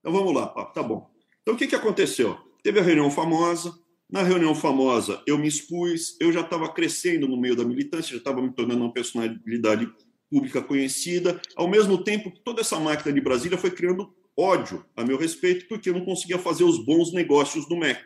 Então 0.00 0.12
vamos 0.12 0.34
lá, 0.34 0.46
tá 0.46 0.82
bom. 0.82 1.10
Então 1.42 1.54
o 1.54 1.56
que, 1.56 1.66
que 1.66 1.74
aconteceu? 1.74 2.38
Teve 2.62 2.78
a 2.78 2.82
reunião 2.82 3.10
famosa. 3.10 3.74
Na 4.10 4.22
reunião 4.22 4.54
famosa, 4.54 5.20
eu 5.26 5.38
me 5.38 5.48
expus, 5.48 6.16
eu 6.20 6.30
já 6.30 6.42
estava 6.42 6.70
crescendo 6.72 7.26
no 7.26 7.40
meio 7.40 7.56
da 7.56 7.64
militância, 7.64 8.12
já 8.12 8.18
estava 8.18 8.40
me 8.40 8.52
tornando 8.52 8.84
uma 8.84 8.92
personalidade 8.92 9.90
pública 10.34 10.60
conhecida, 10.60 11.40
ao 11.54 11.68
mesmo 11.68 12.02
tempo 12.02 12.28
que 12.28 12.40
toda 12.40 12.60
essa 12.60 12.80
máquina 12.80 13.12
de 13.12 13.20
Brasília 13.20 13.56
foi 13.56 13.70
criando 13.70 14.12
ódio 14.36 14.84
a 14.96 15.04
meu 15.04 15.16
respeito, 15.16 15.68
porque 15.68 15.90
eu 15.90 15.94
não 15.94 16.04
conseguia 16.04 16.40
fazer 16.40 16.64
os 16.64 16.84
bons 16.84 17.12
negócios 17.12 17.68
do 17.68 17.76
MEC. 17.76 18.02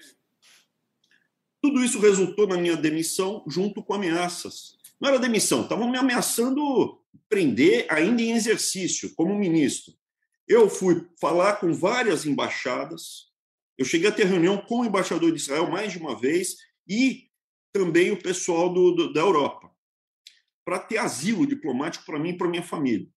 Tudo 1.63 1.83
isso 1.83 1.99
resultou 1.99 2.47
na 2.47 2.59
minha 2.59 2.77
demissão 2.77 3.43
junto 3.49 3.83
com 3.83 3.95
ameaças. 3.95 4.77
Não 5.01 5.09
era 5.09 5.19
demissão, 5.19 5.63
estavam 5.63 5.91
me 5.91 5.97
ameaçando 5.97 7.01
prender 7.31 7.87
ainda 7.89 8.21
em 8.21 8.33
exercício, 8.33 9.15
como 9.15 9.35
ministro. 9.35 9.95
Eu 10.47 10.69
fui 10.69 11.09
falar 11.19 11.55
com 11.55 11.73
várias 11.73 12.27
embaixadas, 12.27 13.29
eu 13.79 13.87
cheguei 13.87 14.11
a 14.11 14.13
ter 14.13 14.27
reunião 14.27 14.59
com 14.59 14.81
o 14.81 14.85
embaixador 14.85 15.33
de 15.33 15.39
Israel 15.39 15.71
mais 15.71 15.93
de 15.93 15.99
uma 15.99 16.15
vez 16.15 16.57
e 16.87 17.31
também 17.73 18.11
o 18.11 18.23
pessoal 18.23 18.71
do, 18.71 18.93
do 18.93 19.13
da 19.15 19.21
Europa, 19.21 19.71
para 20.69 20.79
ter 20.79 20.99
asilo 20.99 21.47
diplomático 21.47 22.05
para 22.05 22.19
mim 22.19 22.31
e 22.31 22.37
para 22.37 22.47
minha 22.47 22.63
família. 22.63 23.09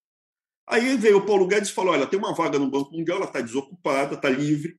Aí 0.69 0.95
veio 0.95 1.17
o 1.17 1.25
Paulo 1.25 1.45
Guedes 1.45 1.69
e 1.69 1.73
falou: 1.73 1.91
olha, 1.91 2.07
tem 2.07 2.17
uma 2.17 2.33
vaga 2.33 2.57
no 2.57 2.71
Banco 2.71 2.95
Mundial, 2.95 3.17
ela 3.17 3.25
está 3.25 3.41
desocupada, 3.41 4.15
está 4.15 4.29
livre, 4.29 4.77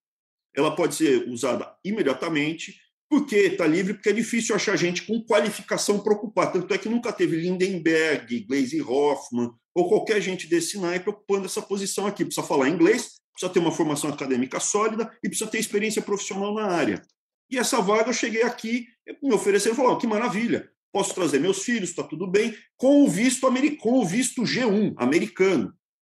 ela 0.57 0.75
pode 0.75 0.95
ser 0.95 1.29
usada 1.29 1.71
imediatamente 1.85 2.73
por 3.13 3.27
que 3.27 3.37
está 3.37 3.67
livre? 3.67 3.93
Porque 3.93 4.09
é 4.09 4.13
difícil 4.15 4.57
achar 4.57 4.75
gente 4.75 5.03
com 5.03 5.23
qualificação 5.23 6.01
para 6.01 6.15
ocupar. 6.15 6.51
Tanto 6.51 6.73
é 6.73 6.79
que 6.79 6.89
nunca 6.89 7.13
teve 7.13 7.37
Lindenberg, 7.37 8.47
Glaze 8.49 8.81
Hoffman 8.81 9.51
ou 9.75 9.87
qualquer 9.87 10.19
gente 10.23 10.47
desse 10.47 10.81
naipe 10.81 11.11
ocupando 11.11 11.45
essa 11.45 11.61
posição 11.61 12.07
aqui. 12.07 12.25
Precisa 12.25 12.47
falar 12.47 12.71
inglês, 12.71 13.21
precisa 13.35 13.53
ter 13.53 13.59
uma 13.59 13.71
formação 13.71 14.09
acadêmica 14.09 14.59
sólida 14.59 15.15
e 15.23 15.29
precisa 15.29 15.51
ter 15.51 15.59
experiência 15.59 16.01
profissional 16.01 16.55
na 16.55 16.65
área. 16.69 17.03
E 17.51 17.59
essa 17.59 17.83
vaga 17.83 18.09
eu 18.09 18.15
cheguei 18.15 18.45
aqui, 18.45 18.87
me 19.23 19.35
ofereceram 19.35 19.75
e 19.75 19.77
falaram: 19.77 19.99
que 19.99 20.07
maravilha, 20.07 20.72
posso 20.93 21.15
trazer 21.15 21.41
meus 21.41 21.65
filhos, 21.65 21.91
está 21.91 22.03
tudo 22.03 22.27
bem, 22.27 22.55
com 22.77 23.03
o 23.03 23.09
visto 23.09 23.47
americano, 23.47 23.97
o 23.97 24.05
visto 24.05 24.43
G1 24.43 24.95
americano, 24.97 25.75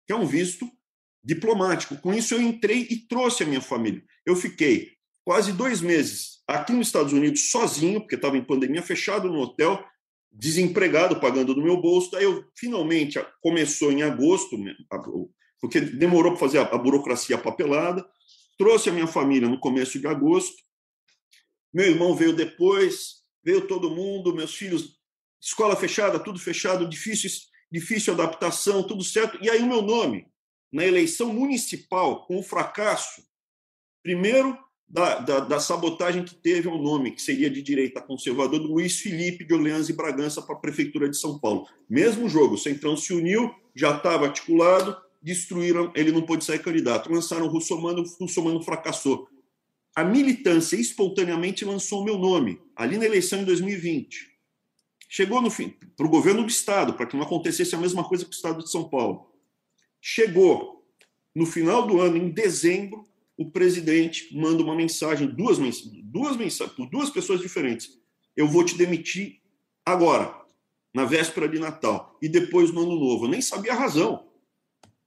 que 0.06 0.12
é 0.12 0.16
um 0.16 0.26
visto 0.26 0.68
diplomático. 1.22 1.96
Com 1.96 2.12
isso 2.12 2.34
eu 2.34 2.42
entrei 2.42 2.86
e 2.90 2.98
trouxe 3.06 3.44
a 3.44 3.46
minha 3.46 3.60
família. 3.60 4.04
Eu 4.26 4.36
fiquei 4.36 4.92
quase 5.24 5.52
dois 5.52 5.80
meses 5.80 6.42
aqui 6.46 6.72
nos 6.72 6.88
Estados 6.88 7.12
Unidos 7.12 7.50
sozinho, 7.50 8.00
porque 8.00 8.16
estava 8.16 8.36
em 8.36 8.44
pandemia, 8.44 8.82
fechado 8.82 9.28
no 9.28 9.40
hotel, 9.40 9.82
desempregado, 10.30 11.20
pagando 11.20 11.54
do 11.54 11.62
meu 11.62 11.80
bolso. 11.80 12.10
Daí 12.10 12.24
eu 12.24 12.44
finalmente 12.56 13.18
começou 13.40 13.90
em 13.92 14.02
agosto, 14.02 14.58
porque 15.60 15.80
demorou 15.80 16.32
para 16.32 16.40
fazer 16.40 16.58
a 16.58 16.76
burocracia 16.76 17.38
papelada. 17.38 18.04
Trouxe 18.58 18.90
a 18.90 18.92
minha 18.92 19.06
família 19.06 19.48
no 19.48 19.58
começo 19.58 19.98
de 19.98 20.06
agosto. 20.06 20.54
Meu 21.72 21.86
irmão 21.86 22.14
veio 22.14 22.32
depois, 22.32 23.23
veio 23.44 23.66
todo 23.66 23.90
mundo, 23.90 24.34
meus 24.34 24.54
filhos, 24.54 24.98
escola 25.40 25.76
fechada, 25.76 26.18
tudo 26.18 26.38
fechado, 26.38 26.88
difícil, 26.88 27.30
difícil 27.70 28.14
adaptação, 28.14 28.82
tudo 28.82 29.04
certo. 29.04 29.38
E 29.42 29.50
aí 29.50 29.60
o 29.60 29.68
meu 29.68 29.82
nome, 29.82 30.26
na 30.72 30.84
eleição 30.84 31.32
municipal, 31.32 32.26
com 32.26 32.38
o 32.38 32.42
fracasso, 32.42 33.22
primeiro 34.02 34.58
da, 34.88 35.18
da, 35.18 35.40
da, 35.40 35.60
sabotagem 35.60 36.24
que 36.24 36.34
teve 36.34 36.68
ao 36.68 36.78
nome, 36.78 37.12
que 37.12 37.22
seria 37.22 37.50
de 37.50 37.62
direita 37.62 38.00
conservador, 38.00 38.60
do 38.60 38.68
Luiz 38.68 39.00
Felipe 39.00 39.44
de 39.44 39.54
Orleans 39.54 39.88
e 39.88 39.92
Bragança 39.92 40.42
para 40.42 40.54
a 40.54 40.58
Prefeitura 40.58 41.08
de 41.08 41.16
São 41.16 41.38
Paulo. 41.38 41.66
Mesmo 41.88 42.28
jogo, 42.28 42.54
o 42.54 42.58
Centrão 42.58 42.96
se 42.96 43.12
uniu, 43.12 43.50
já 43.74 43.96
estava 43.96 44.26
articulado, 44.26 44.96
destruíram, 45.22 45.90
ele 45.96 46.12
não 46.12 46.22
pôde 46.22 46.44
sair 46.44 46.58
candidato. 46.58 47.10
Lançaram 47.10 47.46
o 47.46 47.48
Russomano, 47.48 48.02
o 48.02 48.24
Russomano 48.24 48.62
fracassou. 48.62 49.26
A 49.94 50.02
militância 50.02 50.76
espontaneamente 50.76 51.64
lançou 51.64 52.02
o 52.02 52.04
meu 52.04 52.18
nome, 52.18 52.60
ali 52.74 52.98
na 52.98 53.04
eleição 53.04 53.40
em 53.40 53.44
2020. 53.44 54.34
Chegou 55.08 55.40
no 55.40 55.50
fim, 55.50 55.74
para 55.96 56.06
o 56.06 56.10
governo 56.10 56.42
do 56.42 56.48
Estado, 56.48 56.94
para 56.94 57.06
que 57.06 57.16
não 57.16 57.22
acontecesse 57.22 57.74
a 57.74 57.78
mesma 57.78 58.02
coisa 58.02 58.24
com 58.24 58.30
o 58.30 58.34
Estado 58.34 58.64
de 58.64 58.70
São 58.70 58.88
Paulo. 58.88 59.30
Chegou 60.00 60.84
no 61.34 61.46
final 61.46 61.86
do 61.86 62.00
ano, 62.00 62.16
em 62.16 62.28
dezembro, 62.28 63.04
o 63.36 63.50
presidente 63.50 64.36
manda 64.36 64.62
uma 64.62 64.74
mensagem, 64.74 65.28
duas, 65.28 65.58
duas 66.02 66.36
mensagens, 66.36 66.76
por 66.76 66.88
duas 66.90 67.10
pessoas 67.10 67.40
diferentes. 67.40 67.90
Eu 68.36 68.48
vou 68.48 68.64
te 68.64 68.76
demitir 68.76 69.40
agora, 69.86 70.34
na 70.92 71.04
véspera 71.04 71.48
de 71.48 71.58
Natal, 71.58 72.16
e 72.22 72.28
depois 72.28 72.72
no 72.72 72.82
Ano 72.82 72.96
Novo. 72.96 73.26
Eu 73.26 73.30
nem 73.30 73.40
sabia 73.40 73.72
a 73.72 73.76
razão. 73.76 74.28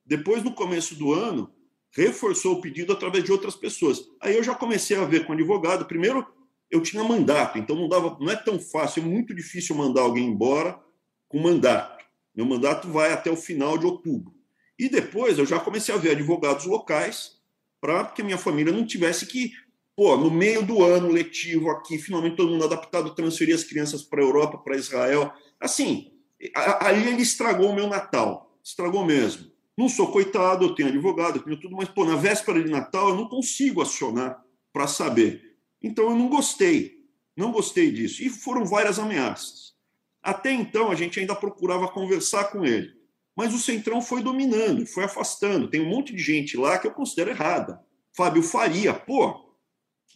Depois, 0.05 0.43
no 0.43 0.53
começo 0.53 0.95
do 0.95 1.13
ano, 1.13 1.53
reforçou 1.97 2.53
o 2.53 2.61
pedido 2.61 2.93
através 2.93 3.23
de 3.23 3.31
outras 3.31 3.55
pessoas. 3.55 4.01
Aí 4.21 4.35
eu 4.35 4.43
já 4.43 4.53
comecei 4.53 4.95
a 4.95 5.03
ver 5.03 5.25
com 5.25 5.33
advogado. 5.33 5.85
Primeiro, 5.85 6.25
eu 6.69 6.81
tinha 6.81 7.03
mandato, 7.03 7.57
então 7.57 7.75
não 7.75 7.89
dava, 7.89 8.17
não 8.19 8.31
é 8.31 8.35
tão 8.35 8.59
fácil, 8.59 9.01
é 9.01 9.05
muito 9.05 9.33
difícil 9.33 9.75
mandar 9.75 10.01
alguém 10.01 10.25
embora 10.25 10.79
com 11.27 11.39
mandato. 11.39 12.05
Meu 12.35 12.45
mandato 12.45 12.87
vai 12.87 13.11
até 13.11 13.31
o 13.31 13.35
final 13.35 13.77
de 13.77 13.85
outubro. 13.85 14.33
E 14.77 14.87
depois 14.87 15.39
eu 15.39 15.45
já 15.45 15.59
comecei 15.59 15.93
a 15.93 15.97
ver 15.97 16.11
advogados 16.11 16.65
locais 16.65 17.37
para 17.81 18.05
que 18.05 18.21
minha 18.21 18.37
família 18.37 18.71
não 18.71 18.85
tivesse 18.85 19.25
que, 19.25 19.51
pô, 19.95 20.15
no 20.17 20.29
meio 20.29 20.63
do 20.63 20.83
ano 20.83 21.09
letivo 21.09 21.71
aqui, 21.71 21.97
finalmente 21.97 22.35
todo 22.35 22.51
mundo 22.51 22.65
adaptado, 22.65 23.15
transferir 23.15 23.55
as 23.55 23.63
crianças 23.63 24.03
para 24.03 24.21
a 24.21 24.25
Europa, 24.25 24.59
para 24.59 24.77
Israel, 24.77 25.33
assim, 25.59 26.11
ali 26.55 27.07
ele 27.07 27.23
estragou 27.23 27.71
o 27.71 27.75
meu 27.75 27.87
Natal. 27.87 28.55
Estragou 28.63 29.03
mesmo. 29.05 29.51
Não 29.77 29.87
sou 29.87 30.11
coitado, 30.11 30.65
eu 30.65 30.73
tenho 30.73 30.89
advogado, 30.89 31.37
eu 31.37 31.43
tenho 31.43 31.59
tudo, 31.59 31.75
mas, 31.75 31.87
pô, 31.87 32.03
na 32.03 32.15
véspera 32.15 32.63
de 32.63 32.69
Natal 32.69 33.09
eu 33.09 33.15
não 33.15 33.29
consigo 33.29 33.81
acionar 33.81 34.43
para 34.73 34.87
saber. 34.87 35.55
Então 35.81 36.09
eu 36.09 36.15
não 36.15 36.27
gostei. 36.27 36.97
Não 37.35 37.51
gostei 37.51 37.91
disso. 37.91 38.23
E 38.23 38.29
foram 38.29 38.65
várias 38.65 38.97
ameaças. 38.97 39.75
Até 40.23 40.51
então 40.51 40.89
a 40.91 40.95
gente 40.95 41.19
ainda 41.19 41.35
procurava 41.35 41.87
conversar 41.87 42.45
com 42.45 42.65
ele. 42.65 42.97
Mas 43.35 43.53
o 43.53 43.59
Centrão 43.59 44.01
foi 44.01 44.23
dominando, 44.23 44.85
foi 44.87 45.03
afastando. 45.03 45.69
Tem 45.69 45.79
um 45.79 45.89
monte 45.89 46.13
de 46.13 46.23
gente 46.23 46.57
lá 46.57 46.79
que 46.79 46.87
eu 46.87 46.91
considero 46.91 47.29
errada. 47.29 47.79
Fábio 48.11 48.41
Faria, 48.41 48.95
pô, 48.95 49.46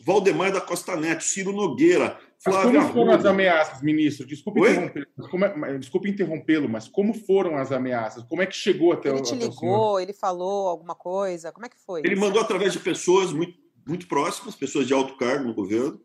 Valdemar 0.04 0.52
da 0.52 0.62
Costa 0.62 0.96
Neto, 0.96 1.24
Ciro 1.24 1.52
Nogueira, 1.52 2.20
Flávio 2.44 2.74
Mas 2.74 2.92
como 2.92 2.94
foram 2.94 3.14
as 3.14 3.26
ameaças, 3.26 3.84
ministro? 3.84 4.26
Desculpe 4.26 4.60
interrompê-lo, 4.62 5.66
é, 5.66 5.78
desculpe 5.78 6.10
interrompê-lo, 6.10 6.68
mas 6.68 6.88
como 6.88 7.14
foram 7.14 7.56
as 7.56 7.72
ameaças? 7.72 8.24
Como 8.24 8.42
é 8.42 8.48
que 8.48 8.56
chegou 8.56 8.92
até 8.92 9.10
ele 9.10 9.18
o 9.18 9.20
Ele 9.20 9.28
te 9.28 9.36
ligou, 9.36 10.00
ele 10.00 10.12
falou 10.12 10.68
alguma 10.68 10.96
coisa? 10.96 11.52
Como 11.52 11.68
é 11.68 11.70
que 11.70 11.78
foi? 11.78 12.02
Ele 12.04 12.16
mandou 12.16 12.42
através 12.42 12.74
de 12.74 12.80
pessoas 12.80 13.32
muito, 13.32 13.56
muito 13.88 14.08
próximas, 14.08 14.56
pessoas 14.56 14.88
de 14.88 14.94
alto 14.94 15.16
cargo 15.18 15.46
no 15.46 15.54
governo. 15.54 16.02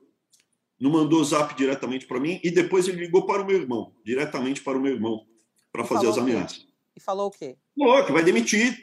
Não 0.79 0.91
mandou 0.91 1.25
zap 1.25 1.55
diretamente 1.55 2.07
para 2.07 2.21
mim 2.21 2.39
e 2.45 2.51
depois 2.51 2.87
ele 2.87 3.01
ligou 3.01 3.25
para 3.25 3.41
o 3.41 3.47
meu 3.47 3.57
irmão, 3.57 3.95
diretamente 4.05 4.63
para 4.63 4.77
o 4.77 4.81
meu 4.81 4.93
irmão, 4.93 5.25
para 5.73 5.85
fazer 5.85 6.07
as 6.07 6.19
ameaças. 6.19 6.67
E 6.95 7.01
falou 7.01 7.29
o 7.29 7.31
quê? 7.31 7.57
Falou 7.79 8.05
que 8.05 8.13
vai 8.13 8.23
demitir. 8.23 8.77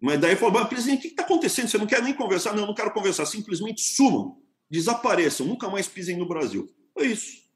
Mas 0.00 0.20
daí 0.20 0.36
falou, 0.36 0.64
presidente, 0.66 0.98
o 0.98 1.02
que 1.02 1.08
está 1.08 1.22
acontecendo? 1.22 1.68
Você 1.68 1.78
não 1.78 1.86
quer 1.86 2.02
nem 2.02 2.14
conversar? 2.14 2.52
Não, 2.52 2.62
eu 2.62 2.66
não 2.66 2.74
quero 2.74 2.92
conversar. 2.92 3.26
Simplesmente 3.26 3.80
sumam 3.82 4.38
desapareçam, 4.70 5.46
nunca 5.46 5.68
mais 5.68 5.88
pisem 5.88 6.16
no 6.16 6.28
Brasil. 6.28 6.68
Foi 6.92 7.06
isso. 7.06 7.48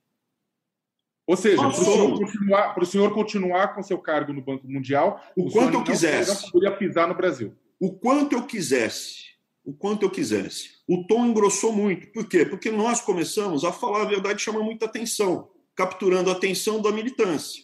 Ou 1.26 1.36
seja, 1.36 1.56
para 1.56 1.68
o 1.68 1.72
senhor, 1.72 2.18
continuar, 2.18 2.86
senhor 2.86 3.14
continuar 3.14 3.74
com 3.74 3.82
seu 3.82 3.98
cargo 3.98 4.32
no 4.32 4.42
Banco 4.42 4.66
Mundial, 4.66 5.22
o, 5.36 5.46
o 5.46 5.52
quanto 5.52 5.74
eu 5.74 5.84
quisesse. 5.84 6.44
Não 6.44 6.50
poderia 6.50 6.76
pisar 6.76 7.06
no 7.06 7.14
Brasil. 7.14 7.54
O 7.78 7.92
quanto 7.92 8.34
eu 8.34 8.44
quisesse. 8.44 9.32
O 9.64 9.72
quanto 9.72 10.02
eu 10.02 10.10
quisesse. 10.10 10.78
O 10.88 11.06
tom 11.06 11.24
engrossou 11.26 11.72
muito. 11.72 12.08
Por 12.08 12.28
quê? 12.28 12.44
Porque 12.44 12.70
nós 12.70 13.00
começamos 13.00 13.64
a 13.64 13.72
falar 13.72 14.02
a 14.02 14.06
verdade 14.06 14.42
chamar 14.42 14.60
muita 14.60 14.86
atenção, 14.86 15.48
capturando 15.76 16.28
a 16.28 16.32
atenção 16.32 16.82
da 16.82 16.90
militância. 16.90 17.62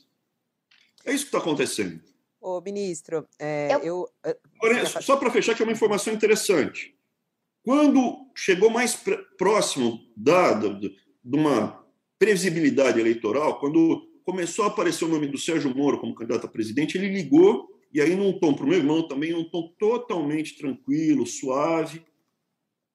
É 1.05 1.13
isso 1.13 1.25
que 1.25 1.29
está 1.29 1.39
acontecendo. 1.39 2.01
Ô, 2.41 2.61
ministro, 2.61 3.27
é, 3.39 3.75
eu... 3.83 4.09
eu... 4.25 4.87
Só 5.03 5.17
para 5.17 5.31
fechar, 5.31 5.55
que 5.55 5.63
é 5.63 5.65
uma 5.65 5.73
informação 5.73 6.13
interessante. 6.13 6.97
Quando 7.65 8.31
chegou 8.35 8.71
mais 8.71 8.99
próximo 9.37 10.01
da, 10.17 10.55
de 10.55 10.97
uma 11.25 11.85
previsibilidade 12.19 12.99
eleitoral, 12.99 13.59
quando 13.59 14.09
começou 14.25 14.65
a 14.65 14.69
aparecer 14.69 15.05
o 15.05 15.09
nome 15.09 15.27
do 15.27 15.39
Sérgio 15.39 15.75
Moro 15.75 15.99
como 15.99 16.15
candidato 16.15 16.47
a 16.47 16.51
presidente, 16.51 16.97
ele 16.97 17.09
ligou, 17.09 17.69
e 17.93 18.01
aí 18.01 18.15
num 18.15 18.39
tom 18.39 18.55
para 18.55 18.65
o 18.65 18.69
meu 18.69 18.79
irmão 18.79 19.07
também, 19.07 19.33
num 19.33 19.49
tom 19.49 19.75
totalmente 19.79 20.57
tranquilo, 20.57 21.27
suave. 21.27 22.05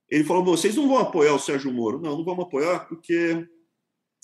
Ele 0.09 0.23
falou: 0.23 0.43
vocês 0.43 0.75
não 0.75 0.87
vão 0.87 0.99
apoiar 0.99 1.33
o 1.33 1.39
Sérgio 1.39 1.71
Moro? 1.71 1.99
Não, 1.99 2.17
não 2.17 2.23
vamos 2.23 2.45
apoiar 2.45 2.87
porque 2.87 3.47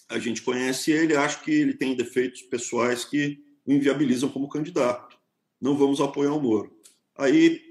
a 0.08 0.18
gente 0.18 0.42
conhece 0.42 0.92
ele, 0.92 1.16
acho 1.16 1.44
que 1.44 1.52
ele 1.52 1.74
tem 1.74 1.96
defeitos 1.96 2.42
pessoais 2.44 3.06
que 3.06 3.38
o 3.70 3.76
inviabilizam 3.76 4.30
como 4.30 4.50
candidato. 4.50 5.18
Não 5.62 5.78
vamos 5.78 6.02
apoiar 6.02 6.34
o 6.34 6.42
Moro. 6.42 6.72
Aí 7.18 7.70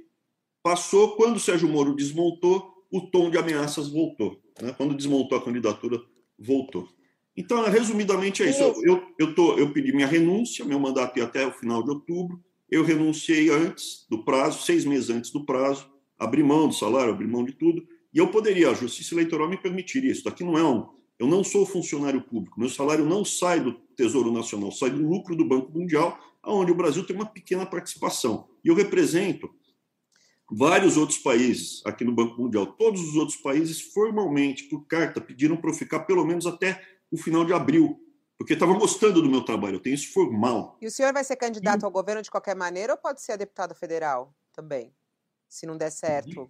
Passou, 0.68 1.16
quando 1.16 1.36
o 1.36 1.40
Sérgio 1.40 1.66
Moro 1.66 1.94
desmontou, 1.94 2.84
o 2.90 3.01
tom 3.01 3.30
de 3.30 3.38
ameaças 3.38 3.88
voltou. 3.88 4.38
Né? 4.61 4.74
Quando 4.76 4.94
desmontou 4.94 5.38
a 5.38 5.42
candidatura, 5.42 5.99
voltou. 6.38 6.88
Então, 7.34 7.64
resumidamente, 7.70 8.42
é 8.42 8.51
isso. 8.51 8.62
Eu, 8.84 9.03
eu, 9.18 9.34
tô, 9.34 9.57
eu 9.57 9.72
pedi 9.72 9.92
minha 9.92 10.07
renúncia, 10.07 10.66
meu 10.66 10.78
mandato 10.78 11.18
ia 11.18 11.24
até 11.24 11.46
o 11.46 11.53
final 11.53 11.82
de 11.82 11.88
outubro. 11.88 12.42
Eu 12.70 12.84
renunciei 12.84 13.49
antes 13.49 14.05
do 14.11 14.24
prazo, 14.24 14.62
seis 14.62 14.84
meses 14.84 15.09
antes 15.09 15.30
do 15.30 15.46
prazo, 15.46 15.88
abri 16.18 16.42
mão 16.42 16.68
do 16.68 16.74
salário, 16.74 17.14
abri 17.14 17.26
mão 17.26 17.44
de 17.44 17.53
tudo. 17.53 17.86
E 18.12 18.18
eu 18.18 18.28
poderia, 18.28 18.68
a 18.68 18.74
Justiça 18.74 19.14
Eleitoral 19.14 19.49
me 19.49 19.57
permitiria 19.57 20.11
isso. 20.11 20.28
Aqui 20.28 20.44
não 20.44 20.59
é 20.59 20.64
um. 20.64 20.86
Eu 21.18 21.26
não 21.26 21.42
sou 21.42 21.64
funcionário 21.64 22.20
público. 22.20 22.61
Meu 22.61 22.68
salário 22.68 23.07
não 23.07 23.24
sai 23.24 23.61
do 23.61 23.80
Tesouro 23.99 24.30
Nacional, 24.30 24.70
sai 24.70 24.90
do 24.90 25.05
lucro 25.05 25.34
do 25.34 25.44
Banco 25.44 25.76
Mundial, 25.76 26.16
onde 26.44 26.70
o 26.70 26.74
Brasil 26.74 27.05
tem 27.05 27.16
uma 27.16 27.26
pequena 27.26 27.66
participação. 27.66 28.49
E 28.64 28.68
eu 28.68 28.74
represento 28.76 29.53
vários 30.49 30.96
outros 30.96 31.18
países 31.18 31.82
aqui 31.84 32.05
no 32.05 32.14
Banco 32.14 32.40
Mundial, 32.40 32.64
todos 32.64 33.01
os 33.03 33.16
outros 33.16 33.36
países 33.36 33.80
formalmente, 33.80 34.68
por 34.68 34.86
carta, 34.86 35.20
pediram 35.20 35.57
para 35.57 35.70
eu 35.70 35.74
ficar 35.74 36.01
pelo 36.01 36.24
menos 36.24 36.46
até 36.46 36.80
o 37.11 37.16
final 37.18 37.44
de 37.44 37.53
abril, 37.53 38.01
porque 38.38 38.53
estavam 38.53 38.78
gostando 38.78 39.20
do 39.20 39.28
meu 39.28 39.42
trabalho, 39.42 39.74
eu 39.74 39.80
tenho 39.80 39.94
isso 39.94 40.12
formal. 40.12 40.78
E 40.80 40.86
o 40.86 40.90
senhor 40.92 41.12
vai 41.12 41.24
ser 41.24 41.34
candidato 41.34 41.82
e... 41.82 41.84
ao 41.84 41.90
governo 41.90 42.22
de 42.22 42.30
qualquer 42.30 42.55
maneira 42.55 42.92
ou 42.92 42.99
pode 42.99 43.20
ser 43.20 43.32
a 43.32 43.36
deputado 43.36 43.74
federal 43.74 44.32
também, 44.53 44.94
se 45.49 45.66
não 45.66 45.76
der 45.76 45.90
certo? 45.90 46.49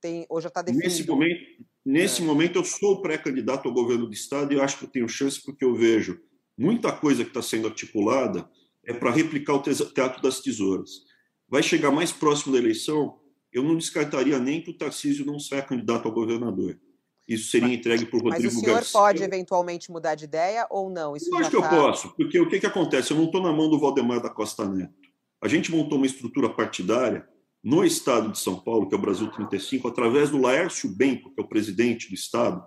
Tem, 0.00 0.26
ou 0.28 0.40
já 0.40 0.48
está 0.48 0.62
definido? 0.62 0.88
Nesse 0.88 1.06
momento, 1.06 1.40
nesse 1.86 2.22
é. 2.22 2.24
momento 2.24 2.56
eu 2.56 2.64
sou 2.64 3.00
pré-candidato 3.00 3.68
ao 3.68 3.74
governo 3.74 4.06
do 4.06 4.12
estado 4.12 4.52
e 4.52 4.56
eu 4.56 4.62
acho 4.62 4.78
que 4.78 4.84
eu 4.84 4.90
tenho 4.90 5.08
chance 5.08 5.40
porque 5.40 5.64
eu 5.64 5.74
vejo 5.76 6.20
muita 6.58 6.92
coisa 6.92 7.22
que 7.22 7.30
está 7.30 7.40
sendo 7.40 7.68
articulada 7.68 8.50
é 8.84 8.92
para 8.92 9.10
replicar 9.10 9.54
o 9.54 9.62
Teatro 9.62 10.20
das 10.20 10.40
Tesouras. 10.40 11.02
Vai 11.48 11.62
chegar 11.62 11.90
mais 11.90 12.10
próximo 12.10 12.52
da 12.52 12.58
eleição, 12.58 13.18
eu 13.52 13.62
não 13.62 13.76
descartaria 13.76 14.38
nem 14.38 14.60
que 14.60 14.70
o 14.70 14.76
Tarcísio 14.76 15.24
não 15.24 15.38
saia 15.38 15.62
candidato 15.62 16.06
ao 16.06 16.12
governador. 16.12 16.78
Isso 17.26 17.50
seria 17.50 17.74
entregue 17.74 18.06
por 18.06 18.22
Rodrigo 18.22 18.42
Garcia. 18.42 18.50
Mas 18.50 18.56
o 18.56 18.60
senhor 18.60 18.74
Garcia. 18.76 19.00
pode 19.00 19.22
eventualmente 19.22 19.90
mudar 19.90 20.14
de 20.14 20.24
ideia 20.24 20.66
ou 20.70 20.88
não? 20.88 21.14
Isso 21.14 21.30
eu 21.30 21.38
acho 21.38 21.50
que 21.50 21.60
tá... 21.60 21.64
eu 21.64 21.70
posso, 21.70 22.14
porque 22.16 22.40
o 22.40 22.48
que, 22.48 22.58
que 22.58 22.66
acontece? 22.66 23.10
Eu 23.10 23.18
não 23.18 23.26
estou 23.26 23.42
na 23.42 23.52
mão 23.52 23.68
do 23.68 23.78
Valdemar 23.78 24.20
da 24.20 24.30
Costa 24.30 24.66
Neto. 24.66 25.08
A 25.40 25.46
gente 25.46 25.70
montou 25.70 25.98
uma 25.98 26.06
estrutura 26.06 26.48
partidária 26.48 27.28
no 27.62 27.84
estado 27.84 28.32
de 28.32 28.38
São 28.38 28.58
Paulo, 28.58 28.88
que 28.88 28.94
é 28.94 28.98
o 28.98 29.00
Brasil 29.00 29.30
35, 29.30 29.88
através 29.88 30.30
do 30.30 30.38
Laércio 30.38 30.88
Bento, 30.88 31.30
que 31.30 31.40
é 31.40 31.44
o 31.44 31.48
presidente 31.48 32.08
do 32.08 32.14
estado, 32.14 32.64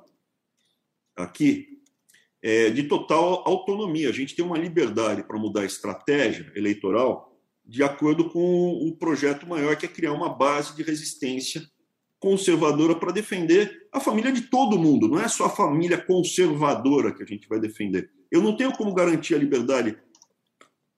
aqui, 1.16 1.81
é, 2.42 2.70
de 2.70 2.84
total 2.84 3.44
autonomia. 3.46 4.10
A 4.10 4.14
gente 4.14 4.36
tem 4.36 4.44
uma 4.44 4.58
liberdade 4.58 5.24
para 5.24 5.38
mudar 5.38 5.62
a 5.62 5.66
estratégia 5.66 6.52
eleitoral 6.56 7.32
de 7.66 7.84
acordo 7.84 8.30
com 8.30 8.72
o 8.74 8.96
projeto 8.98 9.48
maior, 9.48 9.76
que 9.76 9.86
é 9.86 9.90
criar 9.90 10.14
uma 10.14 10.30
base 10.30 10.76
de 10.76 10.84
resistência 10.84 11.62
conservadora 12.20 12.96
para 12.96 13.12
defender 13.12 13.88
a 13.92 14.00
família 14.00 14.32
de 14.32 14.42
todo 14.42 14.78
mundo, 14.78 15.08
não 15.08 15.20
é 15.20 15.28
só 15.28 15.46
a 15.46 15.50
família 15.50 15.98
conservadora 15.98 17.14
que 17.14 17.24
a 17.24 17.26
gente 17.26 17.48
vai 17.48 17.60
defender. 17.60 18.12
Eu 18.30 18.42
não 18.42 18.56
tenho 18.56 18.72
como 18.74 18.94
garantir 18.94 19.36
a 19.36 19.40
liberdade. 19.40 19.98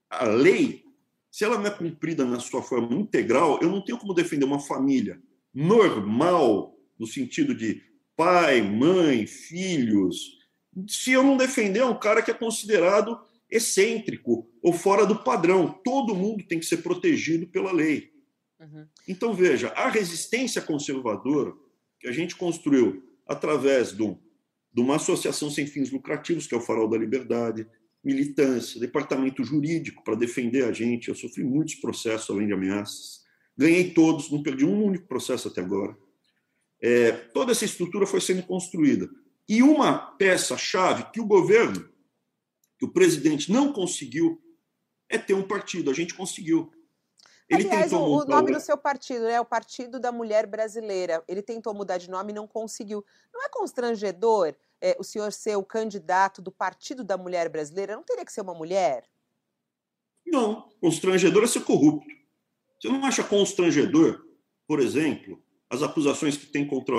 A 0.10 0.26
lei, 0.26 0.84
se 1.32 1.46
ela 1.46 1.58
não 1.58 1.66
é 1.66 1.72
cumprida 1.72 2.26
na 2.26 2.39
sua 2.39 2.62
forma 2.62 2.94
integral, 2.94 3.58
eu 3.62 3.70
não 3.70 3.84
tenho 3.84 3.98
como 3.98 4.14
defender 4.14 4.46
uma 4.46 4.60
família 4.60 5.22
normal, 5.54 6.76
no 7.00 7.08
sentido 7.08 7.56
de 7.56 7.82
pai, 8.16 8.62
mãe, 8.62 9.26
filhos, 9.26 10.43
se 10.88 11.12
eu 11.12 11.24
não 11.24 11.38
defender 11.38 11.84
um 11.84 11.98
cara 11.98 12.22
que 12.22 12.32
é 12.32 12.34
considerado 12.34 13.20
excêntrico 13.54 14.50
ou 14.62 14.74
fora 14.74 15.06
do 15.06 15.24
padrão. 15.24 15.80
Todo 15.84 16.16
mundo 16.16 16.44
tem 16.44 16.60
que 16.60 16.66
ser 16.66 16.78
protegido 16.78 17.48
pela 17.48 17.72
lei. 17.72 18.12
Uhum. 18.60 18.88
Então, 19.08 19.34
veja, 19.34 19.70
a 19.70 19.90
resistência 19.90 20.62
conservadora 20.62 21.54
que 22.00 22.08
a 22.08 22.12
gente 22.12 22.36
construiu 22.36 23.04
através 23.28 23.92
de, 23.92 24.02
um, 24.02 24.18
de 24.74 24.82
uma 24.82 24.96
associação 24.96 25.52
sem 25.52 25.68
fins 25.68 25.92
lucrativos, 25.92 26.48
que 26.48 26.56
é 26.56 26.58
o 26.58 26.62
Farol 26.62 26.90
da 26.90 26.98
Liberdade, 26.98 27.68
militância, 28.04 28.80
departamento 28.80 29.44
jurídico 29.44 30.04
para 30.04 30.16
defender 30.16 30.66
a 30.66 30.72
gente. 30.72 31.10
Eu 31.10 31.16
sofri 31.16 31.44
muitos 31.44 31.76
processos 31.76 32.30
além 32.30 32.48
de 32.48 32.54
ameaças. 32.54 33.22
Ganhei 33.56 33.92
todos, 33.92 34.32
não 34.32 34.42
perdi 34.42 34.66
um 34.66 34.84
único 34.84 35.08
processo 35.08 35.48
até 35.48 35.62
agora. 35.62 35.96
É, 36.82 37.12
toda 37.12 37.52
essa 37.52 37.64
estrutura 37.64 38.06
foi 38.08 38.20
sendo 38.20 38.44
construída. 38.44 39.10
E 39.48 39.62
uma 39.62 39.98
peça-chave 39.98 41.06
que 41.12 41.20
o 41.20 41.26
governo 41.26 41.94
que 42.78 42.86
o 42.86 42.91
presidente 42.91 43.52
não 43.52 43.72
conseguiu 43.72 44.41
é 45.10 45.18
ter 45.18 45.34
um 45.34 45.48
partido. 45.48 45.89
A 45.89 45.94
gente 45.94 46.14
conseguiu. 46.14 46.72
Ele 47.50 47.64
Aliás, 47.64 47.91
tentou 47.91 48.10
o, 48.10 48.22
o 48.22 48.26
nome 48.26 48.52
do 48.52 48.60
seu 48.60 48.78
partido, 48.78 49.26
né? 49.26 49.39
O 49.39 49.46
Partido 49.46 50.00
da 50.00 50.12
Mulher 50.12 50.48
Brasileira. 50.48 51.24
Ele 51.28 51.41
tentou 51.41 51.74
mudar 51.74 51.98
de 51.98 52.10
nome 52.10 52.32
e 52.32 52.36
não 52.36 52.48
conseguiu. 52.48 53.06
Não 53.34 53.46
é 53.46 53.50
constrangedor 53.50 54.56
é, 54.82 54.96
o 55.00 55.04
senhor 55.04 55.32
ser 55.32 55.56
o 55.56 55.64
candidato 55.64 56.41
do 56.41 56.52
Partido 56.52 57.04
da 57.04 57.18
Mulher 57.18 57.48
Brasileira? 57.48 57.96
Não 57.96 58.04
teria 58.04 58.26
que 58.26 58.34
ser 58.34 58.41
uma 58.41 58.54
mulher? 58.54 59.08
Não. 60.26 60.70
Constrangedor 60.82 61.44
é 61.44 61.48
ser 61.48 61.62
corrupto. 61.62 62.10
Você 62.82 62.89
não 62.89 63.06
acha 63.06 63.24
constrangedor, 63.24 64.26
por 64.68 64.82
exemplo, 64.82 65.41
as 65.70 65.82
acusações 65.82 66.36
que 66.36 66.48
tem 66.48 66.68
contra 66.68 66.96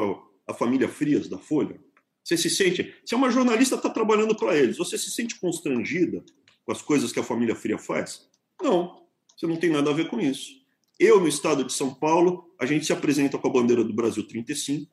a 0.46 0.54
família 0.54 0.88
Frias 0.88 1.28
da 1.28 1.38
Folha? 1.38 1.78
Você 2.24 2.38
se 2.38 2.48
sente. 2.48 2.94
Se 3.04 3.14
uma 3.14 3.30
jornalista 3.30 3.74
está 3.74 3.90
trabalhando 3.90 4.34
para 4.34 4.56
eles, 4.56 4.78
você 4.78 4.96
se 4.96 5.10
sente 5.10 5.38
constrangida 5.38 6.24
com 6.64 6.72
as 6.72 6.80
coisas 6.80 7.12
que 7.12 7.20
a 7.20 7.24
família 7.24 7.54
Fria 7.54 7.76
faz? 7.76 8.26
Não, 8.62 9.06
você 9.36 9.46
não 9.46 9.56
tem 9.56 9.70
nada 9.70 9.90
a 9.90 9.94
ver 9.94 10.08
com 10.08 10.18
isso. 10.18 10.52
Eu, 10.98 11.20
no 11.20 11.28
estado 11.28 11.64
de 11.64 11.72
São 11.72 11.92
Paulo, 11.92 12.54
a 12.58 12.64
gente 12.64 12.86
se 12.86 12.92
apresenta 12.92 13.36
com 13.36 13.46
a 13.46 13.52
bandeira 13.52 13.84
do 13.84 13.92
Brasil 13.92 14.26
35. 14.26 14.90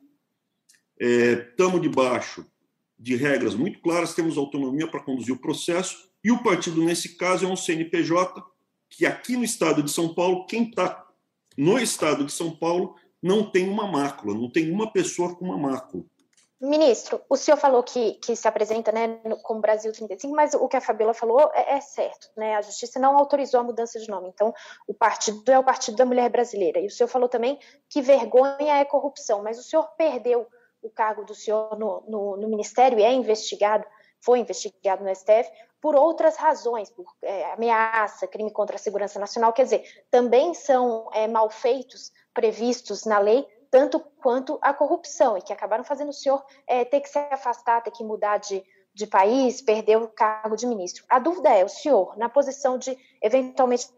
Estamos 0.98 1.80
é, 1.80 1.82
debaixo 1.82 2.46
de 2.98 3.16
regras 3.16 3.54
muito 3.54 3.80
claras, 3.80 4.14
temos 4.14 4.36
autonomia 4.36 4.86
para 4.86 5.02
conduzir 5.02 5.34
o 5.34 5.38
processo 5.38 6.08
E 6.22 6.30
o 6.30 6.42
partido, 6.42 6.84
nesse 6.84 7.16
caso, 7.16 7.44
é 7.44 7.48
um 7.48 7.56
CNPJ 7.56 8.44
que 8.88 9.06
aqui 9.06 9.36
no 9.36 9.42
estado 9.42 9.82
de 9.82 9.90
São 9.90 10.14
Paulo, 10.14 10.46
quem 10.46 10.68
está 10.68 11.08
no 11.56 11.78
estado 11.78 12.24
de 12.24 12.32
São 12.32 12.50
Paulo 12.50 12.94
não 13.22 13.50
tem 13.50 13.68
uma 13.68 13.90
mácula, 13.90 14.34
não 14.34 14.50
tem 14.50 14.70
uma 14.70 14.92
pessoa 14.92 15.34
com 15.34 15.46
uma 15.46 15.56
mácula. 15.56 16.04
Ministro, 16.64 17.20
o 17.28 17.36
senhor 17.36 17.56
falou 17.56 17.82
que, 17.82 18.12
que 18.14 18.36
se 18.36 18.46
apresenta 18.46 18.92
né, 18.92 19.18
como 19.42 19.60
Brasil 19.60 19.92
35, 19.92 20.32
mas 20.32 20.54
o 20.54 20.68
que 20.68 20.76
a 20.76 20.80
Fabiola 20.80 21.12
falou 21.12 21.50
é, 21.52 21.74
é, 21.74 21.80
certo. 21.80 22.30
Né? 22.36 22.54
A 22.54 22.62
justiça 22.62 23.00
não 23.00 23.18
autorizou 23.18 23.58
a 23.58 23.64
mudança 23.64 23.98
de 23.98 24.08
nome. 24.08 24.28
Então, 24.28 24.54
o 24.86 24.94
partido 24.94 25.50
é 25.50 25.58
o 25.58 25.64
Partido 25.64 25.96
da 25.96 26.06
Mulher 26.06 26.30
Brasileira. 26.30 26.78
E 26.78 26.86
o 26.86 26.90
senhor 26.90 27.08
falou 27.08 27.28
também 27.28 27.58
que 27.88 28.00
vergonha 28.00 28.76
é 28.76 28.84
corrupção, 28.84 29.42
mas 29.42 29.58
o 29.58 29.62
senhor 29.64 29.88
perdeu 29.98 30.46
o 30.80 30.88
cargo 30.88 31.24
do 31.24 31.34
senhor 31.34 31.76
no, 31.76 32.04
no, 32.06 32.36
no 32.36 32.48
Ministério 32.48 32.96
e 32.96 33.02
é 33.02 33.12
investigado, 33.12 33.84
foi 34.20 34.38
investigado 34.38 35.02
no 35.02 35.12
STF, 35.12 35.50
por 35.80 35.96
outras 35.96 36.36
razões, 36.36 36.88
por 36.90 37.06
é, 37.22 37.52
ameaça, 37.54 38.28
crime 38.28 38.52
contra 38.52 38.76
a 38.76 38.78
segurança 38.78 39.18
nacional. 39.18 39.52
Quer 39.52 39.64
dizer, 39.64 40.04
também 40.12 40.54
são 40.54 41.10
é, 41.12 41.26
malfeitos 41.26 42.12
previstos 42.32 43.04
na 43.04 43.18
lei 43.18 43.44
tanto 43.72 43.98
quanto 43.98 44.58
a 44.60 44.74
corrupção, 44.74 45.38
e 45.38 45.40
que 45.40 45.50
acabaram 45.50 45.82
fazendo 45.82 46.10
o 46.10 46.12
senhor 46.12 46.44
é, 46.66 46.84
ter 46.84 47.00
que 47.00 47.08
se 47.08 47.18
afastar, 47.18 47.82
ter 47.82 47.90
que 47.90 48.04
mudar 48.04 48.36
de, 48.36 48.62
de 48.92 49.06
país, 49.06 49.62
perder 49.62 49.96
o 49.96 50.08
cargo 50.08 50.54
de 50.56 50.66
ministro. 50.66 51.02
A 51.08 51.18
dúvida 51.18 51.48
é, 51.48 51.64
o 51.64 51.68
senhor, 51.70 52.14
na 52.18 52.28
posição 52.28 52.76
de, 52.76 52.94
eventualmente, 53.22 53.88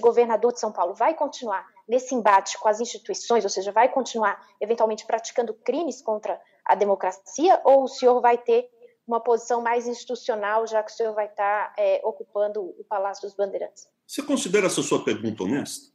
governador 0.00 0.50
de 0.54 0.60
São 0.60 0.72
Paulo, 0.72 0.94
vai 0.94 1.12
continuar 1.12 1.66
nesse 1.86 2.14
embate 2.14 2.58
com 2.58 2.68
as 2.68 2.80
instituições, 2.80 3.44
ou 3.44 3.50
seja, 3.50 3.70
vai 3.70 3.90
continuar, 3.90 4.42
eventualmente, 4.58 5.04
praticando 5.04 5.52
crimes 5.52 6.00
contra 6.00 6.40
a 6.64 6.74
democracia, 6.74 7.60
ou 7.64 7.84
o 7.84 7.88
senhor 7.88 8.18
vai 8.22 8.38
ter 8.38 8.70
uma 9.06 9.20
posição 9.20 9.60
mais 9.60 9.86
institucional, 9.86 10.66
já 10.66 10.82
que 10.82 10.90
o 10.90 10.94
senhor 10.94 11.14
vai 11.14 11.26
estar 11.26 11.74
é, 11.78 12.00
ocupando 12.02 12.62
o 12.62 12.84
Palácio 12.88 13.28
dos 13.28 13.36
Bandeirantes? 13.36 13.86
Você 14.06 14.22
considera 14.22 14.66
essa 14.66 14.82
sua 14.82 15.04
pergunta 15.04 15.44
honesta? 15.44 15.94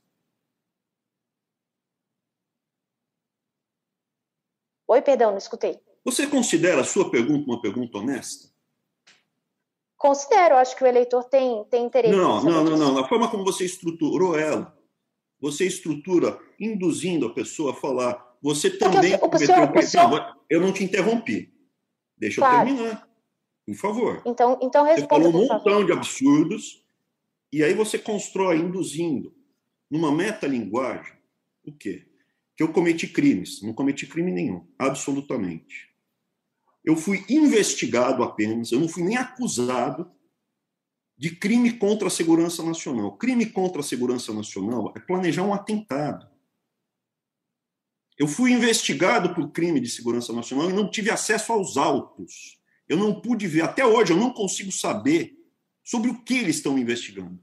Oi, 4.91 5.01
perdão, 5.01 5.31
não 5.31 5.37
escutei. 5.37 5.79
Você 6.03 6.27
considera 6.27 6.81
a 6.81 6.83
sua 6.83 7.09
pergunta 7.09 7.49
uma 7.49 7.61
pergunta 7.61 7.97
honesta? 7.97 8.49
Considero, 9.95 10.57
acho 10.57 10.75
que 10.75 10.83
o 10.83 10.87
eleitor 10.87 11.23
tem, 11.23 11.63
tem 11.69 11.85
interesse. 11.85 12.13
Não, 12.13 12.43
não, 12.43 12.61
não, 12.61 12.77
não. 12.77 12.93
Na 12.93 13.07
forma 13.07 13.31
como 13.31 13.45
você 13.45 13.63
estruturou 13.63 14.37
ela, 14.37 14.77
você 15.39 15.65
estrutura 15.65 16.37
induzindo 16.59 17.25
a 17.25 17.33
pessoa 17.33 17.71
a 17.71 17.73
falar. 17.73 18.35
Você 18.41 18.69
também 18.69 19.15
o, 19.15 19.33
o 19.33 19.37
senhor, 19.37 19.71
o 19.73 19.81
senhor... 19.81 20.37
Eu 20.49 20.59
não 20.59 20.73
te 20.73 20.83
interrompi. 20.83 21.53
Deixa 22.17 22.41
claro. 22.41 22.67
eu 22.67 22.75
terminar, 22.75 23.09
por 23.65 23.75
favor. 23.75 24.21
Então, 24.25 24.59
então 24.61 24.83
responda. 24.83 25.23
Você 25.23 25.31
falou 25.31 25.41
um 25.41 25.47
montão 25.47 25.85
de 25.85 25.93
absurdos 25.93 26.83
e 27.49 27.63
aí 27.63 27.73
você 27.73 27.97
constrói 27.97 28.57
induzindo 28.57 29.33
numa 29.89 30.11
metalinguagem 30.11 31.13
o 31.63 31.71
quê? 31.71 32.11
Que 32.55 32.63
eu 32.63 32.71
cometi 32.71 33.07
crimes. 33.07 33.61
Não 33.61 33.73
cometi 33.73 34.05
crime 34.05 34.31
nenhum, 34.31 34.67
absolutamente. 34.77 35.91
Eu 36.83 36.95
fui 36.95 37.23
investigado 37.29 38.23
apenas, 38.23 38.71
eu 38.71 38.79
não 38.79 38.87
fui 38.87 39.03
nem 39.03 39.17
acusado 39.17 40.11
de 41.17 41.35
crime 41.35 41.73
contra 41.73 42.07
a 42.07 42.11
segurança 42.11 42.63
nacional. 42.63 43.15
Crime 43.17 43.45
contra 43.45 43.81
a 43.81 43.83
segurança 43.83 44.33
nacional 44.33 44.91
é 44.95 44.99
planejar 44.99 45.43
um 45.43 45.53
atentado. 45.53 46.27
Eu 48.17 48.27
fui 48.27 48.51
investigado 48.51 49.33
por 49.33 49.51
crime 49.51 49.79
de 49.79 49.89
segurança 49.89 50.33
nacional 50.33 50.69
e 50.69 50.73
não 50.73 50.89
tive 50.89 51.11
acesso 51.11 51.53
aos 51.53 51.77
autos. 51.77 52.59
Eu 52.89 52.97
não 52.97 53.21
pude 53.21 53.47
ver, 53.47 53.61
até 53.61 53.85
hoje, 53.85 54.13
eu 54.13 54.17
não 54.17 54.33
consigo 54.33 54.71
saber 54.71 55.37
sobre 55.83 56.09
o 56.09 56.23
que 56.23 56.35
eles 56.35 56.57
estão 56.57 56.77
investigando. 56.77 57.39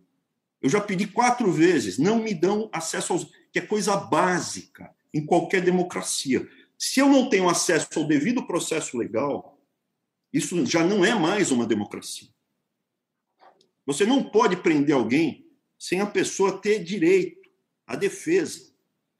Eu 0.60 0.68
já 0.68 0.80
pedi 0.80 1.06
quatro 1.06 1.50
vezes, 1.52 1.98
não 1.98 2.18
me 2.22 2.34
dão 2.34 2.68
acesso 2.72 3.12
aos. 3.12 3.30
que 3.52 3.60
é 3.60 3.62
coisa 3.62 3.96
básica 3.96 4.92
em 5.12 5.24
qualquer 5.24 5.62
democracia. 5.62 6.48
Se 6.76 7.00
eu 7.00 7.08
não 7.08 7.28
tenho 7.28 7.48
acesso 7.48 7.88
ao 7.98 8.06
devido 8.06 8.46
processo 8.46 8.96
legal, 8.96 9.60
isso 10.32 10.64
já 10.66 10.84
não 10.84 11.04
é 11.04 11.14
mais 11.14 11.50
uma 11.50 11.66
democracia. 11.66 12.28
Você 13.86 14.04
não 14.04 14.22
pode 14.22 14.56
prender 14.56 14.94
alguém 14.94 15.46
sem 15.78 16.00
a 16.00 16.06
pessoa 16.06 16.60
ter 16.60 16.84
direito 16.84 17.48
à 17.86 17.96
defesa 17.96 18.72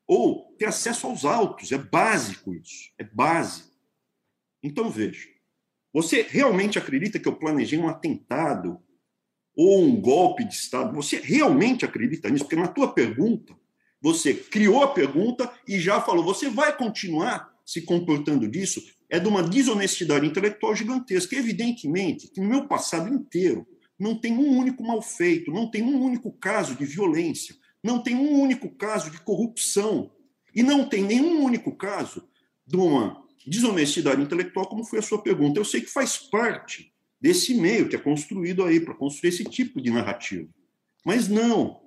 ou 0.07 0.55
ter 0.59 0.67
acesso 0.67 1.07
aos 1.07 1.25
autos. 1.25 1.73
É 1.73 1.79
básico 1.79 2.55
isso. 2.55 2.91
É 2.99 3.05
básico. 3.05 3.71
Então, 4.63 4.91
veja. 4.91 5.29
Você 5.93 6.23
realmente 6.23 6.79
acredita 6.79 7.19
que 7.19 7.27
eu 7.27 7.37
planejei 7.37 7.79
um 7.79 7.89
atentado 7.89 8.83
ou 9.57 9.83
um 9.83 10.01
golpe 10.01 10.45
de 10.45 10.55
Estado? 10.55 10.95
Você 10.95 11.19
realmente 11.19 11.85
acredita 11.85 12.29
nisso? 12.29 12.45
Porque 12.45 12.57
na 12.57 12.69
tua 12.69 12.93
pergunta, 12.93 13.59
você 14.01 14.33
criou 14.35 14.83
a 14.83 14.89
pergunta 14.89 15.53
e 15.67 15.79
já 15.79 16.01
falou, 16.01 16.25
você 16.25 16.49
vai 16.49 16.77
continuar 16.77 17.53
se 17.65 17.83
comportando 17.83 18.49
disso? 18.49 18.83
É 19.11 19.19
de 19.19 19.29
uma 19.29 19.43
desonestidade 19.43 20.27
intelectual 20.27 20.75
gigantesca. 20.75 21.37
Evidentemente 21.37 22.29
que 22.29 22.41
no 22.41 22.49
meu 22.49 22.67
passado 22.67 23.13
inteiro 23.13 23.67
não 23.99 24.15
tem 24.15 24.33
um 24.33 24.57
único 24.57 24.83
mal 24.83 25.03
feito, 25.03 25.51
não 25.51 25.71
tem 25.71 25.83
um 25.83 26.01
único 26.01 26.31
caso 26.33 26.75
de 26.75 26.85
violência, 26.85 27.57
não 27.83 28.03
tem 28.03 28.15
um 28.15 28.41
único 28.41 28.71
caso 28.71 29.11
de 29.11 29.21
corrupção 29.21 30.13
e 30.55 30.63
não 30.63 30.89
tem 30.89 31.03
nenhum 31.03 31.43
único 31.43 31.75
caso 31.75 32.29
de 32.67 32.77
uma 32.77 33.25
desonestidade 33.47 34.21
intelectual, 34.21 34.69
como 34.69 34.85
foi 34.85 35.01
a 35.01 35.03
sua 35.03 35.21
pergunta. 35.21 35.59
Eu 35.59 35.65
sei 35.65 35.81
que 35.81 35.91
faz 35.91 36.19
parte 36.19 36.93
desse 37.21 37.55
meio 37.55 37.89
que 37.89 37.97
é 37.97 37.99
construído 37.99 38.65
aí 38.65 38.79
para 38.79 38.95
construir 38.95 39.31
esse 39.31 39.45
tipo 39.45 39.81
de 39.81 39.91
narrativa. 39.91 40.49
Mas 41.05 41.29
não, 41.29 41.81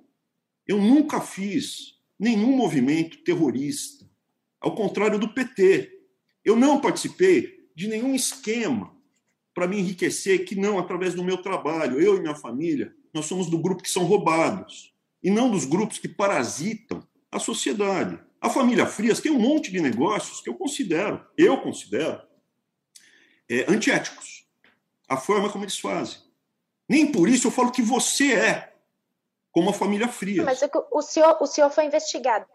eu 0.66 0.78
nunca 0.78 1.20
fiz 1.20 1.91
nenhum 2.22 2.56
movimento 2.56 3.18
terrorista, 3.24 4.08
ao 4.60 4.76
contrário 4.76 5.18
do 5.18 5.34
PT. 5.34 5.90
Eu 6.44 6.54
não 6.54 6.80
participei 6.80 7.68
de 7.74 7.88
nenhum 7.88 8.14
esquema 8.14 8.96
para 9.52 9.66
me 9.66 9.80
enriquecer 9.80 10.44
que 10.44 10.54
não 10.54 10.78
através 10.78 11.14
do 11.14 11.24
meu 11.24 11.38
trabalho. 11.38 12.00
Eu 12.00 12.16
e 12.16 12.20
minha 12.20 12.36
família, 12.36 12.94
nós 13.12 13.26
somos 13.26 13.50
do 13.50 13.58
grupo 13.58 13.82
que 13.82 13.90
são 13.90 14.04
roubados 14.04 14.94
e 15.20 15.32
não 15.32 15.50
dos 15.50 15.64
grupos 15.64 15.98
que 15.98 16.06
parasitam 16.06 17.02
a 17.28 17.40
sociedade. 17.40 18.16
A 18.40 18.48
família 18.48 18.86
Frias 18.86 19.18
tem 19.18 19.32
um 19.32 19.40
monte 19.40 19.72
de 19.72 19.80
negócios 19.80 20.40
que 20.40 20.48
eu 20.48 20.54
considero, 20.54 21.26
eu 21.36 21.60
considero, 21.60 22.22
é, 23.48 23.64
antiéticos. 23.68 24.46
A 25.08 25.16
forma 25.16 25.50
como 25.50 25.64
eles 25.64 25.78
fazem. 25.78 26.18
Nem 26.88 27.10
por 27.10 27.28
isso 27.28 27.48
eu 27.48 27.50
falo 27.50 27.72
que 27.72 27.82
você 27.82 28.32
é 28.32 28.71
como 29.52 29.70
a 29.70 29.72
família 29.72 30.08
Frias. 30.08 30.44
Mas 30.44 30.60
o 30.90 31.02
senhor, 31.02 31.36
o 31.40 31.46
senhor 31.46 31.70
foi 31.70 31.84
investigado. 31.84 32.46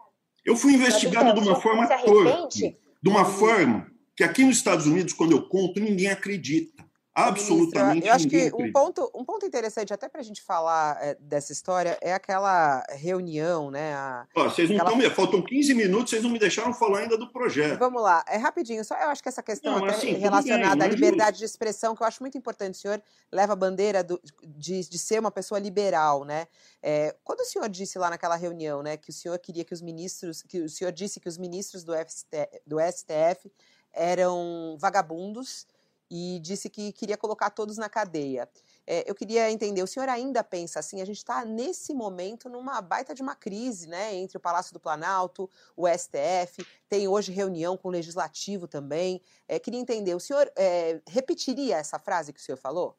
Eu 0.44 0.56
fui 0.56 0.74
investigado 0.74 1.40
de 1.40 1.48
uma 1.48 1.60
forma 1.60 1.86
torpe, 1.86 2.76
de 3.02 3.08
uma 3.08 3.24
forma 3.24 3.86
que 4.16 4.24
aqui 4.24 4.44
nos 4.44 4.56
Estados 4.56 4.86
Unidos, 4.86 5.12
quando 5.12 5.32
eu 5.32 5.48
conto, 5.48 5.80
ninguém 5.80 6.08
acredita. 6.08 6.84
Absolutamente. 7.18 8.06
eu 8.06 8.12
acho 8.12 8.28
que 8.28 8.50
um 8.54 8.70
ponto, 8.70 9.10
um 9.14 9.24
ponto 9.24 9.44
interessante, 9.44 9.92
até 9.92 10.08
para 10.08 10.20
a 10.20 10.24
gente 10.24 10.40
falar 10.40 10.96
é, 11.00 11.16
dessa 11.20 11.52
história, 11.52 11.98
é 12.00 12.12
aquela 12.12 12.84
reunião, 12.90 13.70
né? 13.70 13.94
A, 13.94 14.26
vocês 14.34 14.70
não 14.70 14.76
aquela... 14.76 14.96
estão. 14.96 15.14
Faltam 15.14 15.42
15 15.42 15.74
minutos, 15.74 16.10
vocês 16.10 16.22
não 16.22 16.30
me 16.30 16.38
deixaram 16.38 16.72
falar 16.72 17.00
ainda 17.00 17.18
do 17.18 17.32
projeto. 17.32 17.78
Vamos 17.78 18.00
lá, 18.00 18.24
é 18.28 18.36
rapidinho. 18.36 18.84
Só 18.84 18.94
eu 18.94 19.08
acho 19.08 19.22
que 19.22 19.28
essa 19.28 19.42
questão 19.42 19.80
não, 19.80 19.86
assim, 19.86 20.12
relacionada 20.12 20.76
bem, 20.76 20.88
à 20.88 20.90
liberdade 20.90 21.38
de 21.38 21.44
expressão, 21.44 21.96
que 21.96 22.02
eu 22.02 22.06
acho 22.06 22.22
muito 22.22 22.38
importante, 22.38 22.74
o 22.74 22.78
senhor 22.78 23.02
leva 23.32 23.52
a 23.54 23.56
bandeira 23.56 24.04
do, 24.04 24.20
de, 24.46 24.88
de 24.88 24.98
ser 24.98 25.18
uma 25.18 25.30
pessoa 25.30 25.58
liberal, 25.58 26.24
né? 26.24 26.46
É, 26.82 27.16
quando 27.24 27.40
o 27.40 27.44
senhor 27.44 27.68
disse 27.68 27.98
lá 27.98 28.10
naquela 28.10 28.36
reunião, 28.36 28.82
né, 28.82 28.96
que 28.96 29.10
o 29.10 29.12
senhor 29.12 29.38
queria 29.38 29.64
que 29.64 29.74
os 29.74 29.82
ministros, 29.82 30.42
que 30.42 30.60
o 30.60 30.68
senhor 30.68 30.92
disse 30.92 31.18
que 31.18 31.28
os 31.28 31.36
ministros 31.36 31.82
do, 31.82 31.92
FST, 31.94 32.62
do 32.66 32.76
STF 32.80 33.50
eram 33.92 34.76
vagabundos 34.78 35.66
e 36.10 36.38
disse 36.40 36.70
que 36.70 36.92
queria 36.92 37.16
colocar 37.16 37.50
todos 37.50 37.76
na 37.76 37.88
cadeia. 37.88 38.48
É, 38.86 39.08
eu 39.08 39.14
queria 39.14 39.50
entender, 39.50 39.82
o 39.82 39.86
senhor 39.86 40.08
ainda 40.08 40.42
pensa 40.42 40.78
assim? 40.78 41.00
A 41.02 41.04
gente 41.04 41.18
está 41.18 41.44
nesse 41.44 41.92
momento 41.92 42.48
numa 42.48 42.80
baita 42.80 43.14
de 43.14 43.20
uma 43.20 43.34
crise, 43.34 43.86
né, 43.86 44.14
entre 44.14 44.36
o 44.38 44.40
Palácio 44.40 44.72
do 44.72 44.80
Planalto, 44.80 45.50
o 45.76 45.86
STF, 45.86 46.66
tem 46.88 47.06
hoje 47.06 47.30
reunião 47.30 47.76
com 47.76 47.88
o 47.88 47.90
Legislativo 47.90 48.66
também. 48.66 49.20
É, 49.46 49.58
queria 49.58 49.80
entender, 49.80 50.14
o 50.14 50.20
senhor 50.20 50.50
é, 50.56 51.00
repetiria 51.06 51.76
essa 51.76 51.98
frase 51.98 52.32
que 52.32 52.40
o 52.40 52.42
senhor 52.42 52.56
falou? 52.56 52.96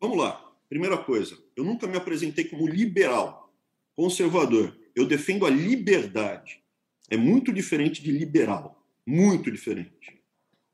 Vamos 0.00 0.18
lá. 0.18 0.52
Primeira 0.68 0.98
coisa, 0.98 1.36
eu 1.56 1.64
nunca 1.64 1.86
me 1.86 1.96
apresentei 1.96 2.44
como 2.44 2.66
liberal, 2.66 3.52
conservador. 3.94 4.76
Eu 4.94 5.06
defendo 5.06 5.46
a 5.46 5.50
liberdade. 5.50 6.62
É 7.10 7.16
muito 7.16 7.52
diferente 7.52 8.02
de 8.02 8.10
liberal, 8.10 8.82
muito 9.06 9.50
diferente. 9.50 10.23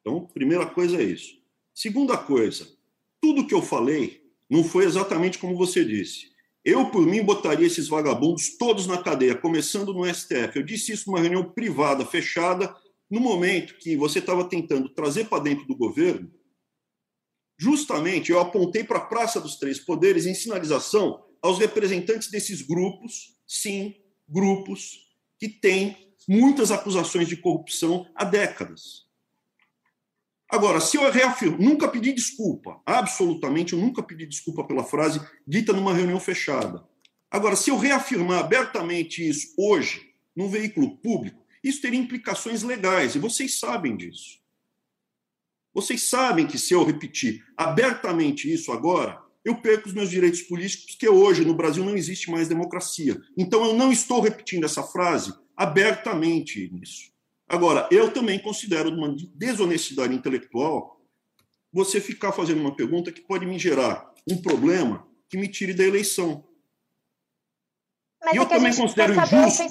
Então, 0.00 0.26
primeira 0.26 0.66
coisa 0.66 1.00
é 1.00 1.04
isso. 1.04 1.38
Segunda 1.74 2.16
coisa, 2.16 2.68
tudo 3.20 3.46
que 3.46 3.54
eu 3.54 3.62
falei 3.62 4.22
não 4.48 4.64
foi 4.64 4.84
exatamente 4.84 5.38
como 5.38 5.56
você 5.56 5.84
disse. 5.84 6.30
Eu, 6.64 6.90
por 6.90 7.06
mim, 7.06 7.22
botaria 7.22 7.66
esses 7.66 7.88
vagabundos 7.88 8.56
todos 8.58 8.86
na 8.86 8.98
cadeia, 9.02 9.34
começando 9.34 9.94
no 9.94 10.04
STF. 10.12 10.56
Eu 10.56 10.62
disse 10.62 10.92
isso 10.92 11.10
numa 11.10 11.20
reunião 11.20 11.44
privada, 11.50 12.04
fechada, 12.04 12.74
no 13.08 13.20
momento 13.20 13.78
que 13.78 13.96
você 13.96 14.18
estava 14.18 14.44
tentando 14.44 14.88
trazer 14.88 15.26
para 15.26 15.42
dentro 15.42 15.66
do 15.66 15.76
governo 15.76 16.30
justamente 17.60 18.32
eu 18.32 18.40
apontei 18.40 18.82
para 18.82 18.96
a 18.96 19.04
Praça 19.04 19.38
dos 19.38 19.56
Três 19.56 19.78
Poderes 19.78 20.24
em 20.24 20.32
sinalização 20.32 21.22
aos 21.42 21.58
representantes 21.58 22.30
desses 22.30 22.62
grupos, 22.62 23.36
sim, 23.46 23.96
grupos 24.26 25.10
que 25.38 25.46
têm 25.46 26.14
muitas 26.26 26.70
acusações 26.70 27.28
de 27.28 27.36
corrupção 27.36 28.06
há 28.14 28.24
décadas. 28.24 29.09
Agora, 30.50 30.80
se 30.80 30.96
eu 30.96 31.10
reafirmo, 31.10 31.58
nunca 31.58 31.86
pedi 31.86 32.12
desculpa, 32.12 32.80
absolutamente, 32.84 33.72
eu 33.72 33.78
nunca 33.78 34.02
pedi 34.02 34.26
desculpa 34.26 34.64
pela 34.64 34.82
frase 34.82 35.20
dita 35.46 35.72
numa 35.72 35.94
reunião 35.94 36.18
fechada. 36.18 36.84
Agora, 37.30 37.54
se 37.54 37.70
eu 37.70 37.78
reafirmar 37.78 38.40
abertamente 38.40 39.26
isso 39.26 39.54
hoje, 39.56 40.12
num 40.34 40.48
veículo 40.48 40.96
público, 40.98 41.46
isso 41.62 41.80
teria 41.80 42.00
implicações 42.00 42.62
legais, 42.64 43.14
e 43.14 43.20
vocês 43.20 43.60
sabem 43.60 43.96
disso. 43.96 44.40
Vocês 45.72 46.08
sabem 46.08 46.48
que 46.48 46.58
se 46.58 46.74
eu 46.74 46.84
repetir 46.84 47.44
abertamente 47.56 48.52
isso 48.52 48.72
agora, 48.72 49.22
eu 49.44 49.60
perco 49.60 49.88
os 49.88 49.94
meus 49.94 50.10
direitos 50.10 50.42
políticos, 50.42 50.92
porque 50.92 51.08
hoje 51.08 51.44
no 51.44 51.54
Brasil 51.54 51.84
não 51.84 51.96
existe 51.96 52.28
mais 52.28 52.48
democracia. 52.48 53.20
Então 53.36 53.64
eu 53.64 53.74
não 53.74 53.92
estou 53.92 54.20
repetindo 54.20 54.64
essa 54.64 54.82
frase 54.82 55.32
abertamente 55.56 56.68
nisso. 56.72 57.10
Agora, 57.50 57.88
eu 57.90 58.12
também 58.12 58.38
considero 58.38 58.90
uma 58.90 59.12
desonestidade 59.34 60.14
intelectual 60.14 61.00
você 61.72 62.00
ficar 62.00 62.30
fazendo 62.30 62.60
uma 62.60 62.76
pergunta 62.76 63.10
que 63.10 63.20
pode 63.20 63.44
me 63.44 63.58
gerar 63.58 64.08
um 64.30 64.40
problema 64.40 65.04
que 65.28 65.36
me 65.36 65.48
tire 65.48 65.74
da 65.74 65.82
eleição. 65.82 66.44
Mas 68.22 68.34
e 68.34 68.36
eu 68.36 68.44
é 68.44 68.46
também 68.46 68.72
considero 68.72 69.14
injusto. 69.14 69.62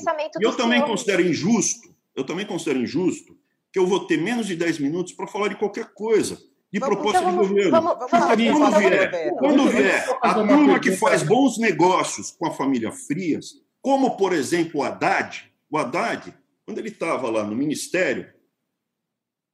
eu 0.41 0.57
também 0.57 0.81
considero 0.81 1.21
injusto. 1.21 1.95
Eu 2.13 2.25
também 2.25 2.45
considero 2.45 2.79
injusto 2.79 3.39
que 3.71 3.79
eu 3.79 3.87
vou 3.87 4.05
ter 4.05 4.17
menos 4.17 4.47
de 4.47 4.57
10 4.57 4.79
minutos 4.79 5.13
para 5.13 5.27
falar 5.27 5.47
de 5.47 5.55
qualquer 5.55 5.93
coisa, 5.93 6.37
de 6.73 6.79
vamos, 6.79 6.95
proposta 6.95 7.21
então, 7.21 7.31
de 7.31 7.37
governo. 7.47 7.71
Vamos, 7.71 7.97
vamos, 8.11 8.57
quando, 8.57 8.77
vier, 8.77 9.35
quando 9.37 9.69
vier 9.69 10.19
a 10.21 10.33
turma 10.33 10.79
que 10.81 10.91
faz 10.97 11.23
bons 11.23 11.57
negócios 11.57 12.31
com 12.31 12.45
a 12.47 12.51
família 12.51 12.91
Frias, 12.91 13.53
como 13.81 14.17
por 14.17 14.33
exemplo 14.33 14.81
o 14.81 14.83
Haddad, 14.83 15.49
o 15.69 15.77
Haddad 15.77 16.33
quando 16.69 16.77
ele 16.77 16.89
estava 16.89 17.31
lá 17.31 17.43
no 17.43 17.55
Ministério 17.55 18.31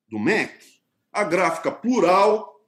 do 0.10 0.20
MEC, 0.20 0.54
a 1.14 1.24
gráfica 1.24 1.72
plural, 1.72 2.60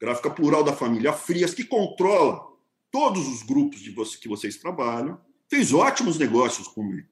gráfica 0.00 0.30
plural 0.30 0.64
da 0.64 0.72
família 0.72 1.12
Frias, 1.12 1.52
que 1.52 1.62
controla 1.62 2.42
todos 2.90 3.28
os 3.28 3.42
grupos 3.42 3.80
de 3.80 3.90
você, 3.90 4.16
que 4.16 4.28
vocês 4.28 4.56
trabalham, 4.56 5.20
fez 5.50 5.74
ótimos 5.74 6.18
negócios 6.18 6.66
com 6.68 6.80
o 6.80 6.84
MEC. 6.88 7.06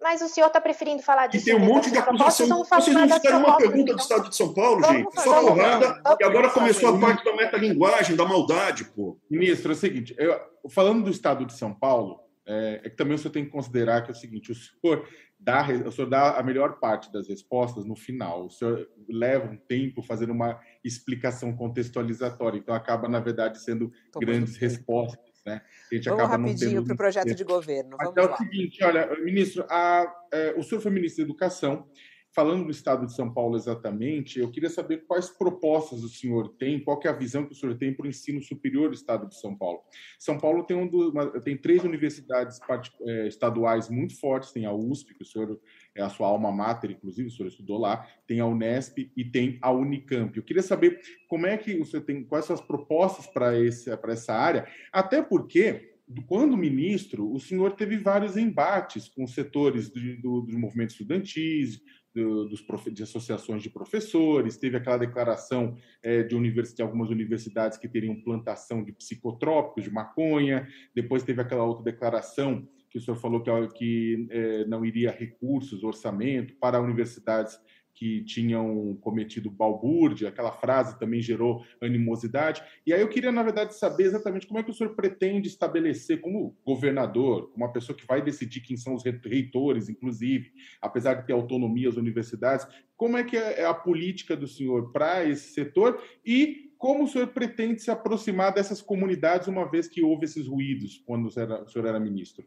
Mas 0.00 0.22
o 0.22 0.28
senhor 0.28 0.46
está 0.46 0.60
preferindo 0.60 1.02
falar 1.02 1.26
disso? 1.26 1.42
E 1.42 1.52
tem 1.52 1.60
um 1.60 1.66
monte 1.66 1.90
de 1.90 1.98
acusação. 1.98 2.64
Vocês 2.64 2.94
não 2.94 3.08
fizeram 3.10 3.40
uma 3.40 3.56
pergunta 3.56 3.92
do 3.92 3.98
Estado 3.98 4.28
de 4.28 4.36
São 4.36 4.54
Paulo, 4.54 4.82
vamos 4.82 4.96
gente. 4.98 5.22
Só 5.22 5.40
porrada. 5.40 6.02
E 6.20 6.24
agora 6.24 6.50
começou 6.50 6.94
a 6.94 7.00
parte 7.00 7.24
da 7.24 7.34
metalinguagem, 7.34 8.14
da 8.14 8.24
maldade, 8.24 8.84
pô. 8.84 9.18
Ministro, 9.28 9.72
é 9.72 9.74
o 9.74 9.76
seguinte, 9.76 10.14
eu, 10.16 10.40
falando 10.70 11.02
do 11.02 11.10
Estado 11.10 11.44
de 11.44 11.54
São 11.54 11.74
Paulo, 11.74 12.20
é, 12.46 12.80
é, 12.84 12.90
que 12.90 12.96
também 12.96 13.16
o 13.16 13.18
senhor 13.18 13.32
tem 13.32 13.44
que 13.44 13.50
considerar 13.50 14.02
que 14.02 14.10
é 14.10 14.12
o 14.12 14.16
seguinte: 14.16 14.52
o 14.52 14.54
senhor 14.54 15.08
dá, 15.38 15.66
o 15.86 15.90
senhor 15.90 16.08
dá 16.08 16.38
a 16.38 16.42
melhor 16.42 16.78
parte 16.78 17.12
das 17.12 17.28
respostas 17.28 17.84
no 17.84 17.96
final. 17.96 18.46
O 18.46 18.50
senhor 18.50 18.88
leva 19.08 19.50
um 19.50 19.56
tempo 19.56 20.00
fazendo 20.00 20.32
uma 20.32 20.60
explicação 20.84 21.54
contextualizatória, 21.56 22.58
então 22.58 22.74
acaba, 22.74 23.08
na 23.08 23.18
verdade, 23.18 23.60
sendo 23.60 23.92
Tô 24.12 24.20
grandes 24.20 24.56
respostas. 24.56 25.26
Né? 25.44 25.60
A 25.90 25.94
gente 25.94 26.08
Vamos 26.08 26.24
acaba 26.24 26.42
rapidinho 26.42 26.84
para 26.84 26.94
o 26.94 26.96
projeto 26.96 27.34
de 27.34 27.44
governo. 27.44 27.96
Vamos 27.96 28.14
Mas 28.16 28.26
é 28.26 28.30
o 28.30 28.36
seguinte, 28.36 28.84
olha, 28.84 29.24
ministro, 29.24 29.64
a, 29.68 30.12
é, 30.32 30.54
o 30.56 30.62
senhor 30.62 30.80
foi 30.80 30.90
ministro 30.92 31.24
da 31.24 31.30
Educação, 31.30 31.88
falando 32.36 32.66
do 32.66 32.70
Estado 32.70 33.06
de 33.06 33.14
São 33.14 33.32
Paulo 33.32 33.56
exatamente, 33.56 34.38
eu 34.38 34.50
queria 34.50 34.68
saber 34.68 35.06
quais 35.06 35.30
propostas 35.30 36.04
o 36.04 36.08
senhor 36.10 36.50
tem, 36.58 36.78
qual 36.78 37.00
é 37.02 37.08
a 37.08 37.12
visão 37.12 37.46
que 37.46 37.52
o 37.52 37.56
senhor 37.56 37.74
tem 37.78 37.94
para 37.94 38.04
o 38.04 38.08
ensino 38.08 38.42
superior 38.42 38.90
do 38.90 38.94
Estado 38.94 39.26
de 39.26 39.40
São 39.40 39.56
Paulo. 39.56 39.80
São 40.18 40.38
Paulo 40.38 40.62
tem, 40.62 40.76
um 40.76 40.86
do, 40.86 41.12
uma, 41.12 41.40
tem 41.40 41.56
três 41.56 41.82
universidades 41.82 42.60
é, 43.06 43.26
estaduais 43.26 43.88
muito 43.88 44.20
fortes, 44.20 44.52
tem 44.52 44.66
a 44.66 44.72
USP, 44.72 45.14
que 45.14 45.22
o 45.22 45.24
senhor 45.24 45.58
é 45.94 46.02
a 46.02 46.10
sua 46.10 46.28
alma 46.28 46.52
mater, 46.52 46.90
inclusive, 46.90 47.28
o 47.28 47.30
senhor 47.30 47.48
estudou 47.48 47.78
lá, 47.78 48.06
tem 48.26 48.38
a 48.38 48.44
Unesp 48.44 49.10
e 49.16 49.24
tem 49.24 49.58
a 49.62 49.72
Unicamp. 49.72 50.36
Eu 50.36 50.44
queria 50.44 50.62
saber 50.62 51.00
como 51.30 51.46
é 51.46 51.56
que 51.56 51.82
senhor 51.86 52.04
tem, 52.04 52.22
quais 52.22 52.44
são 52.44 52.52
as 52.52 52.60
propostas 52.60 53.26
para 53.26 54.12
essa 54.12 54.34
área, 54.34 54.68
até 54.92 55.22
porque 55.22 55.96
quando 56.26 56.56
ministro, 56.56 57.32
o 57.32 57.40
senhor 57.40 57.72
teve 57.72 57.96
vários 57.96 58.36
embates 58.36 59.08
com 59.08 59.26
setores 59.26 59.88
do, 59.88 60.00
do, 60.20 60.40
dos 60.42 60.54
movimentos 60.54 60.94
estudantis, 60.94 61.80
do, 62.16 62.48
dos 62.48 62.64
de 62.94 63.02
associações 63.02 63.62
de 63.62 63.68
professores, 63.68 64.56
teve 64.56 64.76
aquela 64.76 64.96
declaração 64.96 65.76
é, 66.02 66.22
de, 66.22 66.34
univers, 66.34 66.74
de 66.74 66.80
algumas 66.80 67.10
universidades 67.10 67.76
que 67.76 67.86
teriam 67.86 68.20
plantação 68.22 68.82
de 68.82 68.92
psicotrópicos, 68.92 69.84
de 69.84 69.90
maconha, 69.90 70.66
depois 70.94 71.22
teve 71.22 71.42
aquela 71.42 71.64
outra 71.64 71.84
declaração 71.84 72.66
que 72.88 72.96
o 72.96 73.00
senhor 73.00 73.16
falou 73.18 73.42
que, 73.42 73.50
que 73.74 74.26
é, 74.30 74.64
não 74.64 74.84
iria 74.84 75.10
recursos, 75.10 75.84
orçamento 75.84 76.54
para 76.54 76.80
universidades 76.80 77.60
que 77.96 78.22
tinham 78.24 78.94
cometido 79.00 79.50
balbúrdia, 79.50 80.28
aquela 80.28 80.52
frase 80.52 80.98
também 80.98 81.22
gerou 81.22 81.64
animosidade. 81.80 82.62
E 82.86 82.92
aí 82.92 83.00
eu 83.00 83.08
queria, 83.08 83.32
na 83.32 83.42
verdade, 83.42 83.74
saber 83.74 84.04
exatamente 84.04 84.46
como 84.46 84.60
é 84.60 84.62
que 84.62 84.70
o 84.70 84.74
senhor 84.74 84.94
pretende 84.94 85.48
estabelecer, 85.48 86.20
como 86.20 86.54
governador, 86.64 87.50
como 87.50 87.64
uma 87.64 87.72
pessoa 87.72 87.96
que 87.96 88.06
vai 88.06 88.20
decidir 88.22 88.60
quem 88.60 88.76
são 88.76 88.94
os 88.94 89.02
reitores, 89.02 89.88
inclusive, 89.88 90.52
apesar 90.80 91.14
de 91.14 91.26
ter 91.26 91.32
autonomia 91.32 91.88
as 91.88 91.96
universidades, 91.96 92.66
como 92.98 93.16
é 93.16 93.24
que 93.24 93.36
é, 93.36 93.60
é 93.60 93.64
a 93.64 93.74
política 93.74 94.36
do 94.36 94.46
senhor 94.46 94.92
para 94.92 95.24
esse 95.24 95.54
setor 95.54 96.02
e 96.24 96.70
como 96.76 97.04
o 97.04 97.08
senhor 97.08 97.28
pretende 97.28 97.80
se 97.80 97.90
aproximar 97.90 98.52
dessas 98.52 98.82
comunidades, 98.82 99.48
uma 99.48 99.68
vez 99.68 99.88
que 99.88 100.02
houve 100.02 100.26
esses 100.26 100.46
ruídos 100.46 101.02
quando 101.06 101.26
o 101.26 101.30
senhor 101.30 101.50
era, 101.50 101.62
o 101.62 101.68
senhor 101.68 101.86
era 101.86 101.98
ministro? 101.98 102.46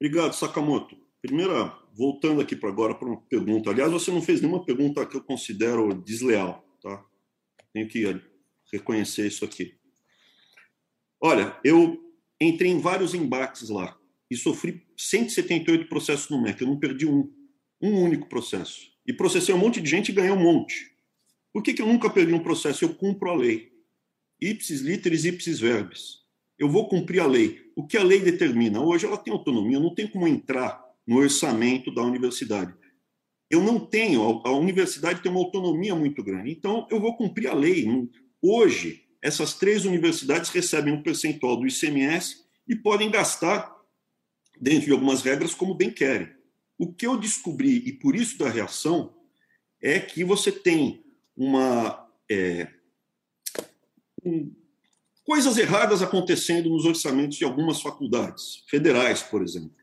Obrigado, 0.00 0.32
Sakamoto. 0.32 0.96
Primeira, 1.22 1.76
voltando 1.92 2.40
aqui 2.40 2.56
para 2.56 2.70
agora 2.70 2.94
para 2.94 3.08
uma 3.08 3.20
pergunta. 3.20 3.70
Aliás, 3.70 3.92
você 3.92 4.10
não 4.10 4.22
fez 4.22 4.40
nenhuma 4.40 4.64
pergunta 4.64 5.04
que 5.04 5.16
eu 5.16 5.22
considero 5.22 5.92
desleal, 5.94 6.64
tá? 6.82 7.04
Tenho 7.74 7.86
que 7.86 8.20
reconhecer 8.72 9.26
isso 9.26 9.44
aqui. 9.44 9.74
Olha, 11.20 11.58
eu 11.62 12.00
entrei 12.40 12.70
em 12.70 12.80
vários 12.80 13.12
embates 13.12 13.68
lá 13.68 13.98
e 14.30 14.36
sofri 14.36 14.86
178 14.96 15.88
processos 15.88 16.30
no 16.30 16.40
MEC. 16.42 16.62
Eu 16.62 16.68
não 16.68 16.78
perdi 16.78 17.06
um, 17.06 17.30
um 17.82 18.02
único 18.02 18.26
processo. 18.26 18.90
E 19.06 19.12
processei 19.12 19.54
um 19.54 19.58
monte 19.58 19.80
de 19.80 19.90
gente 19.90 20.08
e 20.08 20.14
ganhei 20.14 20.30
um 20.30 20.42
monte. 20.42 20.90
Por 21.52 21.62
que, 21.62 21.74
que 21.74 21.82
eu 21.82 21.86
nunca 21.86 22.08
perdi 22.08 22.32
um 22.32 22.42
processo? 22.42 22.84
Eu 22.84 22.94
cumpro 22.94 23.28
a 23.30 23.34
lei. 23.34 23.70
Ipsis 24.40 24.80
literis, 24.80 25.26
ipsis 25.26 25.60
verbis. 25.60 26.20
Eu 26.58 26.70
vou 26.70 26.88
cumprir 26.88 27.20
a 27.20 27.26
lei. 27.26 27.70
O 27.76 27.86
que 27.86 27.98
a 27.98 28.02
lei 28.02 28.20
determina? 28.20 28.80
Hoje 28.80 29.04
ela 29.04 29.18
tem 29.18 29.32
autonomia, 29.32 29.78
não 29.78 29.94
tenho 29.94 30.10
como 30.10 30.26
entrar 30.26 30.89
no 31.10 31.16
orçamento 31.16 31.92
da 31.92 32.04
universidade. 32.04 32.72
Eu 33.50 33.60
não 33.64 33.84
tenho, 33.84 34.22
a 34.44 34.52
universidade 34.52 35.20
tem 35.20 35.28
uma 35.28 35.40
autonomia 35.40 35.92
muito 35.92 36.22
grande, 36.22 36.52
então 36.52 36.86
eu 36.88 37.00
vou 37.00 37.16
cumprir 37.16 37.48
a 37.48 37.52
lei. 37.52 37.84
Hoje, 38.40 39.08
essas 39.20 39.54
três 39.54 39.84
universidades 39.84 40.50
recebem 40.50 40.94
um 40.94 41.02
percentual 41.02 41.56
do 41.56 41.66
ICMS 41.66 42.44
e 42.68 42.76
podem 42.76 43.10
gastar, 43.10 43.74
dentro 44.60 44.86
de 44.86 44.92
algumas 44.92 45.20
regras, 45.22 45.52
como 45.52 45.74
bem 45.74 45.90
querem. 45.90 46.28
O 46.78 46.92
que 46.92 47.08
eu 47.08 47.18
descobri, 47.18 47.78
e 47.88 47.92
por 47.92 48.14
isso 48.14 48.38
da 48.38 48.48
reação, 48.48 49.12
é 49.82 49.98
que 49.98 50.22
você 50.22 50.52
tem 50.52 51.04
uma. 51.36 52.08
É, 52.30 52.68
um, 54.24 54.54
coisas 55.24 55.58
erradas 55.58 56.02
acontecendo 56.02 56.70
nos 56.70 56.84
orçamentos 56.84 57.36
de 57.36 57.44
algumas 57.44 57.82
faculdades, 57.82 58.62
federais, 58.68 59.24
por 59.24 59.42
exemplo 59.42 59.79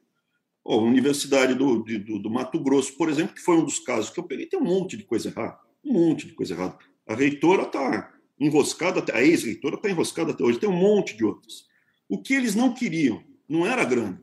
a 0.74 0.76
Universidade 0.76 1.56
do, 1.56 1.82
do, 1.84 2.20
do, 2.20 2.30
Mato 2.30 2.60
Grosso, 2.60 2.98
por 2.98 3.10
exemplo, 3.10 3.34
que 3.34 3.42
foi 3.42 3.58
um 3.58 3.64
dos 3.64 3.80
casos 3.80 4.10
que 4.10 4.20
eu 4.20 4.24
peguei, 4.24 4.46
tem 4.46 4.60
um 4.60 4.66
monte 4.66 4.98
de 4.98 5.04
coisa 5.04 5.30
errada. 5.30 5.60
Um 5.84 5.94
monte 5.94 6.28
de 6.28 6.34
coisa 6.34 6.54
errada. 6.54 6.78
A 7.08 7.16
reitora 7.16 7.64
está 7.64 8.14
enroscada, 8.40 9.04
a 9.14 9.24
ex-reitora 9.24 9.76
está 9.76 9.90
enroscada 9.90 10.32
até 10.32 10.44
hoje, 10.44 10.60
tem 10.60 10.70
um 10.70 10.74
monte 10.74 11.16
de 11.16 11.24
outras. 11.24 11.66
O 12.10 12.22
que 12.22 12.34
eles 12.34 12.54
não 12.54 12.74
queriam 12.74 13.24
não 13.48 13.66
era 13.66 13.86
grana. 13.86 14.22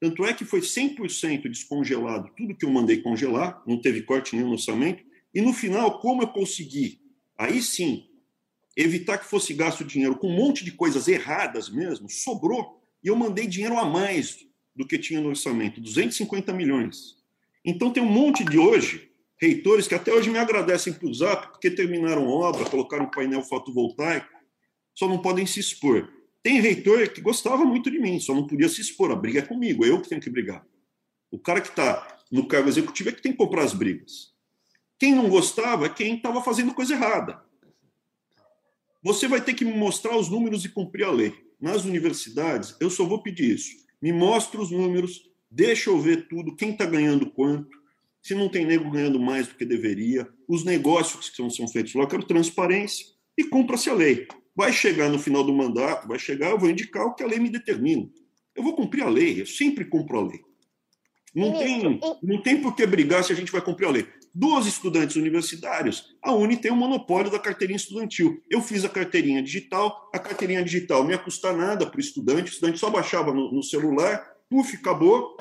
Tanto 0.00 0.24
é 0.24 0.32
que 0.32 0.44
foi 0.44 0.60
100% 0.60 1.48
descongelado 1.48 2.30
tudo 2.36 2.54
que 2.54 2.64
eu 2.64 2.70
mandei 2.70 3.02
congelar, 3.02 3.60
não 3.66 3.80
teve 3.80 4.02
corte 4.02 4.36
nenhum 4.36 4.46
no 4.46 4.52
orçamento, 4.52 5.02
e 5.34 5.40
no 5.40 5.52
final, 5.52 6.00
como 6.00 6.22
eu 6.22 6.28
consegui, 6.28 7.00
aí 7.36 7.60
sim, 7.60 8.06
evitar 8.76 9.18
que 9.18 9.26
fosse 9.26 9.52
gasto 9.52 9.84
dinheiro 9.84 10.16
com 10.16 10.28
um 10.28 10.36
monte 10.36 10.64
de 10.64 10.70
coisas 10.70 11.08
erradas 11.08 11.68
mesmo, 11.68 12.08
sobrou, 12.08 12.80
e 13.02 13.08
eu 13.08 13.16
mandei 13.16 13.46
dinheiro 13.46 13.76
a 13.76 13.84
mais 13.84 14.47
do 14.78 14.86
que 14.86 14.96
tinha 14.96 15.20
no 15.20 15.30
orçamento, 15.30 15.80
250 15.80 16.52
milhões. 16.52 17.16
Então 17.64 17.92
tem 17.92 18.00
um 18.00 18.08
monte 18.08 18.44
de 18.44 18.56
hoje, 18.56 19.10
reitores 19.36 19.88
que 19.88 19.94
até 19.94 20.12
hoje 20.12 20.30
me 20.30 20.38
agradecem 20.38 20.92
por 20.92 21.12
Zap, 21.12 21.48
porque 21.48 21.68
terminaram 21.68 22.28
obra, 22.28 22.64
colocaram 22.70 23.06
um 23.06 23.10
painel 23.10 23.42
fotovoltaico, 23.42 24.32
só 24.94 25.08
não 25.08 25.18
podem 25.18 25.44
se 25.46 25.58
expor. 25.58 26.08
Tem 26.44 26.60
reitor 26.60 27.10
que 27.10 27.20
gostava 27.20 27.64
muito 27.64 27.90
de 27.90 27.98
mim, 27.98 28.20
só 28.20 28.32
não 28.32 28.46
podia 28.46 28.68
se 28.68 28.80
expor. 28.80 29.10
A 29.10 29.16
briga 29.16 29.40
é 29.40 29.42
comigo, 29.42 29.84
é 29.84 29.90
eu 29.90 30.00
que 30.00 30.08
tenho 30.08 30.20
que 30.20 30.30
brigar. 30.30 30.64
O 31.28 31.40
cara 31.40 31.60
que 31.60 31.70
está 31.70 32.16
no 32.30 32.46
cargo 32.46 32.68
executivo 32.68 33.08
é 33.08 33.12
que 33.12 33.20
tem 33.20 33.32
que 33.32 33.38
comprar 33.38 33.64
as 33.64 33.74
brigas. 33.74 34.32
Quem 34.96 35.12
não 35.12 35.28
gostava 35.28 35.86
é 35.86 35.88
quem 35.88 36.16
estava 36.16 36.40
fazendo 36.40 36.72
coisa 36.72 36.94
errada. 36.94 37.42
você 39.02 39.26
vai 39.26 39.40
ter 39.40 39.54
que 39.54 39.64
me 39.64 39.72
mostrar 39.72 40.16
os 40.16 40.28
números 40.28 40.64
e 40.64 40.68
cumprir 40.68 41.04
a 41.04 41.10
lei. 41.10 41.34
Nas 41.60 41.84
universidades, 41.84 42.76
eu 42.80 42.88
só 42.88 43.04
vou 43.04 43.20
pedir 43.20 43.56
isso. 43.56 43.87
Me 44.00 44.12
mostra 44.12 44.60
os 44.60 44.70
números, 44.70 45.22
deixa 45.50 45.90
eu 45.90 45.98
ver 45.98 46.28
tudo, 46.28 46.54
quem 46.54 46.70
está 46.70 46.84
ganhando 46.84 47.30
quanto, 47.30 47.78
se 48.22 48.34
não 48.34 48.48
tem 48.48 48.64
nego 48.64 48.90
ganhando 48.90 49.18
mais 49.18 49.48
do 49.48 49.54
que 49.54 49.64
deveria, 49.64 50.28
os 50.46 50.64
negócios 50.64 51.30
que 51.30 51.36
são, 51.36 51.48
são 51.48 51.68
feitos 51.68 51.94
lá, 51.94 52.02
eu 52.02 52.08
quero 52.08 52.24
transparência 52.24 53.06
e 53.36 53.44
cumpra-se 53.44 53.88
a 53.88 53.94
lei. 53.94 54.26
Vai 54.54 54.72
chegar 54.72 55.08
no 55.08 55.18
final 55.18 55.44
do 55.44 55.52
mandato, 55.52 56.08
vai 56.08 56.18
chegar, 56.18 56.50
eu 56.50 56.58
vou 56.58 56.68
indicar 56.68 57.06
o 57.06 57.14
que 57.14 57.22
a 57.22 57.26
lei 57.26 57.38
me 57.38 57.48
determina. 57.48 58.08
Eu 58.54 58.62
vou 58.62 58.74
cumprir 58.74 59.04
a 59.04 59.08
lei, 59.08 59.40
eu 59.40 59.46
sempre 59.46 59.84
cumpro 59.84 60.18
a 60.18 60.22
lei. 60.22 60.40
Não 61.34 61.56
tem, 61.56 62.00
não 62.22 62.42
tem 62.42 62.60
por 62.60 62.74
que 62.74 62.84
brigar 62.86 63.22
se 63.22 63.32
a 63.32 63.36
gente 63.36 63.52
vai 63.52 63.60
cumprir 63.60 63.86
a 63.86 63.90
lei. 63.90 64.06
Dos 64.34 64.66
estudantes 64.66 65.16
universitários, 65.16 66.14
a 66.22 66.32
Uni 66.32 66.56
tem 66.56 66.70
o 66.70 66.76
monopólio 66.76 67.30
da 67.30 67.38
carteirinha 67.38 67.76
estudantil. 67.76 68.42
Eu 68.50 68.60
fiz 68.60 68.84
a 68.84 68.88
carteirinha 68.88 69.42
digital, 69.42 70.10
a 70.14 70.18
carteirinha 70.18 70.62
digital 70.62 71.02
não 71.02 71.10
ia 71.10 71.18
custar 71.18 71.56
nada 71.56 71.86
para 71.86 71.96
o 71.96 72.00
estudante, 72.00 72.50
o 72.50 72.52
estudante 72.52 72.78
só 72.78 72.90
baixava 72.90 73.32
no, 73.32 73.52
no 73.52 73.62
celular, 73.62 74.24
puf, 74.48 74.76
acabou. 74.76 75.36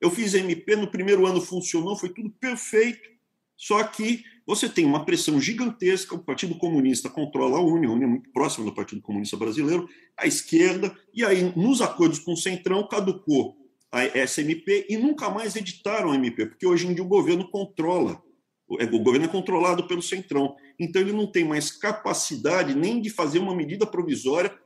Eu 0.00 0.10
fiz 0.10 0.34
MP, 0.34 0.76
no 0.76 0.90
primeiro 0.90 1.26
ano 1.26 1.40
funcionou, 1.40 1.96
foi 1.96 2.08
tudo 2.08 2.30
perfeito. 2.30 3.08
Só 3.56 3.82
que 3.84 4.24
você 4.46 4.68
tem 4.68 4.86
uma 4.86 5.04
pressão 5.04 5.38
gigantesca, 5.38 6.14
o 6.14 6.24
Partido 6.24 6.56
Comunista 6.56 7.10
controla 7.10 7.58
a 7.58 7.60
Uni, 7.60 7.86
a 7.86 7.90
Uni 7.90 8.04
é 8.04 8.06
muito 8.06 8.30
próxima 8.30 8.64
do 8.64 8.74
Partido 8.74 9.02
Comunista 9.02 9.36
Brasileiro, 9.36 9.86
a 10.16 10.26
esquerda, 10.26 10.96
e 11.12 11.22
aí 11.24 11.52
nos 11.54 11.82
acordos 11.82 12.18
com 12.18 12.32
o 12.32 12.36
Centrão 12.36 12.88
caducou 12.88 13.59
a 13.92 14.04
SMP 14.26 14.86
e 14.88 14.96
nunca 14.96 15.28
mais 15.28 15.56
editaram 15.56 16.12
a 16.12 16.14
MP, 16.14 16.46
porque 16.46 16.66
hoje 16.66 16.86
em 16.86 16.94
dia 16.94 17.02
o 17.02 17.08
governo 17.08 17.50
controla, 17.50 18.22
o 18.68 18.80
é, 18.80 18.86
governo 18.86 19.24
é 19.24 19.28
controlado 19.28 19.86
pelo 19.88 20.00
Centrão, 20.00 20.54
então 20.78 21.02
ele 21.02 21.12
não 21.12 21.30
tem 21.30 21.44
mais 21.44 21.72
capacidade 21.72 22.74
nem 22.74 23.00
de 23.00 23.10
fazer 23.10 23.40
uma 23.40 23.54
medida 23.54 23.84
provisória 23.84 24.56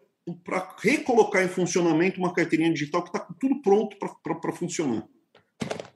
para 0.45 0.75
recolocar 0.79 1.43
em 1.43 1.49
funcionamento 1.49 2.18
uma 2.18 2.33
carteirinha 2.33 2.72
digital 2.72 3.03
que 3.03 3.09
está 3.09 3.20
tudo 3.41 3.61
pronto 3.62 3.97
para 3.99 4.53
funcionar. 4.53 5.07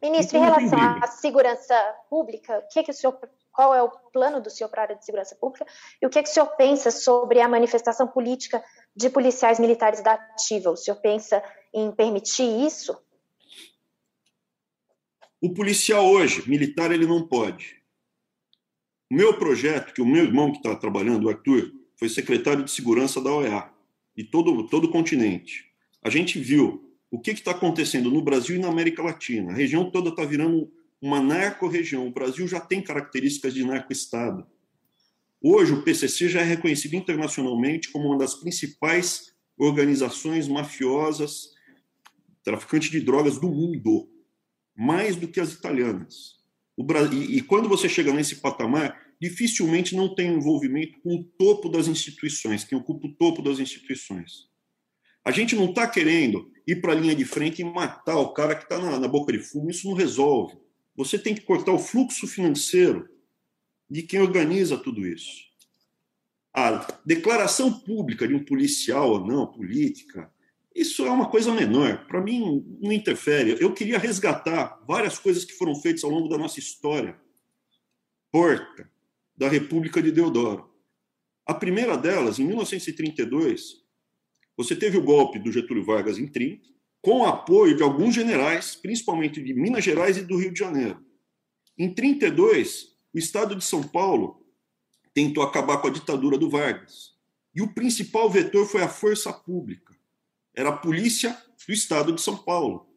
Ministro, 0.01 0.39
então, 0.39 0.61
em 0.61 0.69
relação 0.69 1.03
à 1.03 1.07
segurança 1.09 1.75
pública, 2.09 2.59
o 2.59 2.69
que, 2.69 2.83
que 2.85 2.91
o 2.91 2.95
senhor, 2.95 3.19
qual 3.53 3.75
é 3.75 3.83
o 3.83 3.91
plano 4.13 4.41
do 4.41 4.49
senhor 4.49 4.69
para 4.69 4.83
a 4.83 4.85
área 4.85 4.97
de 4.97 5.05
segurança 5.05 5.35
pública 5.35 5.67
e 6.01 6.07
o 6.07 6.11
que, 6.11 6.23
que 6.23 6.29
o 6.29 6.33
senhor 6.33 6.47
pensa 6.57 6.91
sobre 6.91 7.41
a 7.41 7.49
manifestação 7.49 8.07
política 8.07 8.63
de 8.95 9.11
policiais 9.11 9.59
militares 9.59 10.01
da 10.01 10.13
ativa? 10.13 10.71
O 10.71 10.77
senhor 10.77 10.97
pensa 10.97 11.43
em 11.75 11.91
permitir 11.91 12.65
isso? 12.65 12.97
O 15.41 15.55
policial 15.55 16.05
hoje, 16.05 16.49
militar, 16.49 16.91
ele 16.91 17.07
não 17.07 17.27
pode. 17.27 17.77
O 19.11 19.15
meu 19.15 19.39
projeto, 19.39 19.95
que 19.95 20.03
o 20.03 20.07
meu 20.07 20.25
irmão 20.25 20.51
que 20.51 20.59
está 20.59 20.75
trabalhando, 20.75 21.25
o 21.25 21.29
Arthur, 21.29 21.73
foi 21.97 22.09
secretário 22.09 22.65
de 22.65 22.71
segurança 22.71 23.21
da 23.21 23.33
OEA, 23.33 23.71
e 24.17 24.25
todo, 24.25 24.67
todo 24.67 24.87
o 24.87 24.91
continente. 24.91 25.65
A 26.03 26.11
gente 26.11 26.41
viu 26.41 26.93
o 27.09 27.21
que 27.21 27.31
está 27.31 27.53
acontecendo 27.53 28.11
no 28.11 28.21
Brasil 28.21 28.57
e 28.57 28.59
na 28.59 28.67
América 28.67 29.01
Latina. 29.01 29.53
A 29.53 29.55
região 29.55 29.89
toda 29.91 30.11
está 30.11 30.25
virando 30.25 30.71
uma 31.01 31.21
narco-região. 31.21 32.09
O 32.09 32.13
Brasil 32.13 32.47
já 32.49 32.59
tem 32.59 32.83
características 32.83 33.55
de 33.55 33.65
narco-estado. 33.65 34.45
Hoje, 35.41 35.73
o 35.73 35.83
PCC 35.85 36.29
já 36.29 36.41
é 36.41 36.45
reconhecido 36.45 36.95
internacionalmente 36.95 37.91
como 37.91 38.09
uma 38.09 38.19
das 38.19 38.35
principais 38.35 39.33
organizações 39.57 40.49
mafiosas, 40.49 41.51
traficantes 42.43 42.91
de 42.91 43.01
drogas 43.01 43.39
do 43.39 43.49
mundo 43.49 44.09
mais 44.79 45.17
do 45.17 45.27
que 45.27 45.41
as 45.41 45.53
italianas. 45.53 46.37
E, 47.13 47.39
e 47.39 47.43
quando 47.43 47.69
você 47.69 47.89
chega 47.89 48.13
nesse 48.13 48.37
patamar, 48.37 48.97
dificilmente 49.21 49.97
não 49.97 50.15
tem 50.15 50.33
envolvimento 50.33 51.01
com 51.01 51.17
o 51.17 51.25
topo 51.25 51.69
das 51.69 51.89
instituições, 51.89 52.63
quem 52.63 52.79
ocupa 52.79 53.09
o 53.09 53.15
topo 53.15 53.43
das 53.43 53.59
instituições. 53.59 54.49
A 55.25 55.33
gente 55.33 55.57
não 55.57 55.71
está 55.71 55.89
querendo 55.89 56.53
ir 56.65 56.81
para 56.81 56.93
a 56.93 56.97
linha 56.97 57.17
de 57.17 57.25
frente 57.25 57.61
e 57.61 57.65
matar 57.65 58.19
o 58.19 58.33
cara 58.33 58.55
que 58.55 58.63
está 58.63 58.79
na, 58.79 59.01
na, 59.01 59.09
boca 59.09 59.33
de 59.33 59.41
fumo, 59.41 59.69
isso 59.69 59.89
não 59.89 59.97
resolve. 59.97 60.57
Você 60.95 61.19
tem 61.19 61.35
que 61.35 61.41
cortar 61.41 61.73
o 61.73 61.79
fluxo 61.79 62.29
financeiro 62.29 63.09
de 63.91 64.03
quem 64.03 64.21
organiza 64.21 64.79
tudo 64.79 65.05
isso. 65.05 65.49
A 66.55 66.87
declaração 67.05 67.73
pública 67.81 68.29
de 68.29 68.35
um 68.35 68.45
policial 68.45 69.11
ou 69.11 69.27
não, 69.27 69.47
política, 69.47 70.33
isso 70.75 71.05
é 71.05 71.11
uma 71.11 71.29
coisa 71.29 71.53
menor. 71.53 72.07
Para 72.07 72.21
mim, 72.21 72.65
não 72.81 72.93
interfere. 72.93 73.57
Eu 73.61 73.73
queria 73.73 73.99
resgatar 73.99 74.81
várias 74.87 75.19
coisas 75.19 75.45
que 75.45 75.55
foram 75.55 75.75
feitas 75.75 76.05
ao 76.05 76.11
longo 76.11 76.29
da 76.29 76.39
nossa 76.39 76.59
história. 76.59 77.19
Porta, 78.31 78.91
da 79.37 79.49
República 79.49 80.03
de 80.03 80.13
Deodoro. 80.13 80.73
A 81.47 81.55
primeira 81.55 81.97
delas, 81.97 82.39
em 82.39 82.45
1932, 82.45 83.83
você 84.57 84.77
teve 84.77 84.99
o 84.99 85.03
golpe 85.03 85.39
do 85.39 85.51
Getúlio 85.51 85.85
Vargas 85.85 86.19
em 86.19 86.27
30, 86.27 86.69
com 87.01 87.21
o 87.21 87.25
apoio 87.25 87.77
de 87.77 87.83
alguns 87.83 88.15
generais, 88.15 88.77
principalmente 88.77 89.43
de 89.43 89.55
Minas 89.55 89.83
Gerais 89.83 90.17
e 90.17 90.23
do 90.23 90.37
Rio 90.37 90.53
de 90.53 90.59
Janeiro. 90.59 91.03
Em 91.79 91.93
32, 91.93 92.89
o 93.15 93.19
Estado 93.19 93.57
de 93.57 93.65
São 93.65 93.83
Paulo 93.83 94.45
tentou 95.15 95.43
acabar 95.43 95.79
com 95.79 95.89
a 95.89 95.93
ditadura 95.93 96.37
do 96.37 96.51
Vargas. 96.51 97.17
E 97.55 97.63
o 97.63 97.73
principal 97.73 98.29
vetor 98.29 98.67
foi 98.67 98.83
a 98.83 98.89
força 98.89 99.33
pública 99.33 99.98
era 100.59 100.71
a 100.71 100.77
polícia 100.77 101.41
do 101.69 101.73
estado 101.73 102.13
de 102.13 102.21
São 102.21 102.37
Paulo. 102.37 102.93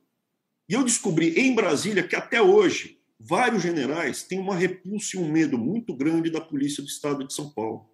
E 0.67 0.73
eu 0.73 0.83
descobri 0.83 1.39
em 1.39 1.53
Brasília 1.53 2.01
que 2.01 2.15
até 2.15 2.41
hoje 2.41 2.99
vários 3.19 3.61
generais 3.61 4.23
têm 4.23 4.39
uma 4.39 4.55
repulsa 4.55 5.15
e 5.15 5.19
um 5.19 5.31
medo 5.31 5.59
muito 5.59 5.95
grande 5.95 6.31
da 6.31 6.41
polícia 6.41 6.81
do 6.81 6.89
estado 6.89 7.23
de 7.23 7.31
São 7.31 7.51
Paulo. 7.51 7.87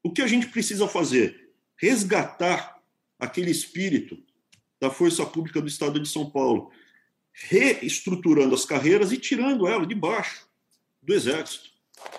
O 0.00 0.12
que 0.12 0.22
a 0.22 0.28
gente 0.28 0.46
precisa 0.46 0.86
fazer? 0.86 1.50
Resgatar 1.76 2.80
aquele 3.18 3.50
espírito 3.50 4.16
da 4.80 4.90
força 4.90 5.26
pública 5.26 5.60
do 5.60 5.66
estado 5.66 5.98
de 5.98 6.08
São 6.08 6.30
Paulo, 6.30 6.70
reestruturando 7.32 8.54
as 8.54 8.64
carreiras 8.64 9.10
e 9.10 9.18
tirando 9.18 9.66
ela 9.66 9.84
de 9.84 9.94
baixo 9.96 10.46
do 11.02 11.12
exército. 11.12 11.68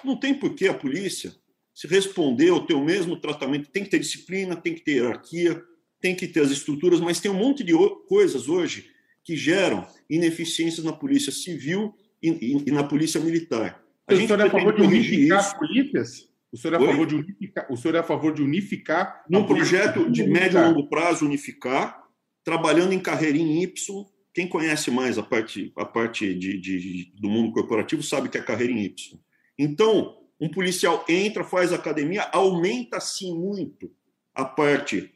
Não 0.03 0.19
tem 0.19 0.37
por 0.37 0.55
que 0.55 0.67
a 0.67 0.73
polícia 0.73 1.33
se 1.73 1.87
responder 1.87 2.51
ou 2.51 2.65
ter 2.65 2.73
o 2.73 2.83
mesmo 2.83 3.15
tratamento, 3.15 3.69
tem 3.69 3.85
que 3.85 3.91
ter 3.91 3.99
disciplina, 3.99 4.57
tem 4.57 4.75
que 4.75 4.81
ter 4.81 4.95
hierarquia, 4.95 5.63
tem 6.05 6.13
que 6.13 6.27
ter 6.27 6.41
as 6.41 6.51
estruturas, 6.51 7.01
mas 7.01 7.19
tem 7.19 7.31
um 7.31 7.33
monte 7.33 7.63
de 7.63 7.73
coisas 8.07 8.47
hoje 8.47 8.91
que 9.23 9.35
geram 9.35 9.87
ineficiências 10.07 10.85
na 10.85 10.93
polícia 10.93 11.31
civil 11.31 11.95
e, 12.21 12.29
e, 12.29 12.63
e 12.67 12.71
na 12.71 12.83
polícia 12.83 13.19
militar. 13.19 13.83
A 14.07 14.13
o 14.13 14.17
senhor 14.17 14.39
é 14.39 14.43
a 14.43 14.49
favor 14.51 14.75
de 14.75 14.83
unificar 14.83 15.39
as 15.39 15.53
polícias? 15.57 16.29
O 16.51 16.57
senhor, 16.57 16.75
é 16.75 16.77
a 16.77 16.87
favor 16.87 17.07
de 17.07 17.15
unificar, 17.15 17.65
o 17.71 17.75
senhor 17.75 17.95
é 17.95 17.97
a 17.97 18.03
favor 18.03 18.33
de 18.35 18.43
unificar? 18.43 19.25
Num 19.27 19.47
projeto 19.47 20.07
de 20.11 20.27
médio 20.27 20.59
e 20.59 20.63
longo 20.63 20.87
prazo, 20.87 21.25
unificar, 21.25 22.03
trabalhando 22.43 22.93
em 22.93 22.99
carreirinha 22.99 23.63
Y. 23.63 24.05
Quem 24.31 24.47
conhece 24.47 24.91
mais 24.91 25.17
a 25.17 25.23
parte, 25.23 25.73
a 25.75 25.85
parte 25.85 26.35
de, 26.35 26.59
de, 26.59 27.13
do 27.19 27.27
mundo 27.27 27.51
corporativo 27.51 28.03
sabe 28.03 28.29
que 28.29 28.37
é 28.37 28.43
carreira 28.43 28.71
em 28.71 28.83
Y. 28.83 29.19
Então, 29.57 30.15
um 30.39 30.49
policial 30.49 31.03
entra, 31.09 31.43
faz 31.43 31.73
academia, 31.73 32.29
aumenta 32.31 32.99
sim 32.99 33.35
muito 33.35 33.89
a 34.35 34.45
parte 34.45 35.14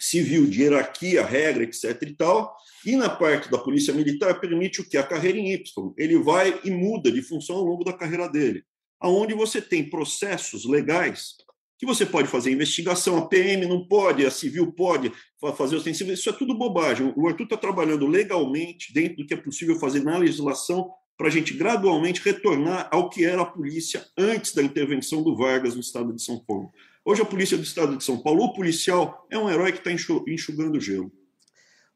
civil 0.00 0.46
de 0.46 0.62
hierarquia, 0.62 1.24
regra, 1.24 1.62
etc. 1.62 2.02
e 2.02 2.14
tal. 2.14 2.56
E 2.86 2.96
na 2.96 3.10
parte 3.10 3.50
da 3.50 3.58
polícia 3.58 3.92
militar 3.92 4.40
permite 4.40 4.80
o 4.80 4.88
que? 4.88 4.96
A 4.96 5.02
carreira 5.02 5.38
em 5.38 5.52
Y. 5.52 5.92
Ele 5.98 6.18
vai 6.18 6.58
e 6.64 6.70
muda 6.70 7.12
de 7.12 7.20
função 7.20 7.56
ao 7.56 7.64
longo 7.64 7.84
da 7.84 7.92
carreira 7.92 8.26
dele. 8.26 8.64
Aonde 8.98 9.34
você 9.34 9.60
tem 9.60 9.88
processos 9.88 10.64
legais 10.64 11.34
que 11.78 11.86
você 11.86 12.04
pode 12.04 12.28
fazer 12.28 12.52
investigação, 12.52 13.16
a 13.16 13.26
PM 13.26 13.66
não 13.66 13.86
pode, 13.86 14.26
a 14.26 14.30
civil 14.30 14.70
pode 14.70 15.10
fazer 15.56 15.76
ostensivo, 15.76 16.12
isso 16.12 16.28
é 16.28 16.32
tudo 16.32 16.56
bobagem. 16.56 17.10
O 17.16 17.26
Arthur 17.26 17.44
está 17.44 17.56
trabalhando 17.56 18.06
legalmente, 18.06 18.92
dentro 18.92 19.16
do 19.16 19.26
que 19.26 19.32
é 19.32 19.36
possível 19.36 19.76
fazer 19.76 20.04
na 20.04 20.18
legislação, 20.18 20.90
para 21.16 21.28
a 21.28 21.30
gente 21.30 21.54
gradualmente 21.54 22.20
retornar 22.22 22.86
ao 22.92 23.08
que 23.08 23.24
era 23.24 23.40
a 23.40 23.46
polícia 23.46 24.06
antes 24.16 24.54
da 24.54 24.62
intervenção 24.62 25.22
do 25.22 25.34
Vargas 25.34 25.74
no 25.74 25.80
estado 25.80 26.12
de 26.14 26.22
São 26.22 26.38
Paulo. 26.44 26.70
Hoje 27.04 27.22
a 27.22 27.24
polícia 27.24 27.56
do 27.56 27.62
estado 27.62 27.96
de 27.96 28.04
São 28.04 28.18
Paulo, 28.18 28.44
o 28.44 28.52
policial 28.52 29.26
é 29.30 29.38
um 29.38 29.48
herói 29.48 29.72
que 29.72 29.78
está 29.78 29.90
enxugando 29.92 30.80
gelo. 30.80 31.10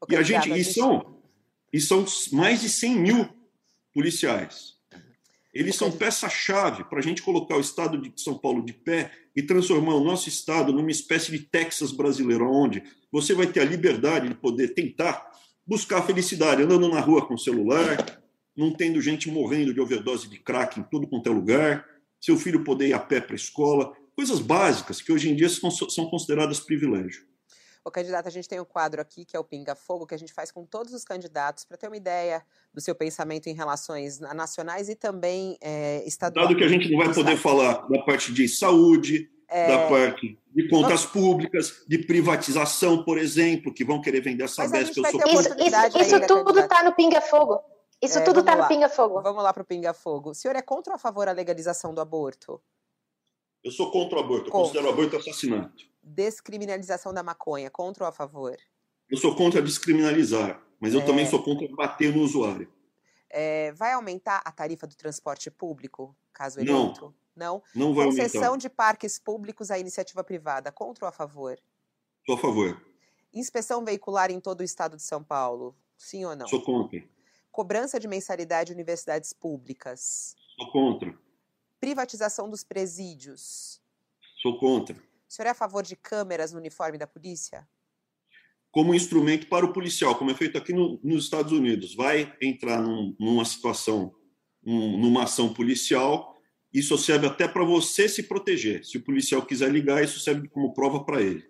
Okay, 0.01 0.17
e 0.17 0.19
a 0.19 0.23
gente, 0.23 0.51
e 0.51 0.63
são, 0.63 1.19
e 1.71 1.79
são 1.79 2.05
mais 2.31 2.61
de 2.61 2.69
100 2.69 2.95
mil 2.95 3.29
policiais. 3.93 4.75
Eles 5.53 5.75
são 5.75 5.89
peça-chave 5.89 6.83
para 6.83 6.99
a 6.99 7.01
gente 7.01 7.21
colocar 7.21 7.55
o 7.55 7.61
estado 7.61 7.97
de 7.97 8.11
São 8.21 8.37
Paulo 8.37 8.65
de 8.65 8.73
pé 8.73 9.11
e 9.33 9.41
transformar 9.41 9.95
o 9.95 10.03
nosso 10.03 10.27
estado 10.27 10.73
numa 10.73 10.91
espécie 10.91 11.31
de 11.31 11.39
Texas 11.39 11.93
brasileiro, 11.93 12.51
onde 12.51 12.83
você 13.09 13.33
vai 13.33 13.47
ter 13.47 13.61
a 13.61 13.65
liberdade 13.65 14.27
de 14.27 14.35
poder 14.35 14.73
tentar 14.73 15.31
buscar 15.65 15.99
a 15.99 16.01
felicidade 16.01 16.61
andando 16.61 16.89
na 16.89 16.99
rua 16.99 17.25
com 17.25 17.35
o 17.35 17.39
celular, 17.39 18.21
não 18.55 18.73
tendo 18.73 19.01
gente 19.01 19.29
morrendo 19.29 19.73
de 19.73 19.79
overdose 19.79 20.27
de 20.27 20.39
crack 20.39 20.79
em 20.79 20.83
tudo 20.83 21.07
quanto 21.07 21.29
é 21.29 21.31
lugar, 21.31 21.85
seu 22.19 22.37
filho 22.37 22.63
poder 22.63 22.89
ir 22.89 22.93
a 22.93 22.99
pé 22.99 23.21
para 23.21 23.33
a 23.33 23.37
escola 23.37 23.95
coisas 24.15 24.39
básicas 24.39 25.01
que 25.01 25.11
hoje 25.11 25.29
em 25.29 25.35
dia 25.35 25.49
são, 25.49 25.69
são 25.69 26.09
consideradas 26.09 26.59
privilégio. 26.59 27.25
O 27.83 27.91
candidato, 27.91 28.27
a 28.27 28.31
gente 28.31 28.49
tem 28.49 28.59
um 28.59 28.65
quadro 28.65 28.99
aqui 28.99 29.23
que 29.23 29.37
é 29.37 29.39
o 29.39 29.43
Pinga 29.43 29.75
Fogo, 29.75 30.07
que 30.07 30.15
a 30.15 30.17
gente 30.17 30.33
faz 30.33 30.51
com 30.51 30.65
todos 30.65 30.91
os 30.91 31.03
candidatos 31.03 31.65
para 31.65 31.77
ter 31.77 31.87
uma 31.87 31.95
ideia 31.95 32.43
do 32.73 32.81
seu 32.81 32.95
pensamento 32.95 33.47
em 33.47 33.53
relações 33.53 34.19
nacionais 34.19 34.89
e 34.89 34.95
também 34.95 35.55
é, 35.61 36.03
estaduais. 36.07 36.47
Dado 36.47 36.57
que 36.57 36.63
a 36.63 36.67
gente 36.67 36.89
não 36.89 36.97
vai 36.97 37.13
poder 37.13 37.37
falar 37.37 37.87
da 37.87 38.01
parte 38.01 38.33
de 38.33 38.47
saúde, 38.47 39.29
é... 39.47 39.67
da 39.67 39.87
parte 39.87 40.39
de 40.51 40.67
contas 40.67 41.05
públicas, 41.05 41.83
de 41.87 41.99
privatização, 41.99 43.03
por 43.03 43.19
exemplo, 43.19 43.71
que 43.71 43.85
vão 43.85 44.01
querer 44.01 44.21
vender 44.21 44.45
essa 44.45 44.67
Sabesp. 44.67 44.97
Eu 44.97 45.11
sou... 45.11 45.21
Isso, 45.27 45.55
isso, 45.59 45.97
isso 45.99 46.27
tudo 46.27 46.59
está 46.59 46.81
no 46.81 46.95
pinga-fogo. 46.95 47.59
Isso 48.01 48.17
é, 48.17 48.21
tudo 48.21 48.39
está 48.39 48.55
no 48.55 48.67
pinga-fogo. 48.67 49.21
Vamos 49.21 49.43
lá 49.43 49.53
para 49.53 49.61
o 49.61 49.65
pinga-fogo. 49.65 50.31
O 50.31 50.33
senhor 50.33 50.55
é 50.55 50.61
contra 50.61 50.93
ou 50.93 50.95
a 50.95 50.99
favor 50.99 51.27
da 51.27 51.33
legalização 51.33 51.93
do 51.93 52.01
aborto? 52.01 52.59
Eu 53.65 53.71
sou 53.71 53.89
contra 53.89 54.19
o 54.19 54.21
aborto. 54.21 54.51
Contra. 54.51 54.59
Eu 54.59 54.61
considero 54.61 54.85
o 54.85 54.89
aborto 54.91 55.17
assassinato. 55.17 55.87
Descriminalização 56.03 57.11
da 57.11 57.23
maconha, 57.23 57.67
contra 57.71 58.03
ou 58.03 58.07
a 58.07 58.11
favor? 58.11 58.55
Eu 59.09 59.17
sou 59.17 59.35
contra 59.35 59.59
descriminalizar, 59.59 60.63
mas 60.79 60.93
eu 60.93 61.01
é... 61.01 61.03
também 61.03 61.25
sou 61.25 61.41
contra 61.41 61.67
bater 61.75 62.15
no 62.15 62.21
usuário. 62.21 62.71
É, 63.27 63.71
vai 63.71 63.93
aumentar 63.93 64.43
a 64.45 64.51
tarifa 64.51 64.85
do 64.85 64.95
transporte 64.95 65.49
público, 65.49 66.15
caso 66.31 66.59
eleito? 66.59 67.15
Não. 67.35 67.61
Não, 67.75 67.87
não 67.87 67.93
vai 67.93 68.05
Concessão 68.05 68.43
aumentar. 68.43 68.57
de 68.61 68.69
parques 68.69 69.17
públicos 69.17 69.71
à 69.71 69.79
iniciativa 69.79 70.23
privada, 70.23 70.71
contra 70.71 71.05
ou 71.05 71.09
a 71.09 71.11
favor? 71.11 71.59
Sou 72.23 72.35
a 72.35 72.37
favor. 72.37 72.79
Inspeção 73.33 73.83
veicular 73.83 74.29
em 74.29 74.39
todo 74.39 74.61
o 74.61 74.63
estado 74.63 74.95
de 74.95 75.01
São 75.01 75.23
Paulo, 75.23 75.75
sim 75.97 76.23
ou 76.23 76.35
não? 76.35 76.47
Sou 76.47 76.61
contra. 76.61 77.03
Cobrança 77.51 77.99
de 77.99 78.07
mensalidade 78.07 78.71
em 78.71 78.75
universidades 78.75 79.33
públicas. 79.33 80.35
Sou 80.55 80.71
contra. 80.71 81.24
Privatização 81.85 82.49
dos 82.49 82.63
presídios. 82.63 83.79
Sou 84.41 84.57
contra. 84.57 84.95
O 84.95 84.99
senhor 85.27 85.49
é 85.49 85.51
a 85.51 85.53
favor 85.53 85.83
de 85.83 85.95
câmeras 85.95 86.51
no 86.51 86.57
uniforme 86.57 86.97
da 86.97 87.05
polícia? 87.05 87.67
como 88.71 88.93
instrumento 88.93 89.47
para 89.47 89.65
o 89.65 89.71
policial, 89.71 90.15
como 90.15 90.31
é 90.31 90.33
feito 90.33 90.57
aqui 90.57 90.73
no, 90.73 90.99
nos 91.01 91.25
Estados 91.25 91.53
Unidos. 91.53 91.95
Vai 91.95 92.33
entrar 92.41 92.81
num, 92.81 93.15
numa 93.17 93.45
situação, 93.45 94.13
um, 94.65 94.97
numa 94.97 95.23
ação 95.23 95.53
policial, 95.53 96.35
isso 96.73 96.97
serve 96.97 97.27
até 97.27 97.47
para 97.47 97.63
você 97.63 98.09
se 98.09 98.23
proteger. 98.23 98.83
Se 98.83 98.97
o 98.97 99.01
policial 99.01 99.43
quiser 99.43 99.71
ligar, 99.71 100.03
isso 100.03 100.19
serve 100.19 100.49
como 100.49 100.73
prova 100.73 101.05
para 101.05 101.21
ele. 101.21 101.45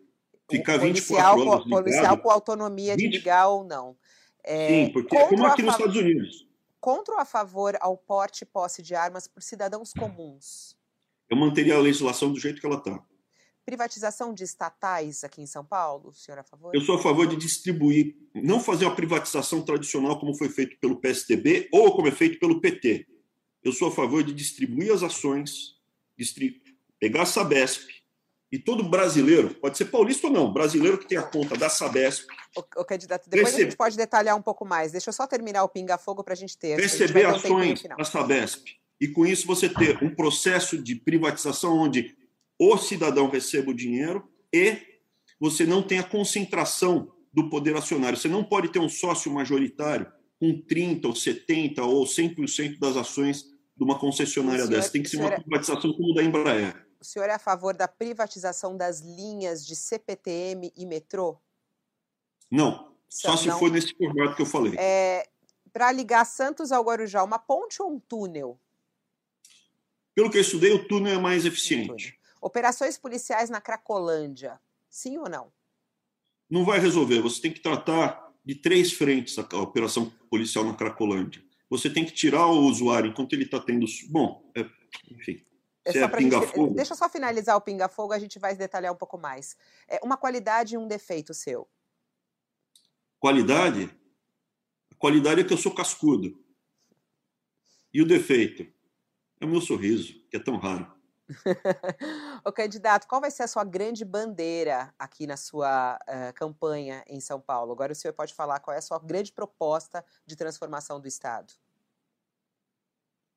Ficar 0.52 0.78
24 0.78 1.26
horas 1.26 1.64
ligado, 1.64 1.70
Policial 1.70 2.18
com 2.20 2.30
autonomia 2.30 2.96
20... 2.96 3.10
de 3.10 3.18
ligar 3.18 3.48
ou 3.48 3.64
não. 3.64 3.96
É, 4.44 4.68
Sim, 4.68 4.92
porque 4.92 5.18
é 5.18 5.28
como 5.28 5.48
aqui 5.48 5.64
nos 5.64 5.74
Estados 5.74 5.96
Unidos. 5.96 6.45
Contra 6.86 7.16
ou 7.16 7.20
a 7.20 7.26
favor 7.26 7.76
ao 7.82 7.98
porte 7.98 8.44
e 8.44 8.46
posse 8.46 8.84
de 8.84 8.94
armas 8.94 9.28
por 9.28 9.42
cidadãos 9.42 9.92
comuns? 9.92 10.78
Eu 11.28 11.36
manteria 11.36 11.74
a 11.74 11.80
legislação 11.80 12.32
do 12.32 12.40
jeito 12.40 12.62
que 12.62 12.68
ela 12.68 12.76
está. 12.76 13.04
Privatização 13.66 14.32
de 14.32 14.44
estatais 14.44 15.24
aqui 15.24 15.42
em 15.42 15.48
São 15.48 15.66
Paulo, 15.66 16.10
o 16.10 16.14
senhor 16.14 16.38
é 16.38 16.42
a 16.42 16.44
favor? 16.44 16.76
Eu 16.76 16.82
sou 16.82 17.00
a 17.00 17.02
favor 17.02 17.26
de 17.26 17.38
distribuir, 17.38 18.16
não 18.36 18.60
fazer 18.60 18.86
uma 18.86 18.96
privatização 18.96 19.64
tradicional 19.64 20.20
como 20.20 20.36
foi 20.36 20.48
feito 20.48 20.78
pelo 20.78 20.98
PSDB 20.98 21.70
ou 21.72 21.96
como 21.96 22.08
é 22.08 22.12
feito 22.12 22.38
pelo 22.38 22.62
PT. 22.62 23.08
Eu 23.64 23.74
sou 23.74 23.88
a 23.88 23.92
favor 23.92 24.24
de 24.24 24.32
distribuir 24.32 24.94
as 24.94 25.02
ações, 25.02 25.82
pegar 27.00 27.24
a 27.24 27.26
Sabesp, 27.26 27.95
e 28.56 28.60
todo 28.60 28.88
brasileiro, 28.88 29.54
pode 29.56 29.78
ser 29.78 29.84
paulista 29.86 30.28
ou 30.28 30.34
não, 30.34 30.50
brasileiro 30.52 30.98
que 30.98 31.06
tem 31.06 31.18
a 31.18 31.24
conta 31.24 31.58
da 31.58 31.68
Sabesp. 31.68 32.26
O, 32.56 32.62
o 32.62 32.86
candidato, 32.86 33.30
depois 33.30 33.54
a 33.54 33.60
gente 33.60 33.76
pode 33.76 33.98
detalhar 33.98 34.34
um 34.38 34.42
pouco 34.42 34.64
mais. 34.64 34.94
Deixa 34.94 35.10
eu 35.10 35.14
só 35.14 35.28
terminar 35.28 35.66
o 35.66 35.68
pinga-fogo 35.68 36.24
para 36.24 36.32
a 36.32 36.38
gente 36.38 36.58
ter. 36.58 36.80
Receber 36.80 37.26
ações 37.26 37.84
da 37.84 38.06
Sabesp. 38.06 38.64
E 39.02 39.10
com 39.10 39.26
isso 39.26 39.46
você 39.46 39.68
ter 39.68 40.02
um 40.02 40.16
processo 40.16 40.82
de 40.82 40.96
privatização 40.96 41.78
onde 41.78 42.16
o 42.58 42.78
cidadão 42.78 43.30
receba 43.30 43.72
o 43.72 43.76
dinheiro 43.76 44.26
e 44.54 44.78
você 45.38 45.66
não 45.66 45.84
tem 45.84 46.00
a 46.00 46.04
concentração 46.04 47.12
do 47.34 47.50
poder 47.50 47.76
acionário. 47.76 48.18
Você 48.18 48.30
não 48.30 48.42
pode 48.42 48.70
ter 48.70 48.80
um 48.80 48.88
sócio 48.88 49.30
majoritário 49.30 50.08
com 50.40 50.62
30 50.62 51.10
ou 51.10 51.14
70 51.14 51.84
ou 51.84 52.06
100% 52.06 52.80
das 52.80 52.96
ações 52.96 53.44
de 53.76 53.84
uma 53.84 54.00
concessionária 54.00 54.66
senhor, 54.66 54.78
dessa. 54.78 54.92
Tem 54.94 55.04
que 55.04 55.10
ser 55.10 55.18
uma 55.18 55.34
é 55.34 55.42
privatização 55.42 55.92
como 55.92 56.14
da 56.14 56.24
Embraer. 56.24 56.85
O 57.06 57.08
senhor 57.08 57.30
é 57.30 57.34
a 57.34 57.40
favor 57.40 57.76
da 57.76 57.88
privatização 57.88 58.76
das 58.76 59.00
linhas 59.00 59.64
de 59.64 59.76
CPTM 59.76 60.74
e 60.76 60.88
metrô? 60.88 61.38
Não, 62.50 62.96
só 63.08 63.38
se 63.38 63.48
for 63.52 63.72
nesse 63.72 63.96
formato 63.96 64.36
que 64.36 64.42
eu 64.42 64.46
falei. 64.48 64.74
É, 64.76 65.30
Para 65.72 65.92
ligar 65.92 66.26
Santos 66.26 66.72
ao 66.72 66.84
Guarujá, 66.84 67.24
uma 67.24 67.38
ponte 67.38 67.80
ou 67.80 67.92
um 67.92 68.00
túnel? 68.00 68.60
Pelo 70.16 70.32
que 70.32 70.38
eu 70.38 70.42
estudei, 70.42 70.74
o 70.74 70.88
túnel 70.88 71.14
é 71.14 71.20
mais 71.20 71.46
eficiente. 71.46 72.18
Operações 72.42 72.98
policiais 72.98 73.52
na 73.52 73.62
Cracolândia, 73.62 74.60
sim 74.90 75.20
ou 75.20 75.30
não? 75.30 75.54
Não 76.50 76.66
vai 76.66 76.80
resolver. 76.80 77.22
Você 77.22 77.40
tem 77.40 77.54
que 77.54 77.60
tratar 77.60 78.34
de 78.44 78.56
três 78.56 78.92
frentes 78.92 79.38
a 79.38 79.62
operação 79.62 80.12
policial 80.28 80.66
na 80.66 80.74
Cracolândia. 80.74 81.44
Você 81.70 81.88
tem 81.88 82.04
que 82.04 82.14
tirar 82.14 82.48
o 82.48 82.62
usuário 82.62 83.12
enquanto 83.12 83.34
ele 83.34 83.44
está 83.44 83.60
tendo. 83.60 83.86
Bom, 84.10 84.52
é... 84.56 84.66
enfim. 85.12 85.46
É 85.86 85.92
é 85.92 86.20
gente... 86.20 86.74
Deixa 86.74 86.94
eu 86.94 86.98
só 86.98 87.08
finalizar 87.08 87.56
o 87.56 87.62
pinga-fogo, 87.62 88.12
a 88.12 88.18
gente 88.18 88.40
vai 88.40 88.56
detalhar 88.56 88.92
um 88.92 88.98
pouco 88.98 89.18
mais. 89.18 89.56
É 89.88 90.00
uma 90.04 90.18
qualidade 90.18 90.74
e 90.74 90.78
um 90.78 90.88
defeito 90.88 91.34
seu. 91.34 91.68
Qualidade? 93.20 93.96
A 94.92 94.96
qualidade 94.96 95.42
é 95.42 95.44
que 95.44 95.54
eu 95.54 95.58
sou 95.58 95.74
cascudo. 95.74 96.44
E 97.94 98.02
o 98.02 98.08
defeito? 98.08 98.66
É 99.40 99.46
o 99.46 99.48
meu 99.48 99.62
sorriso, 99.62 100.14
que 100.30 100.38
é 100.38 100.40
tão 100.40 100.58
raro. 100.58 100.92
o 102.46 102.52
candidato, 102.52 103.08
qual 103.08 103.22
vai 103.22 103.32
ser 103.32 103.44
a 103.44 103.48
sua 103.48 103.64
grande 103.64 104.04
bandeira 104.04 104.94
aqui 104.98 105.26
na 105.28 105.38
sua 105.38 105.98
uh, 105.98 106.34
campanha 106.34 107.04
em 107.08 107.20
São 107.20 107.40
Paulo? 107.40 107.72
Agora 107.72 107.92
o 107.92 107.96
senhor 107.96 108.14
pode 108.14 108.34
falar 108.34 108.60
qual 108.60 108.74
é 108.74 108.80
a 108.80 108.82
sua 108.82 109.00
grande 109.00 109.32
proposta 109.32 110.04
de 110.26 110.36
transformação 110.36 111.00
do 111.00 111.08
Estado. 111.08 111.54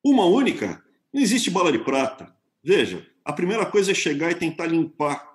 Uma 0.02 0.24
única? 0.26 0.82
Não 1.12 1.20
existe 1.20 1.50
bala 1.50 1.72
de 1.72 1.78
prata. 1.78 2.37
Veja, 2.62 3.06
a 3.24 3.32
primeira 3.32 3.64
coisa 3.66 3.92
é 3.92 3.94
chegar 3.94 4.30
e 4.30 4.34
tentar 4.34 4.66
limpar. 4.66 5.28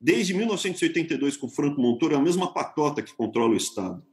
Desde 0.00 0.32
1982, 0.34 1.36
com 1.36 1.48
Franco 1.48 1.80
Montoro, 1.80 2.14
é 2.14 2.16
a 2.16 2.22
mesma 2.22 2.52
patota 2.52 3.02
que 3.02 3.14
controla 3.14 3.54
o 3.54 3.56
Estado. 3.56 4.04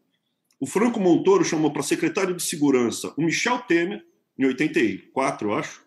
O 0.59 0.65
Franco 0.65 0.99
Montoro 0.99 1.43
chamou 1.43 1.71
para 1.71 1.83
secretário 1.83 2.35
de 2.35 2.41
Segurança 2.41 3.13
o 3.17 3.21
Michel 3.21 3.59
Temer, 3.59 4.03
em 4.37 4.45
84, 4.45 5.49
eu 5.49 5.53
acho, 5.53 5.85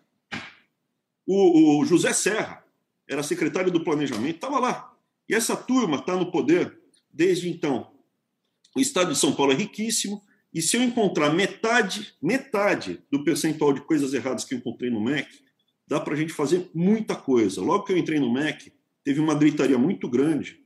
o, 1.27 1.79
o 1.79 1.85
José 1.85 2.13
Serra 2.13 2.65
era 3.07 3.21
secretário 3.21 3.71
do 3.71 3.83
Planejamento, 3.83 4.35
estava 4.35 4.59
lá. 4.59 4.95
E 5.27 5.35
essa 5.35 5.55
turma 5.55 5.97
está 5.97 6.15
no 6.15 6.31
poder 6.31 6.79
desde 7.11 7.49
então. 7.49 7.91
O 8.75 8.79
estado 8.79 9.11
de 9.13 9.19
São 9.19 9.33
Paulo 9.33 9.51
é 9.51 9.55
riquíssimo, 9.55 10.23
e 10.53 10.61
se 10.61 10.77
eu 10.77 10.83
encontrar 10.83 11.31
metade, 11.31 12.15
metade 12.21 13.03
do 13.11 13.23
percentual 13.23 13.73
de 13.73 13.81
coisas 13.81 14.13
erradas 14.13 14.43
que 14.43 14.55
eu 14.55 14.57
encontrei 14.57 14.89
no 14.89 15.03
MEC, 15.03 15.29
dá 15.89 15.99
para 15.99 16.13
a 16.13 16.17
gente 16.17 16.31
fazer 16.31 16.69
muita 16.73 17.15
coisa. 17.15 17.61
Logo 17.61 17.83
que 17.83 17.91
eu 17.91 17.97
entrei 17.97 18.19
no 18.19 18.31
MEC, 18.31 18.71
teve 19.03 19.19
uma 19.19 19.33
gritaria 19.33 19.77
muito 19.77 20.07
grande 20.07 20.59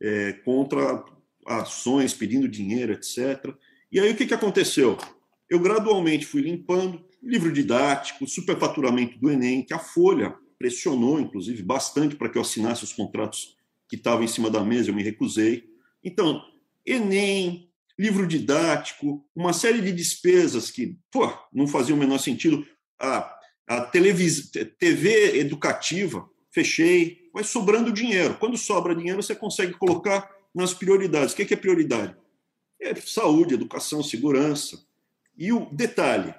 é, 0.00 0.34
contra 0.44 1.02
ações, 1.46 2.12
pedindo 2.12 2.46
dinheiro, 2.46 2.92
etc. 2.92 3.54
E 3.90 3.98
aí 3.98 4.12
o 4.12 4.16
que, 4.16 4.26
que 4.26 4.34
aconteceu? 4.34 4.98
Eu 5.48 5.58
gradualmente 5.60 6.26
fui 6.26 6.42
limpando, 6.42 7.02
livro 7.22 7.50
didático, 7.50 8.26
superfaturamento 8.26 9.18
do 9.18 9.30
Enem, 9.30 9.62
que 9.62 9.72
a 9.72 9.78
Folha 9.78 10.36
pressionou, 10.58 11.18
inclusive, 11.18 11.62
bastante 11.62 12.14
para 12.14 12.28
que 12.28 12.36
eu 12.36 12.42
assinasse 12.42 12.84
os 12.84 12.92
contratos 12.92 13.56
que 13.88 13.96
estavam 13.96 14.24
em 14.24 14.28
cima 14.28 14.50
da 14.50 14.62
mesa, 14.62 14.90
eu 14.90 14.94
me 14.94 15.02
recusei. 15.02 15.64
Então, 16.04 16.42
Enem, 16.84 17.70
livro 17.98 18.26
didático, 18.26 19.24
uma 19.34 19.52
série 19.52 19.80
de 19.80 19.92
despesas 19.92 20.70
que 20.70 20.98
pô, 21.10 21.32
não 21.52 21.66
faziam 21.66 21.96
o 21.96 22.00
menor 22.00 22.18
sentido. 22.18 22.66
A, 23.00 23.35
a 23.66 23.80
televis... 23.80 24.50
TV 24.78 25.38
educativa, 25.38 26.28
fechei, 26.50 27.30
vai 27.32 27.44
sobrando 27.44 27.92
dinheiro. 27.92 28.36
Quando 28.38 28.56
sobra 28.56 28.94
dinheiro, 28.94 29.22
você 29.22 29.34
consegue 29.34 29.74
colocar 29.74 30.30
nas 30.54 30.72
prioridades. 30.72 31.34
O 31.34 31.36
que 31.36 31.52
é 31.52 31.56
prioridade? 31.56 32.16
É 32.80 32.94
saúde, 32.94 33.54
educação, 33.54 34.02
segurança. 34.02 34.78
E 35.36 35.52
o 35.52 35.68
detalhe, 35.70 36.34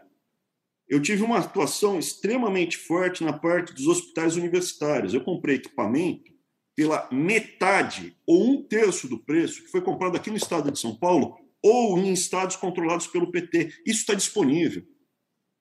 eu 0.88 1.02
tive 1.02 1.24
uma 1.24 1.40
atuação 1.40 2.00
extremamente 2.00 2.78
forte 2.78 3.24
na 3.24 3.34
parte 3.34 3.74
dos 3.74 3.88
hospitais 3.88 4.36
universitários. 4.36 5.14
Eu 5.14 5.22
comprei 5.22 5.58
equipamento 5.58 6.32
pela 6.76 7.08
metade 7.12 8.16
ou 8.26 8.52
um 8.52 8.64
terço 8.64 9.08
do 9.08 9.20
preço 9.20 9.64
que 9.64 9.70
foi 9.70 9.82
comprado 9.82 10.16
aqui 10.16 10.30
no 10.30 10.38
estado 10.38 10.72
de 10.72 10.80
São 10.80 10.96
Paulo 10.96 11.38
ou 11.62 11.98
em 11.98 12.14
estados 12.14 12.56
controlados 12.56 13.08
pelo 13.08 13.32
PT. 13.32 13.70
Isso 13.86 14.02
está 14.02 14.14
disponível. 14.14 14.84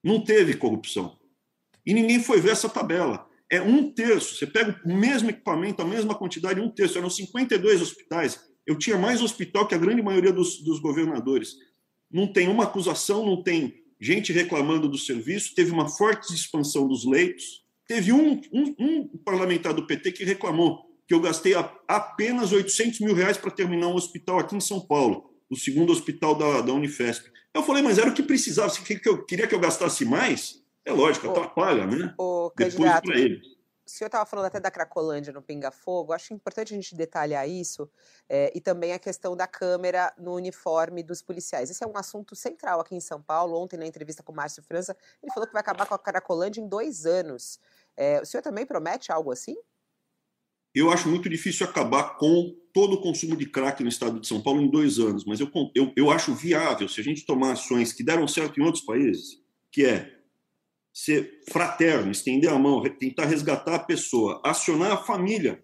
Não 0.03 0.23
teve 0.23 0.55
corrupção. 0.55 1.17
E 1.87 1.93
ninguém 1.93 2.21
foi 2.21 2.41
ver 2.41 2.51
essa 2.51 2.67
tabela. 2.67 3.25
É 3.49 3.61
um 3.61 3.89
terço. 3.89 4.35
Você 4.35 4.45
pega 4.45 4.77
o 4.83 4.93
mesmo 4.93 5.29
equipamento, 5.29 5.81
a 5.81 5.85
mesma 5.85 6.13
quantidade, 6.13 6.59
um 6.59 6.69
terço. 6.69 6.97
Eram 6.97 7.09
52 7.09 7.81
hospitais. 7.81 8.41
Eu 8.65 8.77
tinha 8.77 8.97
mais 8.97 9.21
hospital 9.21 9.65
que 9.65 9.73
a 9.73 9.77
grande 9.77 10.01
maioria 10.01 10.33
dos, 10.33 10.61
dos 10.61 10.79
governadores. 10.79 11.53
Não 12.11 12.27
tem 12.27 12.49
uma 12.49 12.65
acusação, 12.65 13.25
não 13.25 13.41
tem 13.41 13.73
gente 14.01 14.33
reclamando 14.33 14.89
do 14.89 14.97
serviço, 14.97 15.55
teve 15.55 15.71
uma 15.71 15.87
forte 15.87 16.33
expansão 16.33 16.89
dos 16.89 17.05
leitos. 17.05 17.65
Teve 17.87 18.11
um, 18.11 18.41
um, 18.51 18.75
um 18.77 19.07
parlamentar 19.23 19.73
do 19.73 19.87
PT 19.87 20.11
que 20.11 20.25
reclamou 20.25 20.85
que 21.07 21.13
eu 21.13 21.21
gastei 21.21 21.53
apenas 21.87 22.51
800 22.51 22.99
mil 22.99 23.15
reais 23.15 23.37
para 23.37 23.49
terminar 23.49 23.87
um 23.87 23.95
hospital 23.95 24.39
aqui 24.39 24.57
em 24.57 24.59
São 24.59 24.81
Paulo, 24.81 25.33
o 25.49 25.55
segundo 25.55 25.93
hospital 25.93 26.35
da, 26.35 26.59
da 26.59 26.73
Unifesp. 26.73 27.31
Eu 27.53 27.63
falei, 27.63 27.81
mas 27.81 27.97
era 27.97 28.09
o 28.09 28.13
que 28.13 28.21
precisava. 28.21 28.69
Você 28.69 28.81
queria 29.25 29.47
que 29.47 29.55
eu 29.55 29.59
gastasse 29.59 30.03
mais? 30.03 30.66
É 30.87 30.93
lógico, 30.93 31.29
atrapalha, 31.29 31.85
né? 31.85 32.13
O 32.17 32.49
candidato, 32.51 33.09
o 33.87 33.89
senhor 33.89 34.07
estava 34.07 34.25
falando 34.25 34.45
até 34.45 34.59
da 34.59 34.71
Cracolândia 34.71 35.33
no 35.33 35.41
Pinga 35.41 35.69
Fogo, 35.69 36.13
acho 36.13 36.33
importante 36.33 36.73
a 36.73 36.75
gente 36.75 36.95
detalhar 36.95 37.47
isso 37.47 37.89
é, 38.29 38.51
e 38.55 38.61
também 38.61 38.93
a 38.93 38.99
questão 38.99 39.35
da 39.35 39.47
câmera 39.47 40.13
no 40.17 40.33
uniforme 40.33 41.03
dos 41.03 41.21
policiais. 41.21 41.69
Esse 41.69 41.83
é 41.83 41.87
um 41.87 41.97
assunto 41.97 42.35
central 42.35 42.79
aqui 42.79 42.95
em 42.95 43.01
São 43.01 43.21
Paulo. 43.21 43.57
Ontem, 43.57 43.77
na 43.77 43.85
entrevista 43.85 44.23
com 44.23 44.31
o 44.31 44.35
Márcio 44.35 44.63
França, 44.63 44.95
ele 45.21 45.31
falou 45.33 45.47
que 45.47 45.53
vai 45.53 45.61
acabar 45.61 45.85
com 45.85 45.93
a 45.93 45.99
Cracolândia 45.99 46.61
em 46.61 46.67
dois 46.67 47.05
anos. 47.05 47.59
É, 47.95 48.21
o 48.21 48.25
senhor 48.25 48.41
também 48.41 48.65
promete 48.65 49.11
algo 49.11 49.31
assim? 49.31 49.55
Eu 50.73 50.91
acho 50.91 51.09
muito 51.09 51.29
difícil 51.29 51.65
acabar 51.65 52.17
com 52.17 52.55
todo 52.73 52.93
o 52.93 53.01
consumo 53.01 53.35
de 53.35 53.45
crack 53.45 53.81
no 53.81 53.89
estado 53.89 54.19
de 54.19 54.27
São 54.27 54.41
Paulo 54.41 54.61
em 54.61 54.69
dois 54.69 54.99
anos, 54.99 55.25
mas 55.25 55.39
eu, 55.39 55.49
eu, 55.73 55.91
eu 55.95 56.11
acho 56.11 56.35
viável 56.35 56.87
se 56.87 57.01
a 57.01 57.03
gente 57.03 57.25
tomar 57.25 57.53
ações 57.53 57.91
que 57.91 58.03
deram 58.03 58.27
certo 58.27 58.59
em 58.59 58.63
outros 58.63 58.83
países, 58.83 59.41
que 59.71 59.85
é 59.85 60.16
ser 60.97 61.43
fraterno, 61.47 62.11
estender 62.11 62.49
a 62.49 62.57
mão, 62.57 62.81
tentar 62.97 63.25
resgatar 63.25 63.75
a 63.75 63.79
pessoa, 63.79 64.41
acionar 64.43 64.93
a 64.93 64.97
família 64.97 65.63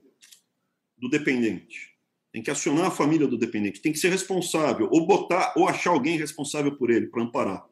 do 0.96 1.10
dependente. 1.10 1.90
Tem 2.32 2.44
que 2.44 2.52
acionar 2.52 2.86
a 2.86 2.92
família 2.92 3.26
do 3.26 3.36
dependente, 3.36 3.82
tem 3.82 3.92
que 3.92 3.98
ser 3.98 4.10
responsável, 4.10 4.88
ou 4.92 5.08
botar, 5.08 5.56
ou 5.58 5.68
achar 5.68 5.90
alguém 5.90 6.20
responsável 6.20 6.78
por 6.78 6.92
ele, 6.92 7.08
para 7.08 7.24
amparar. 7.24 7.68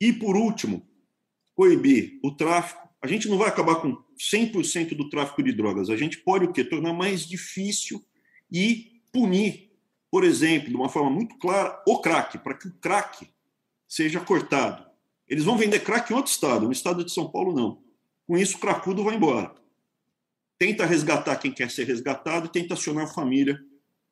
E, 0.00 0.12
por 0.12 0.36
último, 0.36 0.88
coibir 1.52 2.20
o 2.22 2.30
tráfico. 2.30 2.88
A 3.02 3.08
gente 3.08 3.28
não 3.28 3.36
vai 3.36 3.48
acabar 3.48 3.80
com 3.80 4.00
100% 4.16 4.94
do 4.94 5.08
tráfico 5.08 5.42
de 5.42 5.52
drogas. 5.52 5.90
A 5.90 5.96
gente 5.96 6.18
pode 6.18 6.44
o 6.44 6.52
quê? 6.52 6.62
Tornar 6.62 6.92
mais 6.92 7.26
difícil 7.26 8.06
e 8.52 9.02
punir, 9.12 9.72
por 10.08 10.22
exemplo, 10.22 10.68
de 10.68 10.76
uma 10.76 10.88
forma 10.88 11.10
muito 11.10 11.36
clara, 11.38 11.82
o 11.88 12.00
crack, 12.00 12.38
para 12.38 12.54
que 12.54 12.68
o 12.68 12.74
crack 12.78 13.28
seja 13.88 14.20
cortado. 14.20 14.89
Eles 15.30 15.44
vão 15.44 15.56
vender 15.56 15.78
crack 15.80 16.12
em 16.12 16.16
outro 16.16 16.32
estado, 16.32 16.66
no 16.66 16.72
estado 16.72 17.04
de 17.04 17.12
São 17.12 17.30
Paulo 17.30 17.54
não. 17.54 17.80
Com 18.26 18.36
isso, 18.36 18.56
o 18.56 18.60
cracudo 18.60 19.04
vai 19.04 19.14
embora. 19.14 19.54
Tenta 20.58 20.84
resgatar 20.84 21.36
quem 21.36 21.52
quer 21.52 21.70
ser 21.70 21.84
resgatado 21.84 22.46
e 22.46 22.50
tenta 22.50 22.74
acionar 22.74 23.04
a 23.04 23.14
família. 23.14 23.58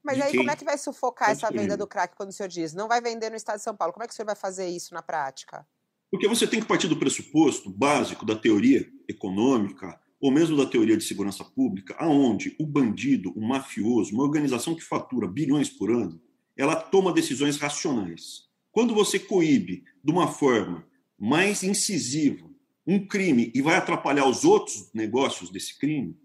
Mas 0.03 0.21
aí 0.21 0.37
como 0.37 0.51
é 0.51 0.57
que 0.57 0.65
vai 0.65 0.79
sufocar 0.79 1.31
essa 1.31 1.51
venda 1.51 1.77
do 1.77 1.89
crack 1.89 2.17
quando 2.17 2.31
o 2.31 2.33
senhor 2.33 2.49
diz? 2.49 2.73
Não 2.73 2.87
vai 2.87 3.01
vender 3.01 3.31
no 3.31 3.37
estado 3.37 3.57
de 3.57 3.65
São 3.65 3.77
Paulo. 3.77 3.93
Como 3.93 4.05
é 4.05 4.07
que 4.07 4.13
o 4.13 4.17
senhor 4.17 4.27
vai 4.27 4.37
fazer 4.37 4.69
isso 4.69 4.95
na 4.95 5.03
prática? 5.03 5.67
Porque 6.09 6.29
você 6.29 6.47
tem 6.47 6.61
que 6.61 6.67
partir 6.67 6.87
do 6.87 6.97
pressuposto 6.97 7.69
básico 7.69 8.25
da 8.25 8.37
teoria 8.37 8.89
econômica 9.09 10.01
ou 10.21 10.31
mesmo 10.31 10.57
da 10.57 10.67
teoria 10.67 10.97
de 10.97 11.05
segurança 11.05 11.45
pública, 11.45 11.95
aonde 11.99 12.57
o 12.59 12.67
bandido, 12.67 13.33
o 13.37 13.41
mafioso, 13.41 14.15
uma 14.15 14.25
organização 14.25 14.75
que 14.75 14.83
fatura 14.83 15.29
bilhões 15.29 15.69
por 15.69 15.91
ano, 15.91 16.21
ela 16.57 16.75
toma 16.75 17.13
decisões 17.13 17.57
racionais. 17.57 18.49
Quando 18.73 18.95
você 18.95 19.19
coíbe 19.19 19.85
de 20.03 20.11
uma 20.11 20.29
forma 20.29 20.87
mais 21.19 21.63
incisivo 21.63 22.55
um 22.87 23.07
crime 23.07 23.53
e 23.55 23.61
vai 23.61 23.77
atrapalhar 23.77 24.27
os 24.27 24.45
outros 24.45 24.91
negócios 24.95 25.51
desse 25.51 25.79
crime, 25.79 26.17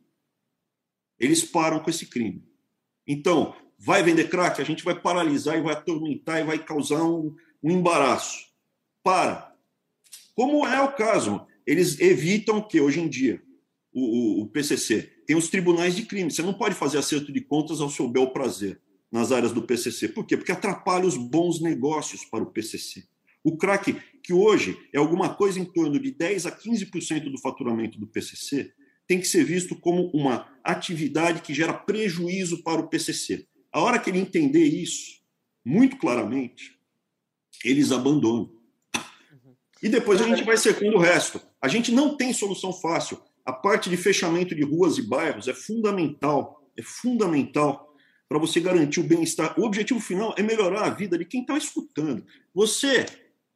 eles 1.19 1.43
param 1.43 1.79
com 1.79 1.89
esse 1.89 2.05
crime. 2.05 2.41
Então, 3.05 3.53
vai 3.77 4.01
vender 4.01 4.29
crack, 4.29 4.61
a 4.61 4.65
gente 4.65 4.83
vai 4.83 4.97
paralisar 4.97 5.57
e 5.57 5.61
vai 5.61 5.73
atormentar 5.73 6.39
e 6.39 6.45
vai 6.45 6.57
causar 6.57 7.03
um, 7.03 7.35
um 7.61 7.69
embaraço. 7.69 8.47
Para. 9.03 9.53
Como 10.33 10.65
é 10.65 10.81
o 10.81 10.93
caso, 10.93 11.45
eles 11.65 11.99
evitam 11.99 12.61
que 12.61 12.79
hoje 12.79 13.01
em 13.01 13.09
dia 13.09 13.43
o, 13.91 14.01
o, 14.01 14.41
o 14.43 14.47
PCC 14.47 15.01
tem 15.27 15.35
os 15.35 15.49
tribunais 15.49 15.95
de 15.95 16.05
crime. 16.05 16.31
Você 16.31 16.41
não 16.41 16.53
pode 16.53 16.75
fazer 16.75 16.97
acerto 16.97 17.31
de 17.31 17.41
contas 17.41 17.81
ao 17.81 17.89
seu 17.89 18.07
bel 18.07 18.31
prazer 18.31 18.81
nas 19.11 19.33
áreas 19.33 19.51
do 19.51 19.61
PCC. 19.61 20.07
Por 20.07 20.25
quê? 20.25 20.37
Porque 20.37 20.51
atrapalha 20.51 21.05
os 21.05 21.17
bons 21.17 21.59
negócios 21.61 22.23
para 22.23 22.43
o 22.43 22.51
PCC. 22.51 23.05
O 23.43 23.57
crack, 23.57 23.93
que 24.23 24.33
hoje 24.33 24.77
é 24.93 24.97
alguma 24.97 25.35
coisa 25.35 25.59
em 25.59 25.65
torno 25.65 25.99
de 25.99 26.11
10 26.11 26.45
a 26.45 26.51
15% 26.51 27.29
do 27.29 27.39
faturamento 27.39 27.99
do 27.99 28.07
PCC, 28.07 28.73
tem 29.05 29.19
que 29.19 29.27
ser 29.27 29.43
visto 29.43 29.75
como 29.75 30.09
uma 30.13 30.47
atividade 30.63 31.41
que 31.41 31.53
gera 31.53 31.73
prejuízo 31.73 32.63
para 32.63 32.79
o 32.79 32.87
PCC. 32.87 33.45
A 33.71 33.81
hora 33.81 33.99
que 33.99 34.09
ele 34.09 34.19
entender 34.19 34.63
isso, 34.63 35.21
muito 35.65 35.97
claramente, 35.97 36.77
eles 37.65 37.91
abandonam. 37.91 38.49
E 39.81 39.89
depois 39.89 40.21
a 40.21 40.27
gente 40.27 40.43
vai 40.43 40.55
secando 40.55 40.95
o 40.95 40.99
resto. 40.99 41.41
A 41.61 41.67
gente 41.67 41.91
não 41.91 42.15
tem 42.15 42.31
solução 42.31 42.71
fácil. 42.71 43.19
A 43.45 43.51
parte 43.51 43.89
de 43.89 43.97
fechamento 43.97 44.55
de 44.55 44.63
ruas 44.63 44.97
e 44.97 45.01
bairros 45.01 45.49
é 45.49 45.53
fundamental. 45.53 46.65
É 46.77 46.81
fundamental 46.81 47.93
para 48.29 48.39
você 48.39 48.61
garantir 48.61 49.01
o 49.01 49.03
bem-estar. 49.03 49.59
O 49.59 49.65
objetivo 49.65 49.99
final 49.99 50.33
é 50.37 50.41
melhorar 50.41 50.85
a 50.85 50.89
vida 50.89 51.17
de 51.17 51.25
quem 51.25 51.41
está 51.41 51.57
escutando. 51.57 52.25
Você 52.53 53.05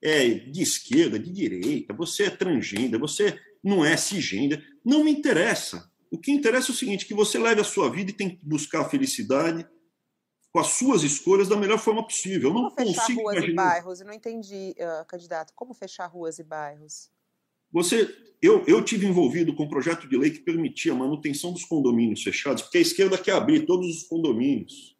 é 0.01 0.29
de 0.29 0.61
esquerda, 0.61 1.17
de 1.17 1.31
direita, 1.31 1.93
você 1.93 2.23
é 2.23 2.29
transgênero, 2.29 2.99
você 2.99 3.39
não 3.63 3.83
é 3.83 3.97
cisgênero, 3.97 4.61
não 4.85 5.03
me 5.03 5.11
interessa. 5.11 5.91
O 6.11 6.17
que 6.17 6.31
interessa 6.31 6.71
é 6.71 6.73
o 6.73 6.75
seguinte, 6.75 7.05
que 7.05 7.13
você 7.13 7.37
leve 7.37 7.61
a 7.61 7.65
sua 7.65 7.89
vida 7.89 8.11
e 8.11 8.13
tem 8.13 8.29
que 8.29 8.45
buscar 8.45 8.81
a 8.81 8.89
felicidade 8.89 9.67
com 10.51 10.59
as 10.59 10.67
suas 10.67 11.03
escolhas 11.03 11.49
da 11.49 11.57
melhor 11.57 11.77
forma 11.77 12.03
possível. 12.03 12.49
Eu 12.49 12.53
não 12.53 12.69
Como 12.69 12.75
fechar 12.75 13.01
consigo 13.01 13.21
ruas 13.21 13.37
imaginar... 13.37 13.51
e 13.51 13.55
bairros? 13.69 13.99
Eu 13.99 14.07
não 14.07 14.13
entendi, 14.13 14.75
uh, 14.77 15.05
candidato. 15.05 15.53
Como 15.53 15.73
fechar 15.73 16.07
ruas 16.07 16.39
e 16.39 16.43
bairros? 16.43 17.09
Você, 17.71 18.07
eu, 18.41 18.63
eu 18.65 18.83
tive 18.83 19.05
envolvido 19.05 19.53
com 19.53 19.63
um 19.63 19.69
projeto 19.69 20.07
de 20.07 20.17
lei 20.17 20.31
que 20.31 20.39
permitia 20.39 20.93
a 20.93 20.95
manutenção 20.95 21.51
dos 21.51 21.65
condomínios 21.65 22.23
fechados, 22.23 22.63
porque 22.63 22.77
a 22.77 22.81
esquerda 22.81 23.17
quer 23.17 23.33
abrir 23.33 23.65
todos 23.65 23.87
os 23.87 24.03
condomínios 24.03 24.95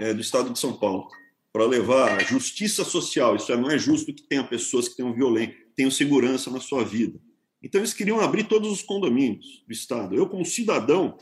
é, 0.00 0.14
do 0.14 0.22
Estado 0.22 0.50
de 0.50 0.58
São 0.58 0.78
Paulo 0.78 1.08
para 1.52 1.66
levar 1.66 2.24
justiça 2.24 2.84
social. 2.84 3.36
Isso 3.36 3.54
não 3.56 3.70
é 3.70 3.78
justo 3.78 4.14
que 4.14 4.22
tenha 4.22 4.44
pessoas 4.44 4.88
que 4.88 4.96
tenham 4.96 5.12
violência, 5.12 5.56
tenham 5.74 5.90
segurança 5.90 6.50
na 6.50 6.60
sua 6.60 6.84
vida. 6.84 7.20
Então 7.62 7.80
eles 7.80 7.92
queriam 7.92 8.20
abrir 8.20 8.44
todos 8.44 8.70
os 8.70 8.82
condomínios 8.82 9.62
do 9.66 9.72
Estado. 9.72 10.14
Eu, 10.14 10.28
como 10.28 10.44
cidadão, 10.44 11.18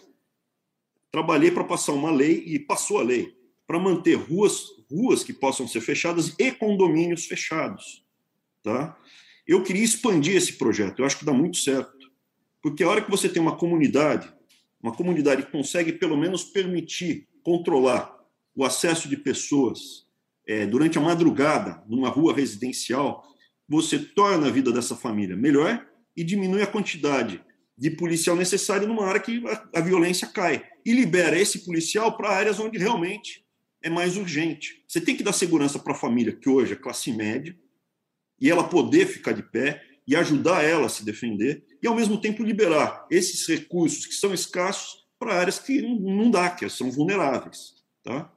trabalhei 1.11 1.51
para 1.51 1.65
passar 1.65 1.93
uma 1.93 2.11
lei 2.11 2.45
e 2.47 2.59
passou 2.59 2.99
a 2.99 3.03
lei 3.03 3.37
para 3.67 3.79
manter 3.79 4.15
ruas, 4.15 4.67
ruas 4.91 5.25
que 5.25 5.33
possam 5.33 5.67
ser 5.67 5.81
fechadas 5.81 6.35
e 6.39 6.53
condomínios 6.53 7.27
fechados, 7.27 8.05
tá? 8.63 8.99
Eu 9.47 9.63
queria 9.63 9.85
expandir 9.85 10.37
esse 10.37 10.55
projeto. 10.55 11.01
Eu 11.01 11.07
acho 11.07 11.19
que 11.19 11.25
dá 11.25 11.33
muito 11.33 11.57
certo, 11.57 12.11
porque 12.63 12.83
a 12.83 12.89
hora 12.89 13.03
que 13.03 13.11
você 13.11 13.29
tem 13.29 13.41
uma 13.41 13.57
comunidade, 13.57 14.33
uma 14.83 14.95
comunidade 14.95 15.43
que 15.43 15.53
consegue 15.53 15.93
pelo 15.93 16.17
menos 16.17 16.45
permitir 16.45 17.29
controlar 17.43 18.17
o 18.55 18.65
acesso 18.65 19.09
de 19.09 19.17
pessoas 19.17 20.08
é, 20.49 20.67
durante 20.67 20.97
a 20.97 21.01
madrugada, 21.01 21.85
numa 21.87 22.09
rua 22.09 22.35
residencial, 22.35 23.23
você 23.69 23.99
torna 23.99 24.49
a 24.49 24.51
vida 24.51 24.73
dessa 24.73 24.97
família 24.97 25.37
melhor 25.37 25.87
e 26.17 26.25
diminui 26.25 26.63
a 26.63 26.67
quantidade 26.67 27.45
de 27.77 27.91
policial 27.91 28.35
necessário 28.35 28.89
numa 28.89 29.07
área 29.07 29.21
que 29.21 29.47
a, 29.47 29.79
a 29.79 29.81
violência 29.83 30.27
cai. 30.27 30.65
E 30.85 30.93
libera 30.93 31.39
esse 31.39 31.67
policial 31.67 32.17
para 32.17 32.31
áreas 32.31 32.59
onde 32.59 32.79
realmente 32.79 33.45
é 33.83 33.91
mais 33.91 34.17
urgente. 34.17 34.83
Você 34.89 35.01
tem 35.01 35.15
que 35.15 35.23
dar 35.23 35.35
segurança 35.35 35.79
para 35.79 35.93
a 35.93 35.97
família, 35.99 36.35
que 36.35 36.49
hoje 36.49 36.73
é 36.73 36.77
classe 36.77 37.13
média, 37.13 37.55
e 38.41 38.51
ela 38.51 38.65
poder 38.65 39.07
ficar 39.07 39.33
de 39.33 39.43
pé 39.43 39.85
e 40.07 40.17
ajudar 40.17 40.65
ela 40.65 40.87
a 40.87 40.89
se 40.89 41.05
defender, 41.05 41.63
e 41.83 41.87
ao 41.87 41.95
mesmo 41.95 42.19
tempo 42.19 42.43
liberar 42.43 43.07
esses 43.11 43.47
recursos 43.47 44.07
que 44.07 44.15
são 44.15 44.33
escassos 44.33 45.07
para 45.19 45.35
áreas 45.35 45.59
que 45.59 45.83
não 45.83 46.31
dá, 46.31 46.49
que 46.49 46.67
são 46.71 46.91
vulneráveis. 46.91 47.75
Tá? 48.03 48.33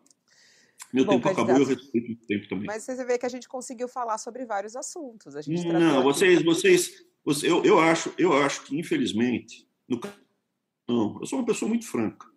Meu 0.93 1.05
Bom, 1.05 1.13
tempo 1.13 1.29
acabou, 1.29 1.57
eu 1.57 1.65
respeito 1.65 2.11
o 2.11 2.25
tempo 2.27 2.49
também. 2.49 2.67
Mas 2.67 2.83
você 2.83 3.03
vê 3.05 3.17
que 3.17 3.25
a 3.25 3.29
gente 3.29 3.47
conseguiu 3.47 3.87
falar 3.87 4.17
sobre 4.17 4.45
vários 4.45 4.75
assuntos. 4.75 5.35
A 5.35 5.41
gente 5.41 5.65
não, 5.65 6.03
vocês, 6.03 6.43
vocês, 6.43 7.05
vocês 7.23 7.49
eu, 7.49 7.63
eu, 7.63 7.79
acho, 7.79 8.13
eu 8.17 8.33
acho 8.33 8.63
que, 8.63 8.77
infelizmente, 8.77 9.67
no 9.87 9.99
não, 10.87 11.17
eu 11.21 11.25
sou 11.25 11.39
uma 11.39 11.45
pessoa 11.45 11.69
muito 11.69 11.87
franca, 11.87 12.27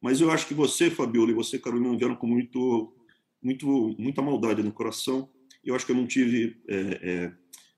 mas 0.00 0.20
eu 0.20 0.30
acho 0.30 0.46
que 0.46 0.52
você, 0.52 0.90
Fabiola, 0.90 1.30
e 1.30 1.34
você, 1.34 1.58
Carolina, 1.58 1.96
vieram 1.96 2.16
com 2.16 2.26
muito, 2.26 2.94
muito, 3.40 3.66
muita 3.98 4.20
maldade 4.20 4.62
no 4.62 4.72
coração. 4.72 5.30
Eu 5.64 5.74
acho 5.74 5.86
que 5.86 5.92
eu 5.92 5.96
não 5.96 6.06
tive 6.06 6.60
é, 6.68 6.76
é, 7.02 7.32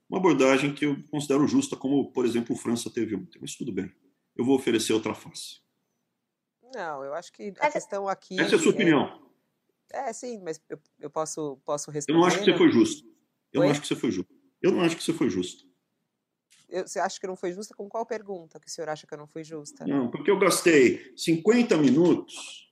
uma 0.09 0.19
abordagem 0.19 0.73
que 0.73 0.85
eu 0.85 0.97
considero 1.09 1.47
justa, 1.47 1.77
como, 1.77 2.11
por 2.11 2.25
exemplo, 2.25 2.55
o 2.55 2.59
França 2.59 2.89
teve 2.89 3.15
ontem. 3.15 3.39
Mas 3.39 3.55
tudo 3.55 3.71
bem, 3.71 3.89
eu 4.35 4.43
vou 4.43 4.55
oferecer 4.55 4.91
outra 4.91 5.13
face. 5.13 5.61
Não, 6.73 7.03
eu 7.05 7.13
acho 7.13 7.31
que 7.31 7.53
a 7.59 7.71
questão 7.71 8.07
aqui. 8.07 8.39
Essa 8.39 8.55
é 8.55 8.57
a 8.57 8.61
sua 8.61 8.71
opinião. 8.71 9.05
É, 9.05 9.24
sim, 10.13 10.39
mas 10.43 10.59
eu, 10.69 10.79
eu 10.99 11.09
posso, 11.09 11.57
posso 11.65 11.91
responder. 11.91 12.17
Eu 12.17 12.21
não 12.21 12.27
acho 12.27 12.39
que 12.39 12.45
você 12.45 12.57
foi 12.57 12.71
justo. 12.71 13.07
Eu 13.53 13.61
Oi? 13.61 13.67
não 13.67 13.71
acho 13.71 13.81
que 13.81 13.87
você 13.87 13.95
foi 13.95 14.11
justo. 14.11 14.35
Eu 14.61 14.71
não 14.71 14.81
acho 14.81 14.97
que 14.97 15.03
você 15.03 15.13
foi 15.13 15.29
justo. 15.29 15.65
Eu, 16.67 16.87
você 16.87 16.99
acha 16.99 17.19
que 17.19 17.27
não 17.27 17.35
foi 17.35 17.53
justa? 17.53 17.75
Com 17.75 17.87
qual 17.87 18.05
pergunta 18.05 18.59
que 18.59 18.67
o 18.67 18.69
senhor 18.69 18.89
acha 18.89 19.05
que 19.05 19.13
eu 19.13 19.17
não 19.17 19.27
fui 19.27 19.43
justa? 19.43 19.85
Não, 19.85 20.09
porque 20.09 20.29
eu 20.31 20.39
gastei 20.39 21.13
50 21.15 21.77
minutos, 21.77 22.71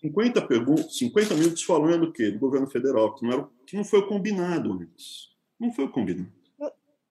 50, 0.00 0.46
perguntas, 0.46 0.98
50 0.98 1.34
minutos 1.34 1.62
falando 1.62 2.04
o 2.04 2.12
quê? 2.12 2.30
Do 2.30 2.38
governo 2.38 2.66
federal, 2.68 3.14
que 3.14 3.24
não, 3.24 3.32
era, 3.32 3.48
que 3.66 3.76
não 3.76 3.84
foi 3.84 4.00
o 4.00 4.06
combinado 4.06 4.72
antes. 4.72 5.30
Não 5.58 5.72
foi 5.72 5.86
o 5.86 5.90
combinado. 5.90 6.32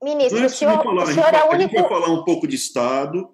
Ministro, 0.01 0.45
o 0.45 0.49
senhor, 0.49 0.83
falar, 0.83 1.03
o 1.03 1.07
senhor 1.07 1.33
é 1.33 1.43
o 1.43 1.49
único... 1.49 1.55
A 1.55 1.59
gente 1.59 1.73
vai 1.73 1.87
falar 1.87 2.09
um 2.11 2.25
pouco 2.25 2.45
de 2.45 2.55
Estado, 2.55 3.33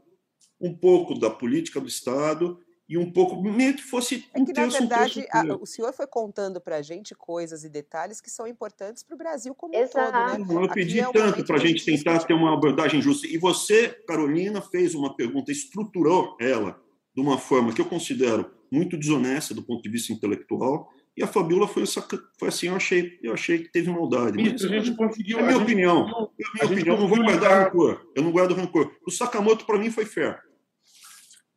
um 0.61 0.73
pouco 0.73 1.17
da 1.17 1.29
política 1.29 1.81
do 1.81 1.87
Estado 1.87 2.59
e 2.89 2.97
um 2.97 3.11
pouco 3.11 3.39
meio 3.39 3.75
que 3.75 3.83
fosse 3.83 4.25
é 4.33 4.43
que, 4.43 4.51
na 4.51 4.65
verdade, 4.65 5.27
a, 5.31 5.43
o 5.61 5.65
senhor 5.67 5.93
foi 5.93 6.07
contando 6.07 6.59
para 6.59 6.77
a 6.77 6.81
gente 6.81 7.13
coisas 7.13 7.63
e 7.63 7.69
detalhes 7.69 8.19
que 8.19 8.31
são 8.31 8.47
importantes 8.47 9.03
para 9.03 9.13
o 9.13 9.17
Brasil 9.17 9.53
como 9.53 9.75
Exato. 9.75 10.41
um 10.41 10.47
todo, 10.47 10.59
né? 10.59 10.65
Eu 10.65 10.69
pedi 10.69 10.99
é 10.99 11.11
tanto 11.11 11.45
para 11.45 11.57
a 11.57 11.59
gente 11.59 11.85
tentar 11.85 12.17
ter 12.23 12.33
uma 12.33 12.51
abordagem 12.51 12.99
justa. 12.99 13.27
E 13.27 13.37
você, 13.37 13.89
Carolina, 14.07 14.59
fez 14.59 14.95
uma 14.95 15.15
pergunta, 15.15 15.51
estruturou 15.51 16.35
ela 16.41 16.81
de 17.15 17.21
uma 17.21 17.37
forma 17.37 17.71
que 17.71 17.79
eu 17.79 17.85
considero 17.85 18.49
muito 18.71 18.97
desonesta 18.97 19.53
do 19.53 19.61
ponto 19.61 19.83
de 19.83 19.89
vista 19.89 20.11
intelectual. 20.11 20.91
E 21.15 21.21
a 21.21 21.27
Fabiola 21.27 21.67
foi, 21.67 21.83
foi 21.85 22.47
assim, 22.47 22.67
eu 22.67 22.75
achei, 22.75 23.19
eu 23.21 23.33
achei 23.33 23.59
que 23.59 23.71
teve 23.71 23.91
maldade. 23.91 24.41
Isso, 24.41 24.65
a 24.65 24.69
gente 24.69 24.95
conseguiu. 24.95 25.37
É 25.37 25.43
a 25.43 25.45
minha 25.45 25.57
opinião. 25.59 26.31
é 26.39 26.65
minha 26.65 26.73
opinião, 26.73 26.97
não 26.97 27.07
vou 27.07 27.23
guardar 27.23 27.65
rancor. 27.65 28.07
Eu 28.15 28.23
não 28.23 28.31
guardo 28.31 28.55
rancor. 28.55 28.91
O 29.05 29.11
Sakamoto, 29.11 29.65
para 29.65 29.77
mim, 29.77 29.91
foi 29.91 30.05
fair. 30.05 30.48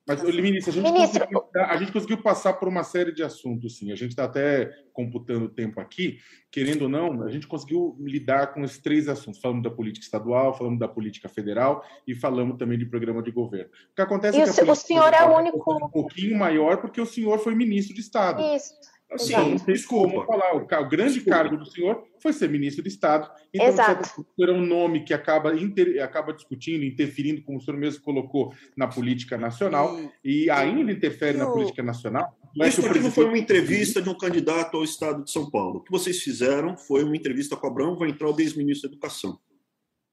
Mas, 0.07 0.23
ministro, 0.23 0.71
a 0.71 0.75
gente, 0.75 0.93
ministro... 0.93 1.29
Conseguiu, 1.29 1.63
a 1.63 1.77
gente 1.77 1.93
conseguiu 1.93 2.23
passar 2.23 2.55
por 2.55 2.67
uma 2.67 2.83
série 2.83 3.13
de 3.13 3.23
assuntos, 3.23 3.79
sim. 3.79 3.93
A 3.93 3.95
gente 3.95 4.11
está 4.11 4.25
até 4.25 4.69
computando 4.93 5.45
o 5.45 5.49
tempo 5.49 5.81
aqui. 5.81 6.19
Querendo 6.51 6.83
ou 6.83 6.89
não, 6.89 7.23
a 7.23 7.31
gente 7.31 7.47
conseguiu 7.47 7.97
lidar 8.01 8.53
com 8.53 8.65
esses 8.65 8.79
três 8.79 9.09
assuntos. 9.09 9.41
Falamos 9.41 9.63
da 9.63 9.71
política 9.71 10.05
estadual, 10.05 10.59
falamos 10.59 10.81
da 10.81 10.89
política 10.89 11.29
federal 11.29 11.85
e 12.07 12.15
falamos 12.15 12.59
também 12.59 12.77
de 12.77 12.87
programa 12.87 13.23
de 13.23 13.31
governo. 13.31 13.71
O 13.93 13.95
que 13.95 14.03
acontece 14.03 14.39
e 14.39 14.41
é 14.41 14.53
que 14.53 14.63
o, 14.63 14.73
o 14.73 14.75
senhor 14.75 15.15
é 15.15 15.25
o 15.25 15.37
único... 15.37 15.87
um 15.87 15.89
pouquinho 15.89 16.37
maior 16.37 16.79
porque 16.79 17.01
o 17.01 17.07
senhor 17.07 17.39
foi 17.39 17.55
ministro 17.55 17.95
de 17.95 18.01
Estado. 18.01 18.43
Isso. 18.57 18.75
Assim, 19.13 19.33
não 19.33 19.59
tem 19.59 19.83
como 19.83 20.25
falar. 20.25 20.55
O, 20.55 20.63
o 20.63 20.89
grande 20.89 21.15
desculpa. 21.15 21.31
cargo 21.31 21.57
do 21.57 21.67
senhor 21.67 22.03
foi 22.21 22.33
ser 22.33 22.49
ministro 22.49 22.83
de 22.83 22.89
Estado. 22.89 23.31
Então, 23.53 23.69
Exato. 23.69 24.27
é 24.41 24.51
um 24.51 24.65
nome 24.65 25.05
que 25.05 25.13
acaba, 25.13 25.55
inter, 25.55 26.03
acaba 26.03 26.33
discutindo, 26.33 26.85
interferindo, 26.85 27.43
como 27.43 27.59
o 27.59 27.61
senhor 27.61 27.77
mesmo 27.79 28.03
colocou, 28.03 28.53
na 28.77 28.87
política 28.87 29.37
nacional, 29.37 29.99
e, 30.25 30.45
e 30.45 30.51
ainda 30.51 30.91
interfere 30.91 31.37
na 31.37 31.47
política 31.47 31.83
nacional. 31.83 32.37
Mas 32.57 32.77
Isso 32.77 32.87
aqui 32.87 32.99
não 32.99 33.11
foi 33.11 33.25
uma 33.25 33.39
entrevista 33.39 34.01
de 34.01 34.09
um 34.09 34.17
candidato 34.17 34.77
ao 34.77 34.85
Estado 34.85 35.25
de 35.25 35.31
São 35.31 35.51
Paulo. 35.51 35.79
O 35.79 35.83
que 35.83 35.91
vocês 35.91 36.21
fizeram 36.21 36.77
foi 36.77 37.03
uma 37.03 37.17
entrevista 37.17 37.57
com 37.57 37.67
Abraão 37.67 37.97
vai 37.97 38.11
entrar 38.11 38.29
o 38.29 38.41
ex-ministro 38.41 38.89
da 38.89 38.95
Educação. 38.95 39.39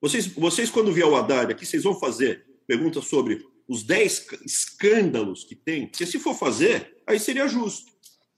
Vocês, 0.02 0.28
vocês, 0.28 0.70
quando 0.70 0.93
vier 0.93 1.06
o 1.06 1.16
Haddad 1.16 1.52
aqui, 1.52 1.66
vocês 1.66 1.84
vão 1.84 1.93
fazer 2.00 2.45
perguntas 2.66 3.06
sobre 3.06 3.45
os 3.68 3.84
10 3.84 4.28
escândalos 4.45 5.43
que 5.43 5.56
tem? 5.56 5.88
Porque 5.88 6.06
se 6.06 6.18
for 6.18 6.34
fazer, 6.34 6.97
aí 7.06 7.20
seria 7.20 7.47
justo. 7.47 7.91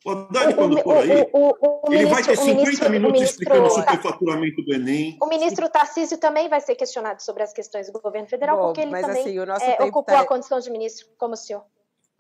O 0.04 0.12
Haddad, 0.12 0.56
quando 0.56 0.82
for 0.82 0.97
aí, 0.97 1.30
o, 1.32 1.54
o, 1.62 1.93
ele 1.93 2.08
vai 2.08 2.24
ter 2.24 2.36
50 2.36 2.56
ministro, 2.56 2.89
minutos 2.89 3.22
explicando 3.22 3.68
o 3.68 3.70
superfaturamento 3.70 4.64
do 4.64 4.74
Enem. 4.74 5.18
O 5.22 5.28
ministro 5.28 5.70
Tarcísio 5.70 6.18
também 6.18 6.49
vai 6.49 6.60
ser 6.60 6.76
questionado 6.76 7.22
sobre 7.22 7.43
as 7.43 7.54
questões 7.54 7.91
do 7.91 8.02
governo 8.02 8.28
federal, 8.28 8.58
Bom, 8.58 8.64
porque 8.66 8.82
ele 8.82 8.99
também 8.99 9.39
assim, 9.52 9.66
é, 9.78 9.84
ocupou 9.84 10.16
tá... 10.16 10.22
a 10.22 10.26
condição 10.26 10.60
de 10.60 10.72
ministro, 10.72 11.08
como 11.18 11.34
o 11.34 11.38
senhor. 11.38 11.64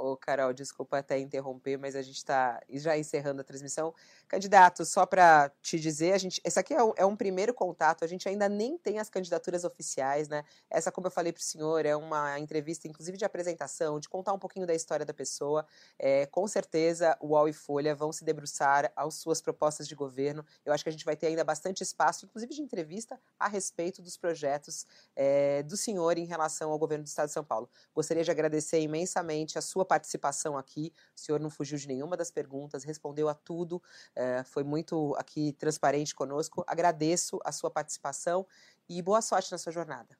Ô, 0.01 0.17
Carol, 0.17 0.51
desculpa 0.51 0.97
até 0.97 1.19
interromper, 1.19 1.77
mas 1.77 1.95
a 1.95 2.01
gente 2.01 2.17
está 2.17 2.59
já 2.71 2.97
encerrando 2.97 3.41
a 3.41 3.43
transmissão. 3.43 3.93
Candidato, 4.27 4.83
só 4.83 5.05
para 5.05 5.51
te 5.61 5.79
dizer, 5.79 6.13
a 6.13 6.17
gente, 6.17 6.41
esse 6.43 6.59
aqui 6.59 6.73
é 6.73 6.83
um, 6.83 6.93
é 6.95 7.05
um, 7.05 7.15
primeiro 7.15 7.53
contato, 7.53 8.03
a 8.03 8.07
gente 8.07 8.27
ainda 8.27 8.49
nem 8.49 8.79
tem 8.79 8.97
as 8.97 9.11
candidaturas 9.11 9.63
oficiais, 9.63 10.27
né? 10.27 10.43
Essa, 10.71 10.91
como 10.91 11.05
eu 11.05 11.11
falei 11.11 11.31
para 11.31 11.41
o 11.41 11.43
senhor, 11.43 11.85
é 11.85 11.95
uma 11.95 12.39
entrevista, 12.39 12.87
inclusive, 12.87 13.15
de 13.15 13.25
apresentação, 13.25 13.99
de 13.99 14.09
contar 14.09 14.33
um 14.33 14.39
pouquinho 14.39 14.65
da 14.65 14.73
história 14.73 15.05
da 15.05 15.13
pessoa. 15.13 15.67
É, 15.99 16.25
com 16.25 16.47
certeza, 16.47 17.15
o 17.19 17.33
UOL 17.33 17.47
e 17.47 17.53
Folha 17.53 17.93
vão 17.93 18.11
se 18.11 18.23
debruçar 18.23 18.91
às 18.95 19.13
suas 19.13 19.39
propostas 19.39 19.87
de 19.87 19.93
governo. 19.93 20.43
Eu 20.65 20.73
acho 20.73 20.83
que 20.83 20.89
a 20.89 20.91
gente 20.91 21.05
vai 21.05 21.15
ter 21.15 21.27
ainda 21.27 21.43
bastante 21.43 21.83
espaço, 21.83 22.25
inclusive 22.25 22.55
de 22.55 22.61
entrevista, 22.63 23.19
a 23.37 23.47
respeito 23.47 24.01
dos 24.01 24.17
projetos 24.17 24.87
é, 25.15 25.61
do 25.61 25.77
senhor 25.77 26.17
em 26.17 26.25
relação 26.25 26.71
ao 26.71 26.79
governo 26.79 27.03
do 27.03 27.07
Estado 27.07 27.27
de 27.27 27.33
São 27.33 27.43
Paulo. 27.43 27.69
Gostaria 27.93 28.23
de 28.23 28.31
agradecer 28.31 28.79
imensamente 28.79 29.59
a 29.59 29.61
sua 29.61 29.85
participação 29.91 30.57
aqui. 30.57 30.93
O 31.13 31.19
senhor 31.19 31.37
não 31.37 31.49
fugiu 31.49 31.77
de 31.77 31.85
nenhuma 31.85 32.15
das 32.15 32.31
perguntas, 32.31 32.85
respondeu 32.85 33.27
a 33.27 33.33
tudo 33.33 33.83
é, 34.15 34.41
foi 34.45 34.63
muito 34.63 35.13
aqui 35.17 35.51
transparente 35.51 36.15
conosco. 36.15 36.63
Agradeço 36.65 37.41
a 37.43 37.51
sua 37.51 37.69
participação 37.69 38.47
e 38.87 39.01
boa 39.01 39.21
sorte 39.21 39.51
na 39.51 39.57
sua 39.57 39.73
jornada. 39.73 40.17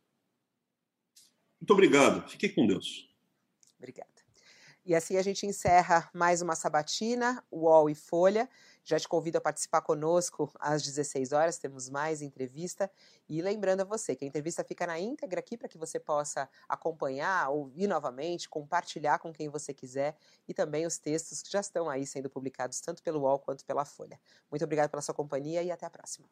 Muito 1.61 1.71
obrigado. 1.71 2.27
Fique 2.27 2.49
com 2.49 2.67
Deus. 2.67 3.09
Obrigada. 3.77 4.09
E 4.83 4.93
assim 4.93 5.15
a 5.15 5.21
gente 5.21 5.45
encerra 5.45 6.09
mais 6.13 6.41
uma 6.41 6.55
sabatina, 6.55 7.41
UOL 7.49 7.89
e 7.89 7.95
Folha. 7.95 8.49
Já 8.83 8.99
te 8.99 9.07
convido 9.07 9.37
a 9.37 9.41
participar 9.41 9.81
conosco 9.81 10.51
às 10.59 10.81
16 10.81 11.31
horas, 11.31 11.57
temos 11.57 11.89
mais 11.89 12.21
entrevista. 12.21 12.91
E 13.29 13.41
lembrando 13.41 13.81
a 13.81 13.83
você 13.83 14.15
que 14.15 14.25
a 14.25 14.27
entrevista 14.27 14.63
fica 14.63 14.87
na 14.87 14.99
íntegra 14.99 15.39
aqui 15.39 15.57
para 15.57 15.67
que 15.67 15.77
você 15.77 15.99
possa 15.99 16.49
acompanhar, 16.67 17.49
ouvir 17.49 17.87
novamente, 17.87 18.49
compartilhar 18.49 19.19
com 19.19 19.31
quem 19.31 19.49
você 19.49 19.73
quiser 19.73 20.15
e 20.47 20.53
também 20.53 20.85
os 20.85 20.97
textos 20.97 21.41
que 21.41 21.51
já 21.51 21.59
estão 21.59 21.89
aí 21.89 22.05
sendo 22.05 22.29
publicados 22.29 22.81
tanto 22.81 23.03
pelo 23.03 23.21
UOL 23.21 23.39
quanto 23.39 23.65
pela 23.65 23.85
Folha. 23.85 24.19
Muito 24.49 24.63
obrigado 24.63 24.89
pela 24.89 25.01
sua 25.01 25.13
companhia 25.15 25.63
e 25.63 25.71
até 25.71 25.85
a 25.85 25.89
próxima. 25.89 26.27